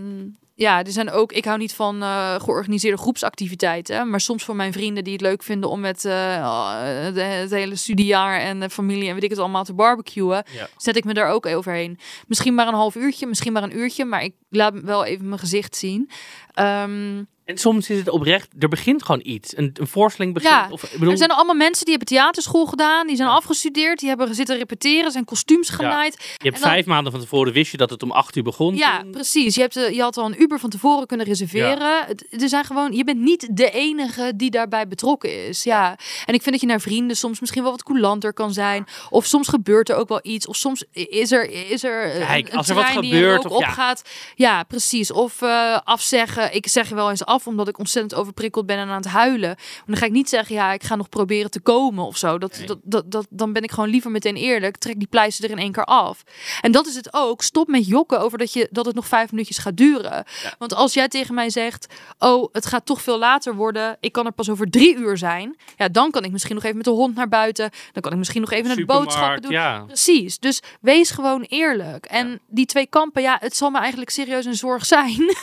ja, 0.58 0.78
er 0.84 0.90
zijn 0.92 1.10
ook. 1.10 1.32
Ik 1.32 1.44
hou 1.44 1.58
niet 1.58 1.74
van 1.74 2.02
eh, 2.02 2.34
georganiseerde 2.34 2.96
groepsactiviteiten. 2.96 4.10
Maar 4.10 4.20
soms 4.20 4.44
voor 4.44 4.56
mijn 4.56 4.72
vrienden 4.72 5.04
die 5.04 5.12
het 5.12 5.22
leuk 5.22 5.42
vinden 5.42 5.70
om 5.70 5.80
met 5.80 6.04
eh, 6.04 7.06
de- 7.14 7.20
het 7.20 7.50
hele 7.50 7.76
studiejaar 7.76 8.40
en 8.40 8.60
de 8.60 8.70
familie 8.70 9.08
en 9.08 9.14
weet 9.14 9.22
ik 9.24 9.30
het 9.30 9.38
allemaal 9.38 9.64
te 9.64 9.74
barbecuen. 9.74 10.44
Ja. 10.52 10.68
Zet 10.76 10.96
ik 10.96 11.04
me 11.04 11.14
daar 11.14 11.30
ook 11.30 11.46
overheen. 11.46 11.98
Misschien 12.26 12.54
maar 12.54 12.68
een 12.68 12.74
half 12.74 12.94
uurtje, 12.94 13.26
misschien 13.26 13.52
maar 13.52 13.62
een 13.62 13.76
uurtje. 13.78 14.04
Maar 14.04 14.22
ik 14.22 14.34
laat 14.50 14.80
wel 14.80 15.04
even 15.04 15.26
mijn 15.28 15.40
gezicht 15.40 15.76
zien. 15.76 16.10
Ehm, 16.54 17.22
En 17.46 17.58
soms 17.58 17.90
is 17.90 17.98
het 17.98 18.08
oprecht, 18.08 18.48
er 18.58 18.68
begint 18.68 19.02
gewoon 19.02 19.20
iets. 19.24 19.56
Een, 19.56 19.70
een 19.74 19.86
voorstelling 19.86 20.34
begint. 20.34 20.52
Ja, 20.52 20.68
of, 20.70 20.90
bedoel, 20.92 21.10
Er 21.10 21.16
zijn 21.16 21.30
allemaal 21.30 21.54
mensen 21.54 21.84
die 21.84 21.94
hebben 21.96 22.16
theaterschool 22.16 22.66
gedaan, 22.66 23.06
die 23.06 23.16
zijn 23.16 23.28
afgestudeerd, 23.28 23.98
die 23.98 24.08
hebben 24.08 24.34
zitten 24.34 24.56
repeteren, 24.56 25.10
zijn 25.12 25.24
kostuums 25.24 25.68
genaaid. 25.68 26.14
je 26.36 26.48
hebt 26.48 26.60
dan- 26.60 26.70
vijf 26.70 26.86
maanden 26.86 27.12
van 27.12 27.20
tevoren 27.20 27.52
wist 27.52 27.70
je 27.70 27.76
dat 27.76 27.90
het 27.90 28.02
om 28.02 28.10
acht 28.10 28.36
uur 28.36 28.42
begon. 28.42 28.76
Ja, 28.76 29.00
toen. 29.00 29.10
precies. 29.10 29.54
Je, 29.54 29.60
hebt, 29.60 29.76
eh, 29.76 29.90
je 29.94 30.00
had 30.02 30.16
al 30.16 30.24
een 30.26 30.42
Uber 30.42 30.58
van 30.58 30.70
tevoren 30.70 31.06
kunnen 31.06 31.26
reserveren. 31.26 32.04
Het- 32.06 32.42
Er 32.42 32.48
zijn 32.48 32.64
gewoon, 32.64 32.92
je 32.92 33.04
bent 33.04 33.18
niet 33.20 33.48
de 33.56 33.70
enige 33.70 34.32
die 34.36 34.50
daarbij 34.50 34.88
betrokken 34.88 35.46
is. 35.48 35.62
Ja. 35.62 35.98
En 36.24 36.34
ik 36.34 36.42
vind 36.42 36.50
dat 36.50 36.60
je 36.60 36.66
naar 36.66 36.80
vrienden 36.80 37.16
soms 37.16 37.40
misschien 37.40 37.62
wel 37.62 37.70
wat 37.70 37.82
coulanter 37.82 38.32
kan 38.32 38.52
zijn. 38.52 38.84
Of 39.10 39.26
soms 39.26 39.48
gebeurt 39.48 39.88
er 39.88 39.96
ook 39.96 40.08
wel 40.08 40.20
iets. 40.22 40.46
Of 40.46 40.56
soms 40.56 40.84
is 40.92 41.32
er, 41.32 41.50
is 41.70 41.84
er 41.84 42.04
eh, 42.12 42.26
Kijk, 42.26 42.46
een, 42.46 42.52
een 42.52 42.58
als 42.58 42.68
er 42.68 42.74
wat 42.74 42.86
die 42.86 42.94
gebeurt, 42.94 43.12
in 43.44 43.50
rook 43.50 43.58
of 43.60 43.66
opgaat. 43.66 44.02
Ja, 44.34 44.62
precies. 44.62 45.12
Of 45.12 45.42
eh, 45.42 45.78
afzeggen. 45.84 46.54
Ik 46.54 46.66
zeg 46.68 46.88
je 46.88 46.94
wel 46.94 47.10
eens 47.10 47.24
af 47.24 47.35
omdat 47.44 47.68
ik 47.68 47.78
ontzettend 47.78 48.20
overprikkeld 48.20 48.66
ben 48.66 48.76
en 48.78 48.88
aan 48.88 48.96
het 48.96 49.06
huilen. 49.06 49.54
Maar 49.56 49.82
dan 49.86 49.96
ga 49.96 50.04
ik 50.06 50.12
niet 50.12 50.28
zeggen, 50.28 50.54
ja, 50.54 50.72
ik 50.72 50.82
ga 50.82 50.96
nog 50.96 51.08
proberen 51.08 51.50
te 51.50 51.60
komen 51.60 52.04
of 52.04 52.16
zo. 52.16 52.38
Dat, 52.38 52.58
Nee. 52.58 52.66
dat, 52.66 52.78
dat, 52.82 53.10
dat, 53.10 53.26
dan 53.30 53.52
ben 53.52 53.62
ik 53.62 53.70
gewoon 53.70 53.88
liever 53.88 54.10
meteen 54.10 54.36
eerlijk. 54.36 54.76
Trek 54.76 54.98
die 54.98 55.08
pleister 55.08 55.44
er 55.44 55.50
in 55.50 55.58
één 55.58 55.72
keer 55.72 55.84
af. 55.84 56.22
En 56.60 56.72
dat 56.72 56.86
is 56.86 56.94
het 56.94 57.08
ook. 57.12 57.42
Stop 57.42 57.68
met 57.68 57.86
jokken 57.86 58.20
over 58.20 58.38
dat, 58.38 58.52
je, 58.52 58.68
dat 58.70 58.86
het 58.86 58.94
nog 58.94 59.06
vijf 59.06 59.30
minuutjes 59.30 59.58
gaat 59.58 59.76
duren. 59.76 60.24
Want 60.58 60.74
als 60.74 60.94
jij 60.94 61.08
tegen 61.08 61.34
mij 61.34 61.50
zegt, 61.50 61.86
oh, 62.18 62.48
het 62.52 62.66
gaat 62.66 62.86
toch 62.86 63.02
veel 63.02 63.18
later 63.18 63.54
worden. 63.54 63.96
Ik 64.00 64.12
kan 64.12 64.26
er 64.26 64.32
pas 64.32 64.50
over 64.50 64.70
drie 64.70 64.96
uur 64.96 65.18
zijn. 65.18 65.56
Ja, 65.76 65.88
dan 65.88 66.10
kan 66.10 66.24
ik 66.24 66.32
misschien 66.32 66.54
nog 66.54 66.64
even 66.64 66.76
met 66.76 66.84
de 66.84 66.90
hond 66.90 67.14
naar 67.14 67.28
buiten. 67.28 67.70
Dan 67.92 68.02
kan 68.02 68.12
ik 68.12 68.18
misschien 68.18 68.40
nog 68.40 68.50
even 68.50 68.70
Supermarkt, 68.70 69.04
boodschappen 69.04 69.42
doen. 69.42 69.50
Ja. 69.50 69.80
Precies. 69.86 70.38
Dus 70.38 70.62
wees 70.80 71.10
gewoon 71.10 71.42
eerlijk. 71.42 72.06
En 72.06 72.40
die 72.46 72.66
twee 72.66 72.86
kampen, 72.86 73.22
ja, 73.22 73.36
het 73.40 73.56
zal 73.56 73.70
me 73.70 73.78
eigenlijk 73.78 74.10
serieus 74.10 74.44
een 74.44 74.54
zorg 74.54 74.86
zijn. 74.86 75.14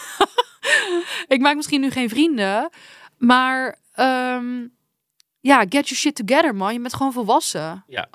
ik 1.28 1.40
maak 1.42 1.56
misschien 1.56 1.82
nu 1.82 1.90
geen 1.92 2.10
vrienden. 2.10 2.70
Maar 3.18 3.78
ehm, 3.94 4.68
ja, 5.40 5.60
get 5.60 5.72
your 5.72 5.96
shit 5.96 6.16
together, 6.16 6.56
man. 6.56 6.74
Je 6.74 6.80
bent 6.80 6.94
gewoon 6.94 7.14
volwassen. 7.14 7.84
ja. 7.88 8.10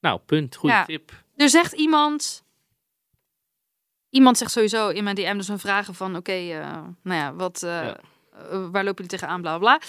Nou, 0.00 0.20
punt. 0.26 0.56
Goede 0.56 0.74
Ja. 0.74 0.84
tip. 0.84 1.12
Er 1.36 1.48
zegt 1.48 1.72
iemand. 1.72 2.44
Iemand 4.10 4.38
zegt 4.38 4.50
sowieso 4.50 4.88
in 4.88 5.04
mijn 5.04 5.16
DM 5.16 5.36
dus 5.36 5.48
een 5.48 5.58
vragen 5.58 5.94
van: 5.94 6.16
oké, 6.16 6.32
eh, 6.32 6.82
nou 7.02 7.18
ja, 7.20 7.34
wat. 7.34 7.60
Ja. 7.60 7.96
eh, 7.96 8.00
waar 8.50 8.84
lopen 8.84 9.04
jullie 9.04 9.06
tegenaan? 9.18 9.40
Bla 9.40 9.58
bla. 9.58 9.80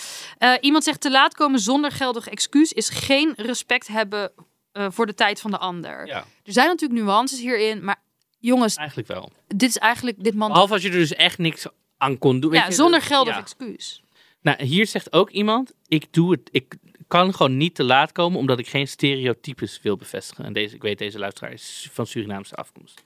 iemand 0.59 0.83
zegt 0.83 1.01
te 1.01 1.11
laat 1.11 1.33
komen 1.35 1.59
zonder 1.59 1.91
geldig 1.91 2.27
excuus 2.27 2.73
is 2.73 2.89
geen 2.89 3.33
respect 3.35 3.87
hebben 3.87 4.31
voor 4.73 5.05
de 5.05 5.13
tijd 5.13 5.41
van 5.41 5.51
de 5.51 5.57
ander. 5.57 6.07
Ja, 6.07 6.25
Er 6.43 6.53
zijn 6.53 6.67
natuurlijk 6.67 7.01
nuances 7.01 7.39
hierin, 7.39 7.83
maar 7.83 8.02
jongens, 8.47 8.75
eigenlijk 8.75 9.07
wel. 9.07 9.31
dit 9.47 9.69
is 9.69 9.77
eigenlijk 9.77 10.23
dit 10.23 10.33
man. 10.33 10.47
Behalve 10.47 10.73
als 10.73 10.81
je 10.81 10.89
er 10.89 10.95
dus 10.95 11.13
echt 11.13 11.37
niks 11.37 11.65
aan 11.97 12.17
kon 12.17 12.39
doen. 12.39 12.53
ja, 12.53 12.71
zonder 12.71 13.01
geldig 13.01 13.33
ja. 13.33 13.39
excuus. 13.39 14.03
Nou, 14.41 14.63
hier 14.63 14.87
zegt 14.87 15.13
ook 15.13 15.29
iemand, 15.29 15.73
ik 15.87 16.13
doe 16.13 16.31
het, 16.31 16.49
ik 16.51 16.75
kan 17.07 17.33
gewoon 17.33 17.57
niet 17.57 17.75
te 17.75 17.83
laat 17.83 18.11
komen 18.11 18.39
omdat 18.39 18.59
ik 18.59 18.67
geen 18.67 18.87
stereotypes 18.87 19.79
wil 19.81 19.95
bevestigen. 19.95 20.45
En 20.45 20.53
deze, 20.53 20.75
ik 20.75 20.81
weet 20.81 20.97
deze 20.97 21.19
luisteraar 21.19 21.51
is 21.53 21.89
van 21.91 22.07
Surinaamse 22.07 22.55
afkomst. 22.55 23.03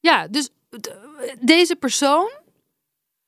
Ja, 0.00 0.28
dus 0.28 0.48
deze 1.40 1.76
persoon 1.76 2.30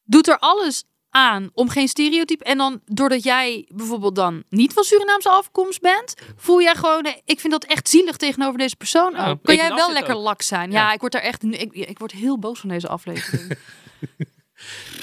doet 0.05 0.29
er 0.29 0.39
alles 0.39 0.85
aan 1.11 1.51
om 1.53 1.69
geen 1.69 1.89
stereotype. 1.89 2.45
En 2.45 2.59
dan 2.59 2.81
doordat 2.85 3.23
jij 3.23 3.69
bijvoorbeeld 3.75 4.15
dan 4.15 4.43
niet 4.49 4.73
van 4.73 4.85
Surinaamse 4.85 5.29
afkomst 5.29 5.81
bent, 5.81 6.15
voel 6.37 6.63
jij 6.63 6.75
gewoon, 6.75 7.03
nee, 7.03 7.23
ik 7.25 7.41
vind 7.41 7.53
dat 7.53 7.65
echt 7.65 7.89
zielig 7.89 8.17
tegenover 8.17 8.59
deze 8.59 8.77
persoon. 8.77 9.13
Ja, 9.13 9.29
ook. 9.29 9.43
Kan 9.43 9.55
jij 9.55 9.75
wel 9.75 9.93
lekker 9.93 10.15
ook. 10.15 10.23
lak 10.23 10.43
zijn? 10.43 10.71
Ja. 10.71 10.79
Ja. 10.87 10.93
ik 10.93 11.01
word 11.01 11.13
daar 11.13 11.23
echt, 11.23 11.43
ik, 11.45 11.73
ik 11.73 11.99
word 11.99 12.13
heel 12.13 12.39
boos 12.39 12.61
van 12.61 12.69
deze 12.69 12.89
aflevering. 12.89 13.59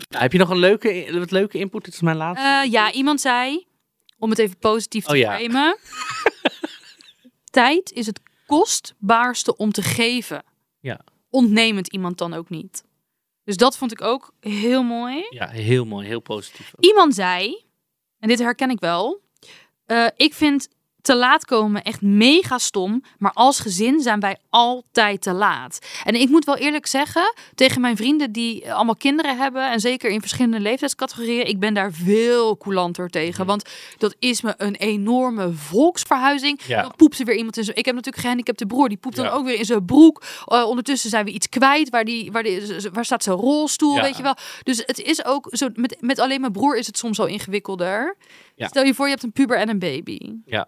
Nou, 0.10 0.24
heb 0.24 0.32
je 0.32 0.38
nog 0.38 0.50
een 0.50 0.58
leuke, 0.58 1.08
wat 1.20 1.32
leuke 1.32 1.58
input? 1.58 1.84
Dit 1.86 1.94
is 1.94 2.02
mijn 2.02 2.18
laatste. 2.18 2.48
Eh, 2.48 2.72
ja, 2.72 2.91
iemand 2.91 3.22
zei, 3.22 3.65
om 4.18 4.30
het 4.30 4.39
even 4.39 4.58
positief 4.58 5.06
te 5.06 5.12
Oh 5.12 5.18
ja. 5.18 5.38
framen. 5.38 5.78
Tijd 7.52 7.91
is 7.91 8.06
het 8.06 8.20
kostbaarste 8.46 9.58
om 9.58 9.72
te 9.72 9.82
geven. 9.82 10.44
Ja. 10.80 11.00
Ontnemend 11.30 11.88
iemand 11.88 12.18
dan 12.18 12.34
ook 12.34 12.50
niet. 12.50 12.84
Dus 13.45 13.58
dat 13.58 13.77
vond 13.77 13.91
ik 13.91 14.01
ook 14.01 14.34
heel 14.39 14.84
mooi. 14.84 15.25
Ja, 15.29 15.47
heel 15.47 15.86
mooi, 15.86 16.08
heel 16.08 16.19
positief. 16.19 16.73
Iemand 16.79 17.15
zei, 17.15 17.63
en 18.19 18.27
dit 18.27 18.39
herken 18.39 18.69
ik 18.69 18.79
wel. 18.79 19.21
eh, 19.86 20.08
ik 20.15 20.34
vind 20.34 20.69
te 21.06 21.15
laat 21.15 21.46
komen 21.46 21.84
echt 21.84 22.02
mega 22.02 22.58
stom. 22.58 23.04
Maar 23.18 23.32
als 23.34 23.60
gezin 23.60 24.00
zijn 24.02 24.20
wij 24.20 24.38
altijd 24.50 25.22
te 25.22 25.34
laat. 25.34 25.80
En 26.04 26.15
ik 26.15 26.30
moet 26.30 26.46
wel 26.46 26.56
eerlijk 26.58 26.86
zeggen, 26.88 27.34
tegen 27.56 27.82
mijn 27.82 27.96
vrienden 27.96 28.32
die 28.32 28.74
allemaal 28.74 28.96
kinderen 28.96 29.38
hebben. 29.38 29.72
En 29.72 29.80
zeker 29.80 30.10
in 30.10 30.20
verschillende 30.20 30.60
leeftijdscategorieën. 30.60 31.48
Ik 31.48 31.60
ben 31.60 31.74
daar 31.74 31.91
veel 31.91 32.58
coulanter 32.58 33.10
tegen. 33.10 33.46
Want 33.46 33.70
dat 33.98 34.15
is 34.20 34.41
me 34.41 34.54
een 34.58 34.76
enorme 34.76 35.52
volksverhuizing. 35.52 36.60
Ja. 36.68 36.82
Dan 36.82 36.94
poept 36.96 37.20
er 37.20 37.26
weer 37.26 37.36
iemand 37.36 37.58
in 37.58 37.63
zijn... 37.63 37.78
Ik 37.78 37.86
heb 37.86 37.96
natuurlijk 37.96 38.24
gehandicapte 38.24 38.65
broer. 38.65 38.88
Die 38.89 38.98
poept 38.98 39.15
Ja. 39.15 39.24
dan 39.24 39.32
ook 39.32 39.46
weer 39.46 39.58
in 39.60 39.65
zijn 39.65 39.86
broek. 39.86 40.24
Eh, 40.46 40.63
ondertussen 40.68 41.10
zijn 41.10 41.26
we 41.26 41.32
iets 41.32 41.50
kwijt. 41.50 41.89
Waar, 41.89 42.06
die, 42.06 42.32
waar, 42.32 42.44
die, 42.44 42.62
waar 42.94 43.06
staat 43.06 43.24
zijn 43.24 43.38
rolstoel, 43.38 43.96
Ja. 43.96 44.02
weet 44.02 44.18
je 44.18 44.24
wel. 44.24 44.36
Dus 44.63 44.84
het 44.86 45.00
is 45.02 45.26
ook 45.26 45.48
zo... 45.52 45.68
Met, 45.74 45.98
met 46.00 46.20
alleen 46.20 46.41
mijn 46.41 46.52
broer 46.52 46.78
is 46.78 46.88
het 46.88 46.98
soms 46.98 47.20
al 47.20 47.26
ingewikkelder. 47.26 48.15
Ja. 48.56 48.68
Stel 48.68 48.84
je 48.84 48.94
voor, 48.94 49.06
je 49.06 49.12
hebt 49.12 49.24
een 49.24 49.32
puber 49.32 49.58
en 49.58 49.70
een 49.70 49.80
baby. 49.80 50.20
Ja. 50.46 50.68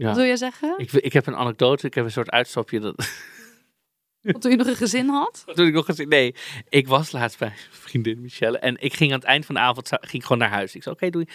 Ja. 0.00 0.06
Wat 0.06 0.16
wil 0.16 0.24
jij 0.24 0.36
zeggen? 0.36 0.74
Ik, 0.76 0.92
ik 0.92 1.12
heb 1.12 1.26
een 1.26 1.36
anekdote, 1.36 1.86
ik 1.86 1.94
heb 1.94 2.04
een 2.04 2.10
soort 2.10 2.30
uitstapje. 2.30 2.80
Dat, 2.80 2.96
toen 4.40 4.50
je 4.50 4.56
nog 4.56 4.66
een 4.66 4.76
gezin 4.76 5.08
had? 5.08 5.44
toen 5.54 5.66
ik 5.66 5.72
nog 5.72 5.88
eens, 5.88 5.98
nee, 5.98 6.34
ik 6.68 6.88
was 6.88 7.12
laatst 7.12 7.38
bij 7.38 7.52
vriendin 7.70 8.20
Michelle 8.20 8.58
en 8.58 8.76
ik 8.80 8.94
ging 8.94 9.12
aan 9.12 9.18
het 9.18 9.28
eind 9.28 9.46
van 9.46 9.54
de 9.54 9.60
avond 9.60 9.88
ging 9.88 10.12
ik 10.12 10.22
gewoon 10.22 10.38
naar 10.38 10.50
huis. 10.50 10.74
Ik 10.74 10.82
zei, 10.82 10.94
oké, 10.94 11.10
doei. 11.10 11.26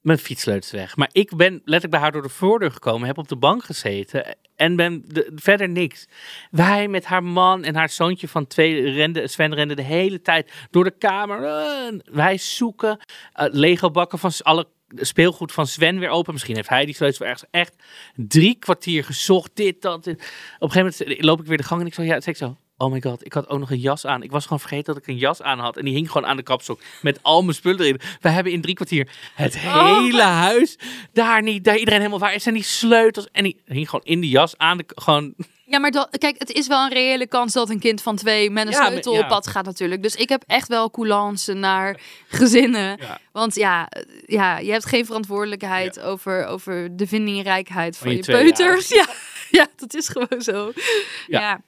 Mijn 0.00 0.18
fietssleutels 0.18 0.72
weg. 0.72 0.96
Maar 0.96 1.08
ik 1.12 1.36
ben 1.36 1.52
letterlijk 1.52 1.90
bij 1.90 2.00
haar 2.00 2.12
door 2.12 2.22
de 2.22 2.28
voordeur 2.28 2.70
gekomen, 2.70 3.06
heb 3.06 3.18
op 3.18 3.28
de 3.28 3.36
bank 3.36 3.64
gezeten 3.64 4.36
en 4.56 4.76
ben 4.76 5.02
de, 5.06 5.32
verder 5.34 5.68
niks. 5.68 6.06
Wij 6.50 6.88
met 6.88 7.04
haar 7.04 7.24
man 7.24 7.64
en 7.64 7.74
haar 7.74 7.88
zoontje 7.88 8.28
van 8.28 8.46
twee 8.46 8.90
renden, 8.90 9.30
Sven 9.30 9.54
rende 9.54 9.74
de 9.74 9.82
hele 9.82 10.20
tijd 10.20 10.52
door 10.70 10.84
de 10.84 10.98
kamer. 10.98 11.44
Eh, 11.44 11.98
wij 12.04 12.38
zoeken 12.38 12.98
eh, 13.32 13.46
Lego 13.50 13.90
bakken 13.90 14.18
van 14.18 14.32
alle 14.38 14.66
speelgoed 14.94 15.52
van 15.52 15.66
Sven 15.66 15.98
weer 15.98 16.08
open. 16.08 16.32
Misschien 16.32 16.54
heeft 16.54 16.68
hij 16.68 16.84
die 16.84 16.94
weer 17.18 17.28
ergens 17.28 17.44
echt 17.50 17.74
drie 18.14 18.54
kwartier 18.58 19.04
gezocht. 19.04 19.50
Dit, 19.54 19.82
dat. 19.82 19.98
Op 19.98 20.06
een 20.06 20.70
gegeven 20.70 21.06
moment 21.06 21.24
loop 21.24 21.40
ik 21.40 21.46
weer 21.46 21.56
de 21.56 21.62
gang 21.62 21.80
en 21.80 21.86
ik 21.86 21.94
zo, 21.94 22.02
ja, 22.02 22.20
zeg 22.20 22.36
zo. 22.36 22.56
Oh 22.76 22.92
my 22.92 23.00
god, 23.00 23.26
ik 23.26 23.32
had 23.32 23.48
ook 23.48 23.58
nog 23.58 23.70
een 23.70 23.78
jas 23.78 24.06
aan. 24.06 24.22
Ik 24.22 24.30
was 24.30 24.42
gewoon 24.42 24.60
vergeten 24.60 24.94
dat 24.94 25.02
ik 25.02 25.08
een 25.08 25.16
jas 25.16 25.42
aan 25.42 25.58
had. 25.58 25.76
En 25.76 25.84
die 25.84 25.94
hing 25.94 26.10
gewoon 26.10 26.26
aan 26.28 26.36
de 26.36 26.42
kapstok 26.42 26.80
met 27.02 27.18
al 27.22 27.42
mijn 27.42 27.54
spullen 27.54 27.80
erin. 27.80 28.00
We 28.20 28.28
hebben 28.28 28.52
in 28.52 28.60
drie 28.60 28.74
kwartier 28.74 29.08
het 29.34 29.58
hele 29.58 30.22
huis. 30.22 30.78
Daar 31.12 31.42
niet, 31.42 31.64
daar 31.64 31.76
iedereen 31.76 31.98
helemaal 31.98 32.18
waar. 32.20 32.32
Er 32.32 32.40
zijn 32.40 32.54
die 32.54 32.64
sleutels. 32.64 33.28
En 33.32 33.44
die 33.44 33.60
hing 33.64 33.90
gewoon 33.90 34.04
in 34.04 34.20
de 34.20 34.28
jas 34.28 34.58
aan 34.58 34.76
de, 34.76 34.84
gewoon 34.94 35.34
Ja, 35.64 35.78
maar 35.78 35.90
dat, 35.90 36.18
kijk, 36.18 36.38
het 36.38 36.52
is 36.52 36.66
wel 36.66 36.84
een 36.84 36.92
reële 36.92 37.26
kans 37.26 37.52
dat 37.52 37.70
een 37.70 37.78
kind 37.80 38.02
van 38.02 38.16
twee 38.16 38.50
met 38.50 38.66
een 38.66 38.72
Ja, 38.72 38.86
sleutel 38.86 39.14
ja. 39.14 39.20
op 39.20 39.28
pad 39.28 39.46
gaat 39.46 39.64
natuurlijk. 39.64 40.02
Dus 40.02 40.14
ik 40.14 40.28
heb 40.28 40.42
echt 40.46 40.68
wel 40.68 40.90
coulance 40.90 41.52
naar 41.52 42.00
gezinnen. 42.28 42.96
Ja. 43.00 43.18
Want 43.32 43.54
ja, 43.54 43.88
ja, 44.26 44.58
je 44.58 44.70
hebt 44.70 44.86
geen 44.86 45.06
verantwoordelijkheid 45.06 46.00
over, 46.00 46.46
over 46.46 46.96
de 46.96 47.06
vindingrijkheid 47.06 47.96
van, 47.96 48.16
je 48.16 48.24
peuters. 48.24 48.88
Ja. 48.94 49.06
ja, 49.58 49.66
dat 49.76 49.94
is 49.94 50.08
gewoon 50.08 50.42
zo. 50.42 50.72
Ja. 51.26 51.40
Ja. 51.40 51.60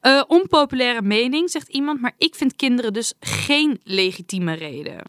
Eh, 0.00 0.22
onpopulaire 0.26 1.02
mening, 1.02 1.50
zegt 1.50 1.68
iemand. 1.68 2.00
Maar 2.00 2.14
ik 2.18 2.34
vind 2.34 2.56
kinderen 2.56 2.92
dus 2.92 3.12
geen 3.20 3.80
legitieme 3.84 4.52
reden. 4.54 5.02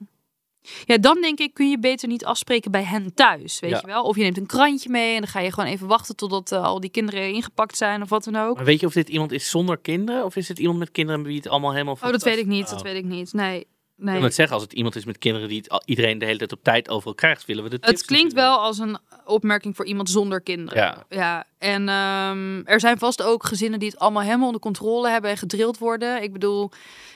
Ja, 0.85 0.97
dan 0.97 1.21
denk 1.21 1.39
ik, 1.39 1.53
kun 1.53 1.69
je 1.69 1.79
beter 1.79 2.07
niet 2.07 2.25
afspreken 2.25 2.71
bij 2.71 2.83
hen 2.83 3.13
thuis, 3.13 3.59
weet 3.59 3.69
Ja. 3.71 3.79
je 3.81 3.87
wel? 3.87 4.03
Of 4.03 4.15
je 4.15 4.21
neemt 4.21 4.37
een 4.37 4.45
krantje 4.45 4.89
mee 4.89 5.13
en 5.13 5.19
dan 5.21 5.29
ga 5.29 5.39
je 5.39 5.51
gewoon 5.51 5.69
even 5.69 5.87
wachten 5.87 6.15
totdat 6.15 6.51
eh, 6.51 6.63
al 6.63 6.79
die 6.79 6.89
kinderen 6.89 7.33
ingepakt 7.33 7.77
zijn 7.77 8.01
of 8.01 8.09
wat 8.09 8.23
dan 8.23 8.35
ook. 8.35 8.55
Maar 8.55 8.65
weet 8.65 8.79
je 8.79 8.85
of 8.85 8.93
dit 8.93 9.09
iemand 9.09 9.31
is 9.31 9.49
zonder 9.49 9.77
kinderen? 9.77 10.25
Of 10.25 10.35
is 10.35 10.47
het 10.47 10.59
iemand 10.59 10.79
met 10.79 10.91
kinderen 10.91 11.23
wie 11.23 11.35
het 11.37 11.47
allemaal 11.47 11.71
helemaal... 11.71 11.93
Oh, 12.03 12.11
dat 12.11 12.23
weet 12.23 12.37
ik 12.37 12.45
niet, 12.45 12.65
Oh. 12.65 12.69
dat 12.71 12.81
weet 12.81 12.95
ik 12.95 13.03
niet. 13.05 13.33
Nee, 13.33 13.59
Ik 13.59 13.65
nee. 13.95 14.13
wil 14.13 14.21
net 14.23 14.35
zeggen, 14.35 14.53
als 14.55 14.63
het 14.63 14.73
iemand 14.73 14.95
is 14.95 15.05
met 15.05 15.17
kinderen 15.17 15.49
die 15.49 15.57
het 15.67 15.83
iedereen 15.85 16.17
de 16.17 16.25
hele 16.25 16.37
tijd 16.37 16.51
op 16.51 16.63
tijd 16.63 16.89
overal 16.89 17.15
krijgt, 17.15 17.45
willen 17.45 17.63
we 17.63 17.69
de 17.69 17.75
Het 17.81 18.05
klinkt 18.05 18.33
natuurlijk. 18.35 18.35
wel 18.57 18.57
als 18.65 18.77
een 18.77 18.97
opmerking 19.25 19.75
voor 19.75 19.85
iemand 19.85 20.09
zonder 20.09 20.41
kinderen. 20.41 20.81
Ja. 20.83 21.05
ja. 21.09 21.45
En 21.65 21.89
ehm, 21.89 22.61
er 22.65 22.79
zijn 22.79 22.97
vast 22.97 23.21
ook 23.21 23.45
gezinnen 23.45 23.79
die 23.79 23.89
het 23.89 23.99
allemaal 23.99 24.23
helemaal 24.23 24.45
onder 24.45 24.61
controle 24.61 25.09
hebben 25.09 25.29
en 25.31 25.37
gedrild 25.37 25.77
worden. 25.77 26.23
Ik 26.23 26.33
bedoel, 26.33 26.71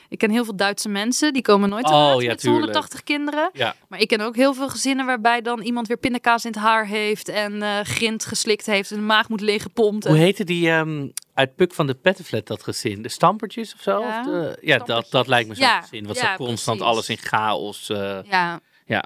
ik 0.08 0.18
ken 0.18 0.30
heel 0.30 0.44
veel 0.44 0.56
Duitse 0.56 0.88
mensen, 0.88 1.32
die 1.32 1.42
komen 1.42 1.68
nooit 1.68 1.86
te 1.86 1.92
Oh, 1.92 2.22
ja, 2.22 2.28
met 2.28 2.38
tuurlijk. 2.40 2.62
180 2.62 3.02
kinderen. 3.02 3.50
Ja, 3.52 3.74
Maar 3.88 4.00
ik 4.00 4.08
ken 4.08 4.20
ook 4.20 4.36
heel 4.36 4.54
veel 4.54 4.68
gezinnen 4.68 5.06
waarbij 5.06 5.40
dan 5.42 5.60
iemand 5.60 5.86
weer 5.88 5.96
pindakaas 5.96 6.44
in 6.44 6.50
het 6.50 6.60
haar 6.60 6.86
heeft 6.86 7.28
en 7.28 7.62
eh 7.62 7.80
grind 7.82 8.24
geslikt 8.24 8.66
heeft 8.66 8.90
en 8.90 8.96
de 8.96 9.02
maag 9.02 9.28
moet 9.28 9.40
leeggepompt. 9.40 10.06
Hoe 10.06 10.16
heette 10.16 10.44
die 10.44 10.70
ehm, 10.70 11.08
uit 11.34 11.54
Puk 11.56 11.72
van 11.72 11.86
de 11.86 11.94
Pettenflat, 11.94 12.46
dat 12.46 12.62
gezin? 12.62 13.02
De 13.02 13.08
Stampertjes 13.08 13.74
of 13.74 13.80
zo? 13.82 14.00
Ja, 14.00 14.18
Of 14.20 14.26
de- 14.26 14.58
ja 14.60 14.78
dat, 14.78 15.06
dat 15.10 15.26
lijkt 15.26 15.48
me 15.48 15.54
zo'n 15.54 15.64
Ja, 15.64 15.80
gezin. 15.80 16.06
Wat 16.06 16.16
zo 16.18 16.26
constant 16.36 16.78
precies. 16.78 16.94
alles 16.94 17.08
in 17.08 17.18
chaos. 17.18 17.88
eh, 17.88 18.18
Ja, 18.24 18.60
ja, 18.86 19.04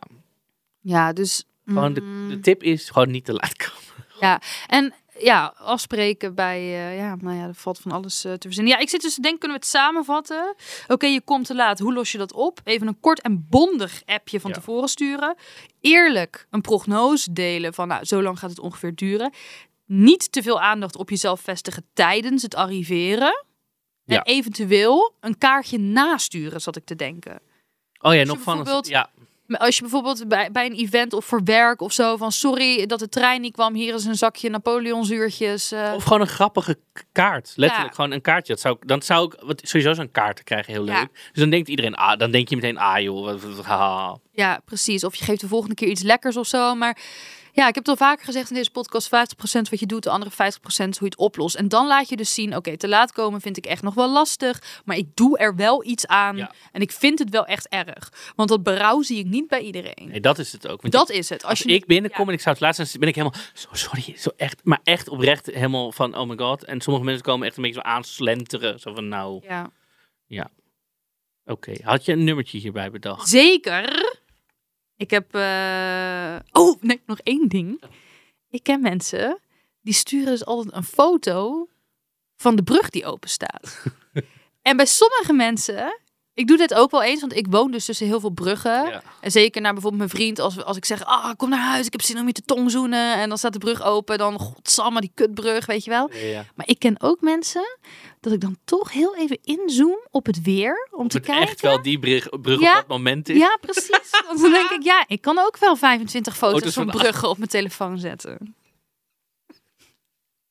ja, 0.80 1.12
dus... 1.12 1.44
gewoon 1.66 1.94
de, 1.94 2.00
mm, 2.00 2.28
de 2.28 2.40
tip 2.40 2.62
is 2.62 2.90
gewoon 2.90 3.10
niet 3.10 3.24
te 3.24 3.32
laat 3.32 3.56
komen. 3.56 3.82
Ja, 4.20 4.40
en 4.66 4.92
ja, 5.24 5.54
afspreken 5.56 6.34
bij, 6.34 6.58
eh, 6.58 6.96
ja, 6.98 7.16
nou 7.20 7.36
ja, 7.36 7.46
er 7.46 7.54
valt 7.54 7.78
van 7.78 7.92
alles 7.92 8.24
eh, 8.24 8.32
te 8.32 8.46
verzinnen. 8.46 8.72
Ja, 8.72 8.78
ik 8.78 8.88
zit 8.88 9.02
dus 9.02 9.14
te 9.14 9.20
denken, 9.20 9.40
kunnen 9.40 9.58
we 9.58 9.64
het 9.64 9.72
samenvatten? 9.74 10.54
Oké, 10.88 11.06
je 11.06 11.20
komt 11.20 11.46
te 11.46 11.54
laat. 11.54 11.78
Hoe 11.78 11.92
los 11.92 12.12
je 12.12 12.18
dat 12.18 12.32
op? 12.32 12.60
Even 12.64 12.86
een 12.86 13.00
kort 13.00 13.20
en 13.20 13.46
bondig 13.50 14.02
appje 14.04 14.40
van 14.40 14.50
Ja. 14.50 14.56
tevoren 14.56 14.88
sturen. 14.88 15.36
Eerlijk 15.80 16.46
een 16.50 16.60
prognose 16.60 17.32
delen 17.32 17.74
van, 17.74 17.88
nou, 17.88 18.04
zo 18.04 18.22
lang 18.22 18.38
gaat 18.38 18.50
het 18.50 18.58
ongeveer 18.58 18.94
duren. 18.94 19.32
Niet 19.86 20.32
te 20.32 20.42
veel 20.42 20.60
aandacht 20.60 20.96
op 20.96 21.10
jezelf 21.10 21.40
vestigen 21.40 21.86
tijdens 21.92 22.42
het 22.42 22.54
arriveren. 22.54 23.44
Ja. 24.04 24.16
En 24.16 24.22
eventueel 24.32 25.14
een 25.20 25.38
kaartje 25.38 25.78
nasturen, 25.78 26.60
zat 26.60 26.76
ik 26.76 26.84
te 26.84 26.94
denken. 26.94 27.40
Oh 28.00 28.14
ja, 28.14 28.24
nog 28.24 28.40
van... 28.40 28.54
bijvoorbeeld- 28.56 28.88
Ja, 28.88 29.10
Als 29.48 29.74
je 29.76 29.80
bijvoorbeeld 29.82 30.28
bij, 30.28 30.50
bij 30.52 30.66
een 30.66 30.72
event 30.76 31.12
of 31.12 31.24
voor 31.24 31.40
werk 31.44 31.80
of 31.80 31.92
zo 31.92 32.16
van 32.16 32.32
sorry 32.32 32.86
dat 32.86 32.98
de 32.98 33.08
trein 33.08 33.40
niet 33.40 33.52
kwam, 33.52 33.74
hier 33.74 33.94
is 33.94 34.04
een 34.04 34.14
zakje 34.14 34.50
Napoleonzuurtjes. 34.50 35.72
eh. 35.72 35.92
Of 35.94 36.02
gewoon 36.02 36.20
een 36.20 36.26
grappige 36.26 36.78
kaart. 37.12 37.52
Letterlijk 37.56 37.90
Ja. 37.90 37.94
gewoon 37.96 38.10
een 38.10 38.20
kaartje. 38.20 38.52
Dat 38.52 38.62
zou, 38.62 38.76
dan 38.80 39.02
zou 39.02 39.26
ik 39.26 39.40
wat, 39.42 39.60
sowieso 39.64 39.92
zo'n 39.92 40.10
kaart 40.10 40.36
te 40.36 40.44
krijgen 40.44 40.72
heel 40.72 40.82
leuk. 40.84 40.94
Ja. 40.96 41.08
Dus 41.12 41.40
dan 41.40 41.50
denkt 41.50 41.68
iedereen, 41.68 41.94
ah, 41.94 42.18
dan 42.18 42.30
denk 42.30 42.48
je 42.48 42.54
meteen, 42.56 42.78
ah 42.78 43.00
joh, 43.00 43.42
haha. 43.62 44.16
Ja, 44.32 44.60
precies. 44.64 45.04
Of 45.04 45.14
je 45.14 45.24
geeft 45.24 45.40
de 45.40 45.48
volgende 45.48 45.74
keer 45.74 45.88
iets 45.88 46.02
lekkers 46.02 46.36
of 46.36 46.46
zo. 46.46 46.74
Maar 46.74 46.98
ja, 47.54 47.68
ik 47.68 47.74
heb 47.74 47.86
het 47.86 47.88
al 47.88 48.06
vaker 48.06 48.24
gezegd 48.24 48.50
in 48.50 48.56
deze 48.56 48.70
podcast: 48.70 49.06
50% 49.06 49.10
wat 49.70 49.80
je 49.80 49.86
doet, 49.86 50.02
de 50.02 50.10
andere 50.10 50.30
50% 50.30 50.34
hoe 50.76 50.86
je 50.98 51.04
het 51.04 51.16
oplost. 51.16 51.54
En 51.54 51.68
dan 51.68 51.86
laat 51.86 52.08
je 52.08 52.16
dus 52.16 52.34
zien: 52.34 52.56
oké, 52.56 52.76
te 52.76 52.88
laat 52.88 53.12
komen 53.12 53.40
vind 53.40 53.56
ik 53.56 53.66
echt 53.66 53.82
nog 53.82 53.94
wel 53.94 54.10
lastig. 54.10 54.82
Maar 54.84 54.96
ik 54.96 55.16
doe 55.16 55.38
er 55.38 55.56
wel 55.56 55.84
iets 55.84 56.06
aan. 56.06 56.36
Ja. 56.36 56.52
En 56.72 56.80
ik 56.80 56.92
vind 56.92 57.18
het 57.18 57.30
wel 57.30 57.46
echt 57.46 57.68
erg. 57.68 58.12
Want 58.36 58.48
dat 58.48 58.62
berouw 58.62 59.02
zie 59.02 59.18
ik 59.18 59.26
niet 59.26 59.48
bij 59.48 59.60
iedereen. 59.60 60.08
Nee, 60.08 60.20
dat 60.20 60.38
is 60.38 60.52
het 60.52 60.68
ook. 60.68 60.80
Want 60.80 60.92
dat 60.92 61.10
is 61.10 61.28
het. 61.28 61.42
Als, 61.42 61.50
als 61.50 61.58
je 61.58 61.68
ik 61.68 61.86
binnenkom 61.86 62.22
ja. 62.24 62.28
en 62.28 62.34
ik 62.34 62.40
zou 62.40 62.54
het 62.54 62.64
laatst 62.64 62.86
zijn, 62.86 63.00
ben 63.00 63.08
ik 63.08 63.14
helemaal, 63.14 63.40
zo, 63.54 63.68
sorry, 63.72 64.14
zo 64.16 64.30
echt, 64.36 64.60
maar 64.62 64.80
echt 64.82 65.08
oprecht 65.08 65.46
helemaal 65.46 65.92
van, 65.92 66.16
oh 66.16 66.28
my 66.28 66.36
god. 66.36 66.64
En 66.64 66.80
sommige 66.80 67.04
mensen 67.04 67.24
komen 67.24 67.46
echt 67.46 67.56
een 67.56 67.62
beetje 67.62 67.80
zo 67.80 67.86
aanslenteren. 67.86 68.80
Zo 68.80 68.94
van, 68.94 69.08
nou, 69.08 69.42
Ja. 70.26 70.50
oké. 71.44 71.72
Had 71.82 72.04
je 72.04 72.12
een 72.12 72.24
nummertje 72.24 72.58
hierbij 72.58 72.90
bedacht? 72.90 73.28
Zeker. 73.28 74.13
Ik 74.96 75.10
heb. 75.10 75.34
eh, 75.34 76.36
Oh, 76.52 76.80
nee, 76.82 77.02
nog 77.06 77.18
één 77.18 77.48
ding. 77.48 77.82
Ik 78.50 78.62
ken 78.62 78.80
mensen 78.80 79.38
die 79.82 79.94
sturen 79.94 80.26
dus 80.26 80.44
altijd 80.44 80.74
een 80.74 80.84
foto 80.84 81.68
van 82.36 82.56
de 82.56 82.62
brug 82.62 82.90
die 82.90 83.06
open 83.06 83.28
staat. 83.28 83.82
en 84.62 84.76
bij 84.76 84.86
sommige 84.86 85.32
mensen. 85.32 86.00
Ik 86.34 86.46
doe 86.46 86.56
dit 86.56 86.74
ook 86.74 86.90
wel 86.90 87.02
eens, 87.02 87.20
want 87.20 87.36
ik 87.36 87.46
woon 87.50 87.70
dus 87.70 87.84
tussen 87.84 88.06
heel 88.06 88.20
veel 88.20 88.30
bruggen. 88.30 88.86
Ja. 88.88 89.02
En 89.20 89.30
zeker 89.30 89.60
naar 89.60 89.72
bijvoorbeeld 89.72 90.02
mijn 90.02 90.14
vriend, 90.22 90.38
als, 90.38 90.64
als 90.64 90.76
ik 90.76 90.84
zeg, 90.84 91.04
ah, 91.04 91.30
kom 91.36 91.48
naar 91.48 91.60
huis, 91.70 91.86
ik 91.86 91.92
heb 91.92 92.02
zin 92.02 92.18
om 92.18 92.26
je 92.26 92.32
te 92.32 92.42
tongzoenen. 92.44 93.14
En 93.16 93.28
dan 93.28 93.38
staat 93.38 93.52
de 93.52 93.58
brug 93.58 93.82
open, 93.82 94.18
dan, 94.18 94.38
godsamme, 94.38 95.00
die 95.00 95.10
kutbrug, 95.14 95.66
weet 95.66 95.84
je 95.84 95.90
wel. 95.90 96.10
Ja. 96.14 96.44
Maar 96.54 96.68
ik 96.68 96.78
ken 96.78 97.00
ook 97.00 97.20
mensen 97.20 97.78
dat 98.20 98.32
ik 98.32 98.40
dan 98.40 98.56
toch 98.64 98.92
heel 98.92 99.16
even 99.16 99.38
inzoom 99.42 99.98
op 100.10 100.26
het 100.26 100.42
weer, 100.42 100.88
om 100.90 101.08
te 101.08 101.16
Het 101.16 101.26
kijken. 101.26 101.48
echt 101.48 101.60
wel 101.60 101.82
die 101.82 101.98
brug, 101.98 102.28
brug 102.40 102.60
Ja. 102.60 102.70
op 102.70 102.76
dat 102.76 102.88
moment 102.98 103.28
is. 103.28 103.36
Ja, 103.38 103.58
precies. 103.60 104.10
Want 104.26 104.40
dan 104.40 104.52
denk 104.52 104.70
ik, 104.70 104.82
ja, 104.82 105.04
ik 105.06 105.20
kan 105.20 105.38
ook 105.38 105.56
wel 105.58 105.76
25 105.76 106.36
foto's 106.36 106.72
van 106.74 106.90
van- 106.90 107.00
bruggen 107.00 107.28
op 107.28 107.38
mijn 107.38 107.50
telefoon 107.50 107.98
zetten. 107.98 108.54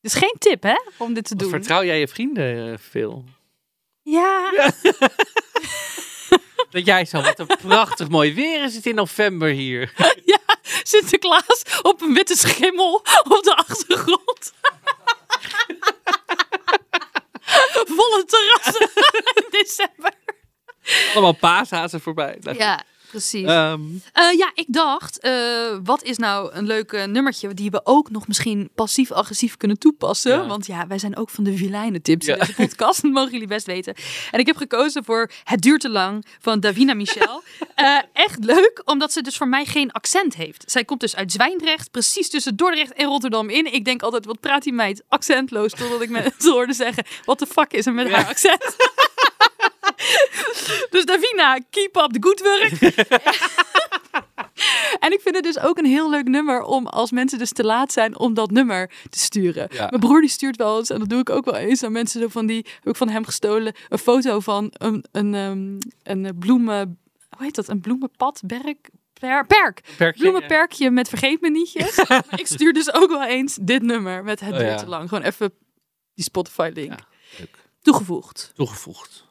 Dus 0.00 0.14
geen 0.14 0.34
tip, 0.38 0.62
hè, 0.62 0.76
om 0.96 1.14
dit 1.14 1.24
te 1.24 1.30
Wat 1.34 1.38
doen. 1.38 1.50
Vertrouw 1.50 1.84
jij 1.84 1.98
je 2.00 2.08
vrienden 2.08 2.72
eh, 2.72 2.78
veel? 2.78 3.24
Ja, 4.04 4.50
Dat 6.70 6.86
jij 6.86 7.04
zo, 7.04 7.22
wat 7.22 7.38
een 7.38 7.46
prachtig 7.46 8.08
mooi 8.08 8.34
weer 8.34 8.64
is 8.64 8.74
het 8.74 8.86
in 8.86 8.94
november 8.94 9.48
hier. 9.48 9.92
Sinterklaas 10.82 11.62
op 11.82 12.02
een 12.02 12.14
witte 12.14 12.36
schimmel 12.36 12.94
op 13.22 13.40
de 13.42 13.56
achtergrond. 13.56 14.52
Volle 17.96 18.24
terrassen 18.26 18.90
in 19.34 19.46
december. 19.50 20.12
Allemaal 21.12 21.32
paashazen 21.32 22.00
voorbij. 22.00 22.38
Ja, 22.40 22.84
precies. 23.14 23.46
ehm, 23.48 23.80
Eh, 24.12 24.32
ja, 24.38 24.50
ik 24.54 24.64
dacht, 24.68 25.18
eh, 25.20 25.32
wat 25.84 26.02
is 26.02 26.16
nou 26.18 26.52
een 26.54 26.66
leuke 26.66 26.96
nummertje 26.98 27.54
die 27.54 27.70
we 27.70 27.80
ook 27.84 28.10
nog 28.10 28.26
misschien 28.26 28.70
passief-agressief 28.74 29.56
kunnen 29.56 29.78
toepassen? 29.78 30.30
Ja. 30.32 30.46
Want 30.46 30.66
ja, 30.66 30.86
wij 30.86 30.98
zijn 30.98 31.16
ook 31.16 31.30
van 31.30 31.44
de 31.44 31.56
vilijnen 31.56 32.02
tips 32.02 32.26
in 32.26 32.34
Ja. 32.34 32.40
deze 32.40 32.54
podcast, 32.54 33.02
dat 33.02 33.12
mogen 33.18 33.32
jullie 33.32 33.46
best 33.46 33.66
weten. 33.66 33.94
En 34.30 34.38
ik 34.40 34.46
heb 34.46 34.56
gekozen 34.56 35.04
voor 35.04 35.30
Het 35.44 35.60
duurt 35.60 35.80
te 35.80 35.88
lang 35.90 36.24
van 36.40 36.60
Davina 36.60 36.94
Michel. 36.94 37.42
Eh, 37.74 37.98
echt 38.12 38.44
leuk, 38.44 38.82
omdat 38.84 39.12
ze 39.12 39.22
dus 39.22 39.36
voor 39.36 39.48
mij 39.48 39.64
geen 39.64 39.92
accent 39.92 40.34
heeft. 40.34 40.62
Zij 40.70 40.84
komt 40.84 41.00
dus 41.00 41.16
uit 41.16 41.32
Zwijndrecht, 41.32 41.90
precies 41.90 42.30
tussen 42.30 42.56
Dordrecht 42.56 42.92
en 42.92 43.06
Rotterdam 43.06 43.48
in. 43.48 43.72
Ik 43.72 43.84
denk 43.84 44.02
altijd, 44.02 44.24
wat 44.24 44.40
praat 44.40 44.62
die 44.62 44.72
meid 44.72 45.02
accentloos, 45.08 45.70
totdat 45.72 46.00
ik 46.00 46.10
mensen 46.10 46.50
hoorde 46.52 46.72
zeggen, 46.72 47.04
wat 47.24 47.38
de 47.38 47.46
fuck 47.46 47.72
is 47.72 47.86
er 47.86 47.92
met 47.92 48.08
Ja. 48.08 48.14
haar 48.14 48.26
accent? 48.28 48.76
dus 50.90 51.04
Davina, 51.04 51.58
keep 51.70 51.96
up 51.96 52.12
the 52.12 52.22
good 52.22 52.40
work. 52.40 52.72
En 54.98 55.12
ik 55.12 55.20
vind 55.20 55.34
het 55.34 55.44
dus 55.44 55.58
ook 55.58 55.78
een 55.78 55.84
heel 55.84 56.10
leuk 56.10 56.28
nummer 56.28 56.62
om 56.62 56.86
als 56.86 57.10
mensen 57.10 57.38
dus 57.38 57.52
te 57.52 57.64
laat 57.64 57.92
zijn 57.92 58.18
om 58.18 58.34
dat 58.34 58.50
nummer 58.50 58.90
te 59.10 59.18
sturen. 59.18 59.68
Ja. 59.70 59.86
Mijn 59.88 60.00
broer 60.00 60.20
die 60.20 60.30
stuurt 60.30 60.56
wel 60.56 60.78
eens, 60.78 60.90
en 60.90 60.98
dat 60.98 61.08
doe 61.08 61.20
ik 61.20 61.30
ook 61.30 61.44
wel 61.44 61.56
eens, 61.56 61.82
aan 61.82 61.92
mensen 61.92 62.20
zo 62.20 62.28
van 62.28 62.46
die, 62.46 62.66
heb 62.74 62.86
ik 62.86 62.96
van 62.96 63.08
hem 63.08 63.24
gestolen, 63.24 63.74
een 63.88 63.98
foto 63.98 64.40
van 64.40 64.72
een, 64.72 65.04
een, 65.12 65.34
ehm, 65.34 65.78
een 66.02 66.38
bloemen, 66.38 66.98
hoe 67.36 67.44
heet 67.44 67.54
dat, 67.54 67.68
een 67.68 67.80
bloemenpad, 67.80 68.40
berk, 68.46 68.90
per, 69.20 69.46
perk. 69.46 69.80
perkje, 69.96 70.22
Bloemenperkje 70.22 70.90
met 70.90 71.08
vergeet 71.08 71.40
me 71.40 71.50
nietjes. 71.50 71.98
Ik 72.36 72.46
stuur 72.46 72.72
dus 72.72 72.92
ook 72.92 73.10
wel 73.10 73.24
eens 73.24 73.58
dit 73.60 73.82
nummer 73.82 74.24
met 74.24 74.40
het 74.40 74.52
Oh, 74.52 74.58
duurt 74.58 74.70
ja. 74.70 74.76
te 74.76 74.86
lang. 74.86 75.08
Gewoon 75.08 75.24
even 75.24 75.52
die 76.14 76.24
Spotify 76.24 76.70
link 76.74 76.92
Ja, 77.36 77.44
toegevoegd. 77.82 78.52
Toegevoegd. 78.54 79.26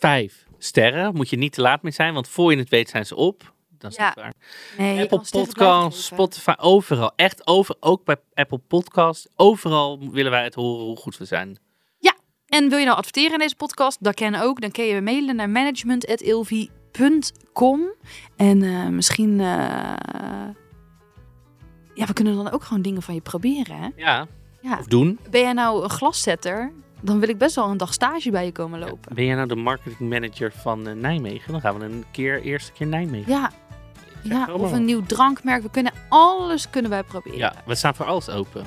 Vijf 0.00 0.46
sterren. 0.58 1.14
Moet 1.14 1.30
je 1.30 1.36
niet 1.36 1.52
te 1.52 1.60
laat 1.60 1.82
mee 1.82 1.92
zijn, 1.92 2.14
want 2.14 2.28
voor 2.28 2.50
je 2.52 2.58
het 2.58 2.68
weet 2.68 2.88
zijn 2.88 3.06
ze 3.06 3.16
op. 3.16 3.52
Dat 3.78 3.90
is 3.90 3.96
Ja. 3.96 4.06
niet 4.06 4.14
waar. 4.14 4.34
Nee, 4.78 5.00
Apple 5.02 5.20
Podcast. 5.30 5.98
Spotify, 6.02 6.52
overal. 6.56 7.12
Echt 7.16 7.46
over, 7.46 7.76
ook 7.80 8.04
bij 8.04 8.16
Apple 8.34 8.58
Podcast. 8.58 9.28
Overal 9.36 10.10
willen 10.10 10.30
wij 10.30 10.44
het 10.44 10.54
horen 10.54 10.84
hoe 10.84 10.96
goed 10.96 11.16
we 11.16 11.24
zijn. 11.24 11.58
En 12.50 12.68
wil 12.68 12.78
je 12.78 12.84
nou 12.84 12.96
adverteren 12.96 13.32
in 13.32 13.38
deze 13.38 13.56
podcast? 13.56 14.04
Dat 14.04 14.14
kan 14.14 14.34
ook. 14.34 14.60
Dan 14.60 14.70
kun 14.70 14.84
je 14.84 15.00
mailen 15.00 15.36
naar 15.36 15.50
management.ilvi.com. 15.50 17.80
En 18.36 18.62
eh, 18.62 18.86
misschien... 18.86 19.40
eh, 19.40 19.46
Ja, 21.94 22.06
we 22.06 22.12
kunnen 22.12 22.36
dan 22.36 22.50
ook 22.50 22.64
gewoon 22.64 22.82
dingen 22.82 23.02
van 23.02 23.14
je 23.14 23.20
proberen, 23.20 23.76
hè? 23.76 23.88
Ja, 23.96 24.26
Ja. 24.60 24.78
of 24.78 24.86
doen. 24.86 25.18
Ben 25.30 25.40
jij 25.40 25.52
nou 25.52 25.82
een 25.82 25.90
glaszetter? 25.90 26.72
Dan 27.02 27.20
wil 27.20 27.28
ik 27.28 27.38
best 27.38 27.54
wel 27.54 27.68
een 27.68 27.76
dag 27.76 27.92
stage 27.92 28.30
bij 28.30 28.44
je 28.44 28.52
komen 28.52 28.78
lopen. 28.78 29.14
Ben 29.14 29.24
jij 29.24 29.34
nou 29.34 29.48
de 29.48 29.56
marketing 29.56 30.10
manager 30.10 30.52
van 30.52 30.86
eh, 30.86 30.94
Nijmegen? 30.94 31.52
Dan 31.52 31.60
gaan 31.60 31.78
we 31.78 31.84
een 31.84 32.04
keer, 32.10 32.42
eerste 32.42 32.72
keer 32.72 32.86
Nijmegen. 32.86 33.32
Ja. 33.32 33.50
Ja, 34.22 34.48
of 34.52 34.72
een 34.72 34.84
nieuw 34.84 35.02
drankmerk. 35.06 35.62
We 35.62 35.70
kunnen 35.70 35.92
alles 36.08 36.70
kunnen 36.70 36.90
wij 36.90 37.02
proberen. 37.02 37.38
Ja, 37.38 37.54
we 37.66 37.74
staan 37.74 37.94
voor 37.94 38.06
alles 38.06 38.28
open. 38.28 38.64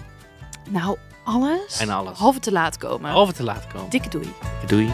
Nou, 0.69 0.97
alles. 1.23 1.79
En 1.79 1.89
alles. 1.89 2.11
Behalve 2.11 2.39
te 2.39 2.51
laat 2.51 2.77
komen. 2.77 3.01
Behalve 3.01 3.33
te 3.33 3.43
laat 3.43 3.67
komen. 3.67 3.89
Dikke 3.89 4.09
doei. 4.09 4.33
Doei. 4.67 4.93